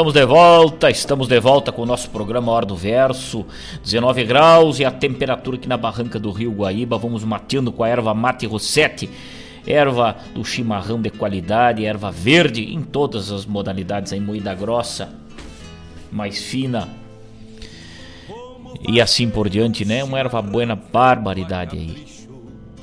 [0.00, 3.44] Estamos de volta, estamos de volta com o nosso programa Hora do Verso,
[3.84, 6.96] 19 graus e a temperatura aqui na barranca do Rio Guaíba.
[6.96, 9.10] Vamos mateando com a erva mate Rossetti,
[9.66, 15.10] erva do chimarrão de qualidade, erva verde em todas as modalidades, aí moída grossa,
[16.10, 16.88] mais fina
[18.88, 20.02] e assim por diante, né?
[20.02, 22.06] Uma erva buena, barbaridade aí.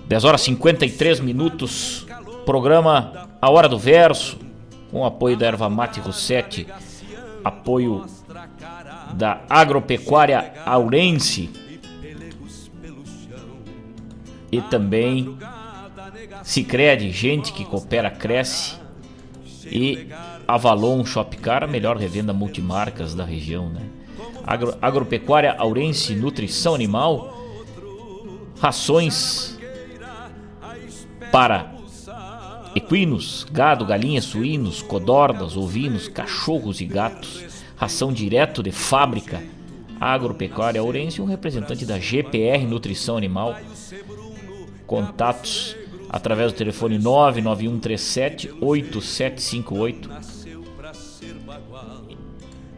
[0.07, 2.05] 10 horas 53 minutos,
[2.45, 4.37] programa A Hora do Verso,
[4.91, 6.67] com apoio da erva mate Rossetti
[7.47, 8.05] apoio
[9.13, 11.49] da agropecuária Aurense
[14.51, 15.37] e também
[16.43, 18.75] Sicredi, gente que coopera cresce
[19.65, 20.07] e
[20.47, 23.81] Avalon Shopcar, a melhor revenda multimarcas da região, né?
[24.45, 27.37] Agro, agropecuária Aurense Nutrição Animal,
[28.61, 29.59] rações
[31.31, 31.76] para
[32.77, 37.43] Equinos, gado, galinhas, suínos, codornas, ovinos, cachorros e gatos.
[37.75, 39.41] Ração direto de fábrica.
[39.99, 43.55] Agropecuária Ourense, um representante da GPR Nutrição Animal.
[44.85, 45.75] Contatos
[46.07, 50.09] através do telefone 99137 8758.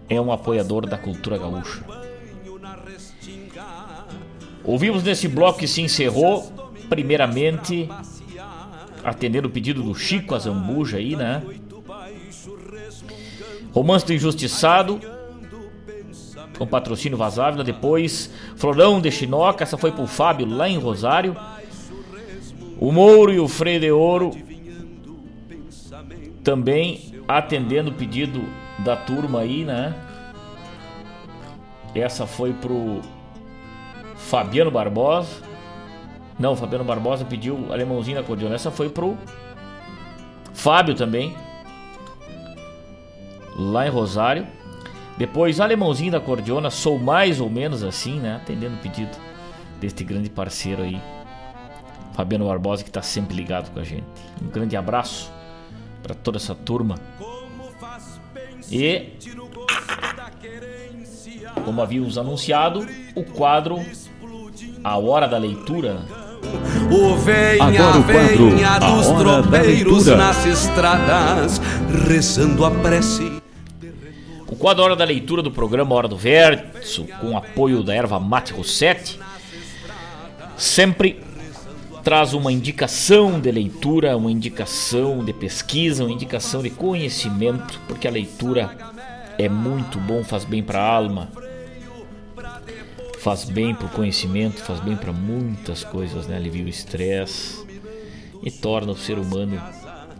[0.08, 1.84] É um apoiador da cultura gaúcha.
[4.64, 6.54] Ouvimos nesse bloco que se encerrou,
[6.90, 7.90] primeiramente,
[9.04, 11.42] atendendo o pedido do Chico Azambuja aí, né?
[13.72, 15.00] Romance do Injustiçado,
[16.58, 17.64] com patrocínio Vazávila.
[17.64, 21.36] Depois, Florão de Chinoca, essa foi pro Fábio lá em Rosário.
[22.80, 24.32] O Mouro e o Freio de Ouro,
[26.44, 28.42] também atendendo o pedido
[28.80, 29.94] da turma aí, né?
[31.94, 33.02] Essa foi pro
[34.16, 35.49] Fabiano Barbosa.
[36.40, 38.56] Não, Fabiano Barbosa pediu alemãozinho da acordeona.
[38.56, 39.18] Essa foi pro
[40.54, 41.36] Fábio também.
[43.58, 44.48] Lá em Rosário.
[45.18, 46.70] Depois, alemãozinho da acordeona.
[46.70, 48.38] Sou mais ou menos assim, né?
[48.38, 49.18] Atendendo o pedido
[49.82, 51.02] deste grande parceiro aí.
[52.14, 54.06] Fabiano Barbosa, que está sempre ligado com a gente.
[54.42, 55.32] Um grande abraço
[56.02, 56.96] para toda essa turma.
[58.72, 59.14] E
[61.66, 62.86] como havíamos anunciado,
[63.16, 63.78] o quadro
[64.84, 66.02] A Hora da Leitura.
[66.92, 71.62] O venha, Agora o quadro, venha A dos Hora tropeiros nas estradas,
[72.08, 73.32] rezando a prece.
[74.48, 78.54] O quadro Hora da Leitura do programa Hora do Verso, com apoio da erva mate
[78.54, 79.20] Rossetti,
[80.58, 81.22] sempre
[82.04, 88.12] traz uma indicação de leitura, uma indicação de pesquisa, uma indicação de conhecimento, porque a
[88.12, 88.76] leitura
[89.38, 91.30] é muito bom, faz bem para a alma,
[93.20, 96.38] faz bem para o conhecimento, faz bem para muitas coisas, né?
[96.38, 97.66] Alivia o estresse
[98.42, 99.62] e torna o ser humano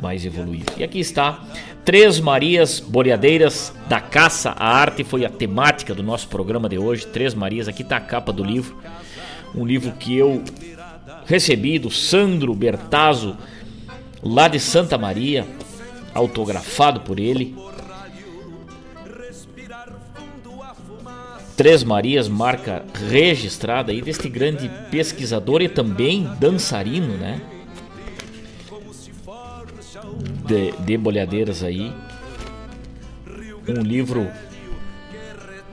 [0.02, 0.74] mais evoluído.
[0.78, 1.44] E aqui está
[1.86, 7.08] Três Marias Boreadeiras da Caça à Arte foi a temática do nosso programa de hoje.
[7.08, 8.78] Três Marias, aqui está a capa do livro,
[9.56, 10.44] um livro que eu
[11.26, 13.36] recebi do Sandro Bertazzo,
[14.22, 15.48] lá de Santa Maria,
[16.14, 17.56] autografado por ele.
[21.60, 27.42] Três Marias, marca registrada aí deste grande pesquisador e também dançarino, né?
[30.48, 31.92] De, de bolhadeiras aí.
[33.68, 34.26] Um livro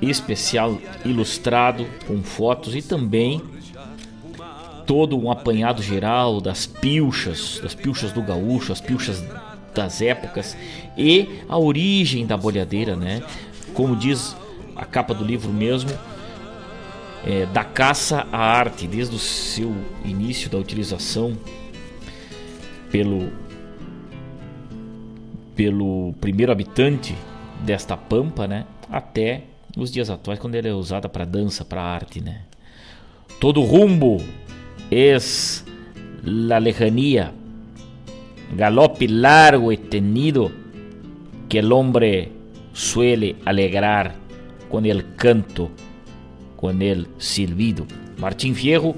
[0.03, 3.41] especial ilustrado com fotos e também
[4.87, 9.23] todo um apanhado geral das pilchas, das pilchas do gaúcho, as pilchas
[9.73, 10.57] das épocas
[10.99, 13.23] e a origem da bolhadeira, né?
[13.73, 14.35] Como diz
[14.77, 15.91] a capa do livro mesmo,
[17.25, 19.75] é, da caça à arte, desde o seu
[20.05, 21.37] início da utilização
[22.91, 23.31] pelo
[25.55, 27.17] pelo primeiro habitante
[27.65, 29.45] desta pampa, né, até
[29.75, 32.43] os dias atuais quando ela é usada para dança, para arte, né.
[33.41, 34.19] Todo rumbo
[34.91, 35.65] es
[36.23, 37.33] la lejanía,
[38.55, 40.53] galope largo y tenido
[41.49, 42.33] que el hombre
[42.73, 44.15] suele alegrar
[44.69, 45.71] con el canto,
[46.57, 47.87] con el silbido.
[48.19, 48.97] Martim Fierro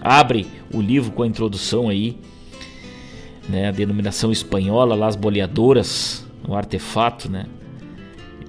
[0.00, 2.16] abre o livro com a introdução aí,
[3.48, 7.46] né, a denominação espanhola, Las Boleadoras, um artefato, né,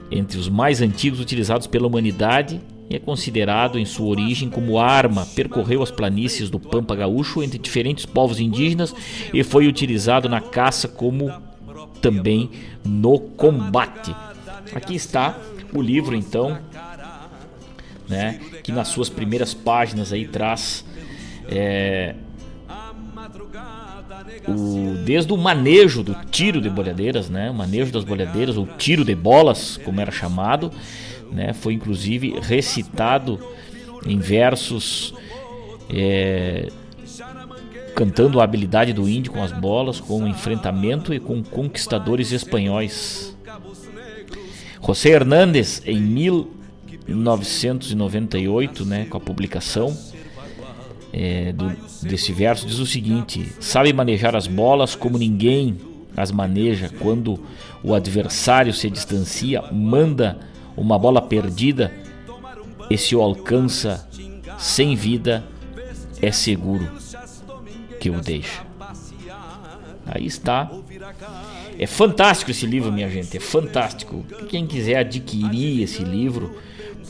[0.09, 5.25] entre os mais antigos utilizados pela humanidade e é considerado em sua origem como arma,
[5.25, 8.93] percorreu as planícies do Pampa Gaúcho entre diferentes povos indígenas
[9.33, 11.31] e foi utilizado na caça como
[12.01, 12.49] também
[12.83, 14.13] no combate.
[14.75, 15.37] Aqui está
[15.73, 16.57] o livro então,
[18.07, 20.85] né, que nas suas primeiras páginas aí traz
[21.47, 22.15] é,
[24.47, 29.03] o, desde o manejo do tiro de bolhadeiras, né, o manejo das bolhadeiras, ou tiro
[29.03, 30.71] de bolas, como era chamado,
[31.31, 33.39] né, foi inclusive recitado
[34.05, 35.13] em versos
[35.89, 36.69] é,
[37.95, 43.32] cantando a habilidade do índio com as bolas, com o enfrentamento e com conquistadores espanhóis.
[44.85, 49.97] José Hernández, em 1998, né, com a publicação
[51.11, 55.77] é, do, desse verso, diz o seguinte: Sabe manejar as bolas como ninguém
[56.15, 57.39] as maneja quando
[57.81, 60.39] o adversário se distancia, manda
[60.77, 61.91] uma bola perdida
[62.89, 64.07] e se o alcança
[64.57, 65.43] sem vida,
[66.21, 66.89] é seguro
[67.99, 68.63] que o deixa.
[70.05, 70.69] Aí está.
[71.77, 73.35] É fantástico esse livro, minha gente.
[73.35, 74.25] É fantástico.
[74.49, 76.55] Quem quiser adquirir esse livro,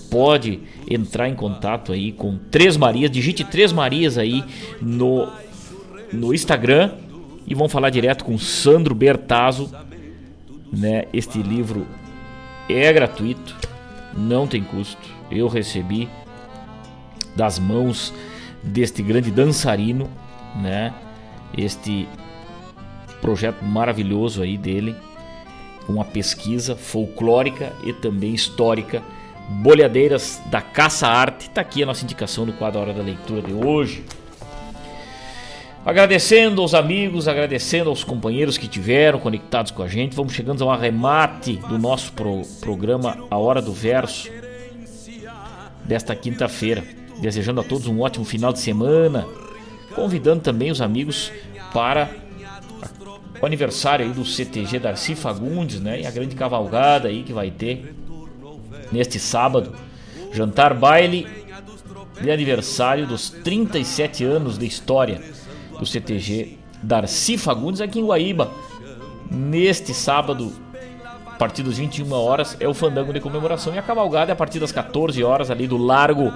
[0.09, 0.59] pode
[0.89, 3.11] entrar em contato aí com Três Marias.
[3.11, 4.43] Digite Três Marias aí
[4.81, 5.27] no,
[6.11, 6.91] no Instagram
[7.45, 9.71] e vão falar direto com Sandro Bertazzo.
[10.71, 11.05] Né?
[11.13, 11.85] Este livro
[12.69, 13.55] é gratuito,
[14.15, 15.01] não tem custo.
[15.29, 16.07] Eu recebi
[17.35, 18.13] das mãos
[18.63, 20.09] deste grande dançarino,
[20.61, 20.93] né?
[21.57, 22.07] Este
[23.23, 24.93] projeto maravilhoso aí dele,
[25.87, 29.01] uma pesquisa folclórica e também histórica,
[29.61, 31.49] bolhadeiras da caça arte.
[31.49, 34.03] Tá aqui a nossa indicação do quadro Hora da Leitura de hoje.
[35.85, 40.15] Agradecendo aos amigos, agradecendo aos companheiros que tiveram conectados com a gente.
[40.15, 44.29] Vamos chegando ao arremate do nosso pro, programa A Hora do Verso
[45.85, 46.83] desta quinta-feira.
[47.19, 49.25] Desejando a todos um ótimo final de semana.
[49.95, 51.31] Convidando também os amigos
[51.73, 52.09] para
[53.43, 55.99] o aniversário aí do CTG Darcy Fagundes, né?
[55.99, 57.93] E a grande cavalgada aí que vai ter
[58.89, 59.75] neste sábado.
[60.31, 61.27] Jantar baile
[62.21, 65.21] de aniversário dos 37 anos de história
[65.77, 68.49] do CTG Darcy Fagundes aqui em Guaíba.
[69.29, 70.53] Neste sábado,
[71.25, 74.37] a partir das 21 horas, é o fandango de comemoração e a cavalgada é a
[74.37, 76.31] partir das 14 horas ali do Largo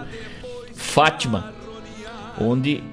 [0.73, 1.53] Fátima,
[2.37, 2.83] onde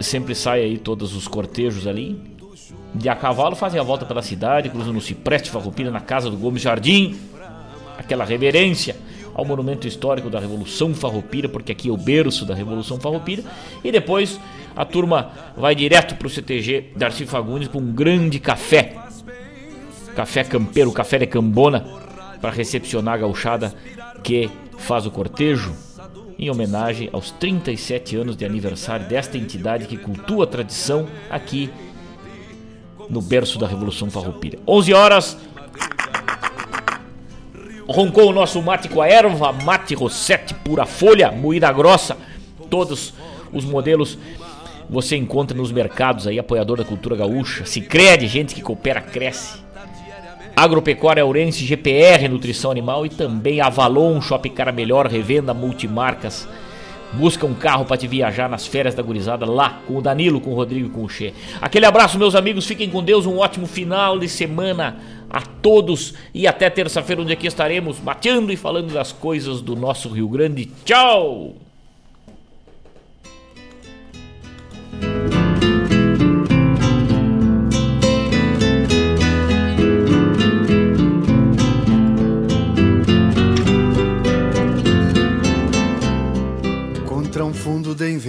[0.00, 2.29] sempre sai aí todos os cortejos ali.
[2.94, 6.36] De a cavalo fazem a volta pela cidade, cruzam no Cipreste Farroupilha na casa do
[6.36, 7.16] Gomes Jardim.
[7.96, 8.96] Aquela reverência
[9.34, 13.44] ao monumento histórico da Revolução Farroupilha, porque aqui é o berço da Revolução Farroupilha.
[13.84, 14.40] E depois
[14.74, 18.96] a turma vai direto para o CTG Darcy Fagundes com um grande café.
[20.16, 21.86] Café campeiro, café de cambona,
[22.40, 23.74] para recepcionar a gauchada
[24.22, 25.74] que faz o cortejo
[26.38, 31.70] em homenagem aos 37 anos de aniversário desta entidade que cultua a tradição aqui
[33.10, 34.58] no berço da Revolução Farroupilha.
[34.66, 35.36] 11 horas.
[37.88, 42.16] Roncou o nosso mate com a erva, mate rosete, pura folha, moída grossa.
[42.70, 43.12] Todos
[43.52, 44.16] os modelos
[44.88, 47.64] você encontra nos mercados aí, apoiador da cultura gaúcha.
[47.66, 49.58] Se crede, gente que coopera, cresce.
[50.54, 56.46] Agropecuária Aurense, GPR, Nutrição Animal e também Avalon, Shopping Cara Melhor, revenda multimarcas.
[57.12, 60.50] Busca um carro para te viajar nas férias da gurizada lá com o Danilo, com
[60.50, 61.34] o Rodrigo e com o Che.
[61.60, 62.66] Aquele abraço, meus amigos.
[62.66, 63.26] Fiquem com Deus.
[63.26, 64.96] Um ótimo final de semana
[65.28, 66.14] a todos.
[66.32, 70.66] E até terça-feira, onde aqui estaremos mateando e falando das coisas do nosso Rio Grande.
[70.84, 71.54] Tchau!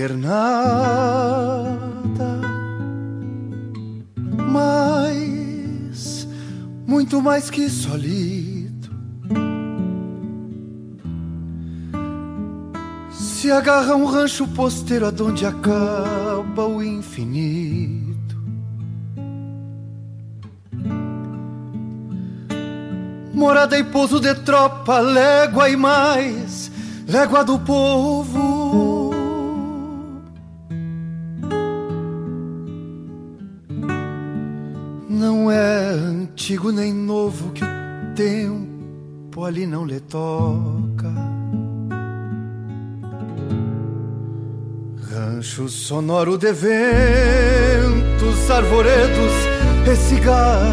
[0.01, 0.31] De invernada,
[4.49, 6.27] mas
[6.87, 8.89] muito mais que solito.
[13.11, 18.11] Se agarra um rancho posteiro aonde acaba o infinito.
[23.33, 26.71] Morada e pouso de tropa, légua e mais,
[27.07, 28.90] légua do povo.
[35.21, 37.67] Não é antigo nem novo que o
[38.15, 41.13] tempo ali não lhe toca.
[45.11, 49.33] Rancho sonoro de ventos, arvoredos
[49.85, 50.71] e cigarras.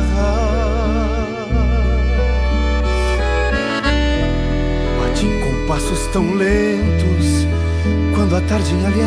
[4.98, 7.46] Bate em compassos tão lentos
[8.14, 9.02] quando a tarde ali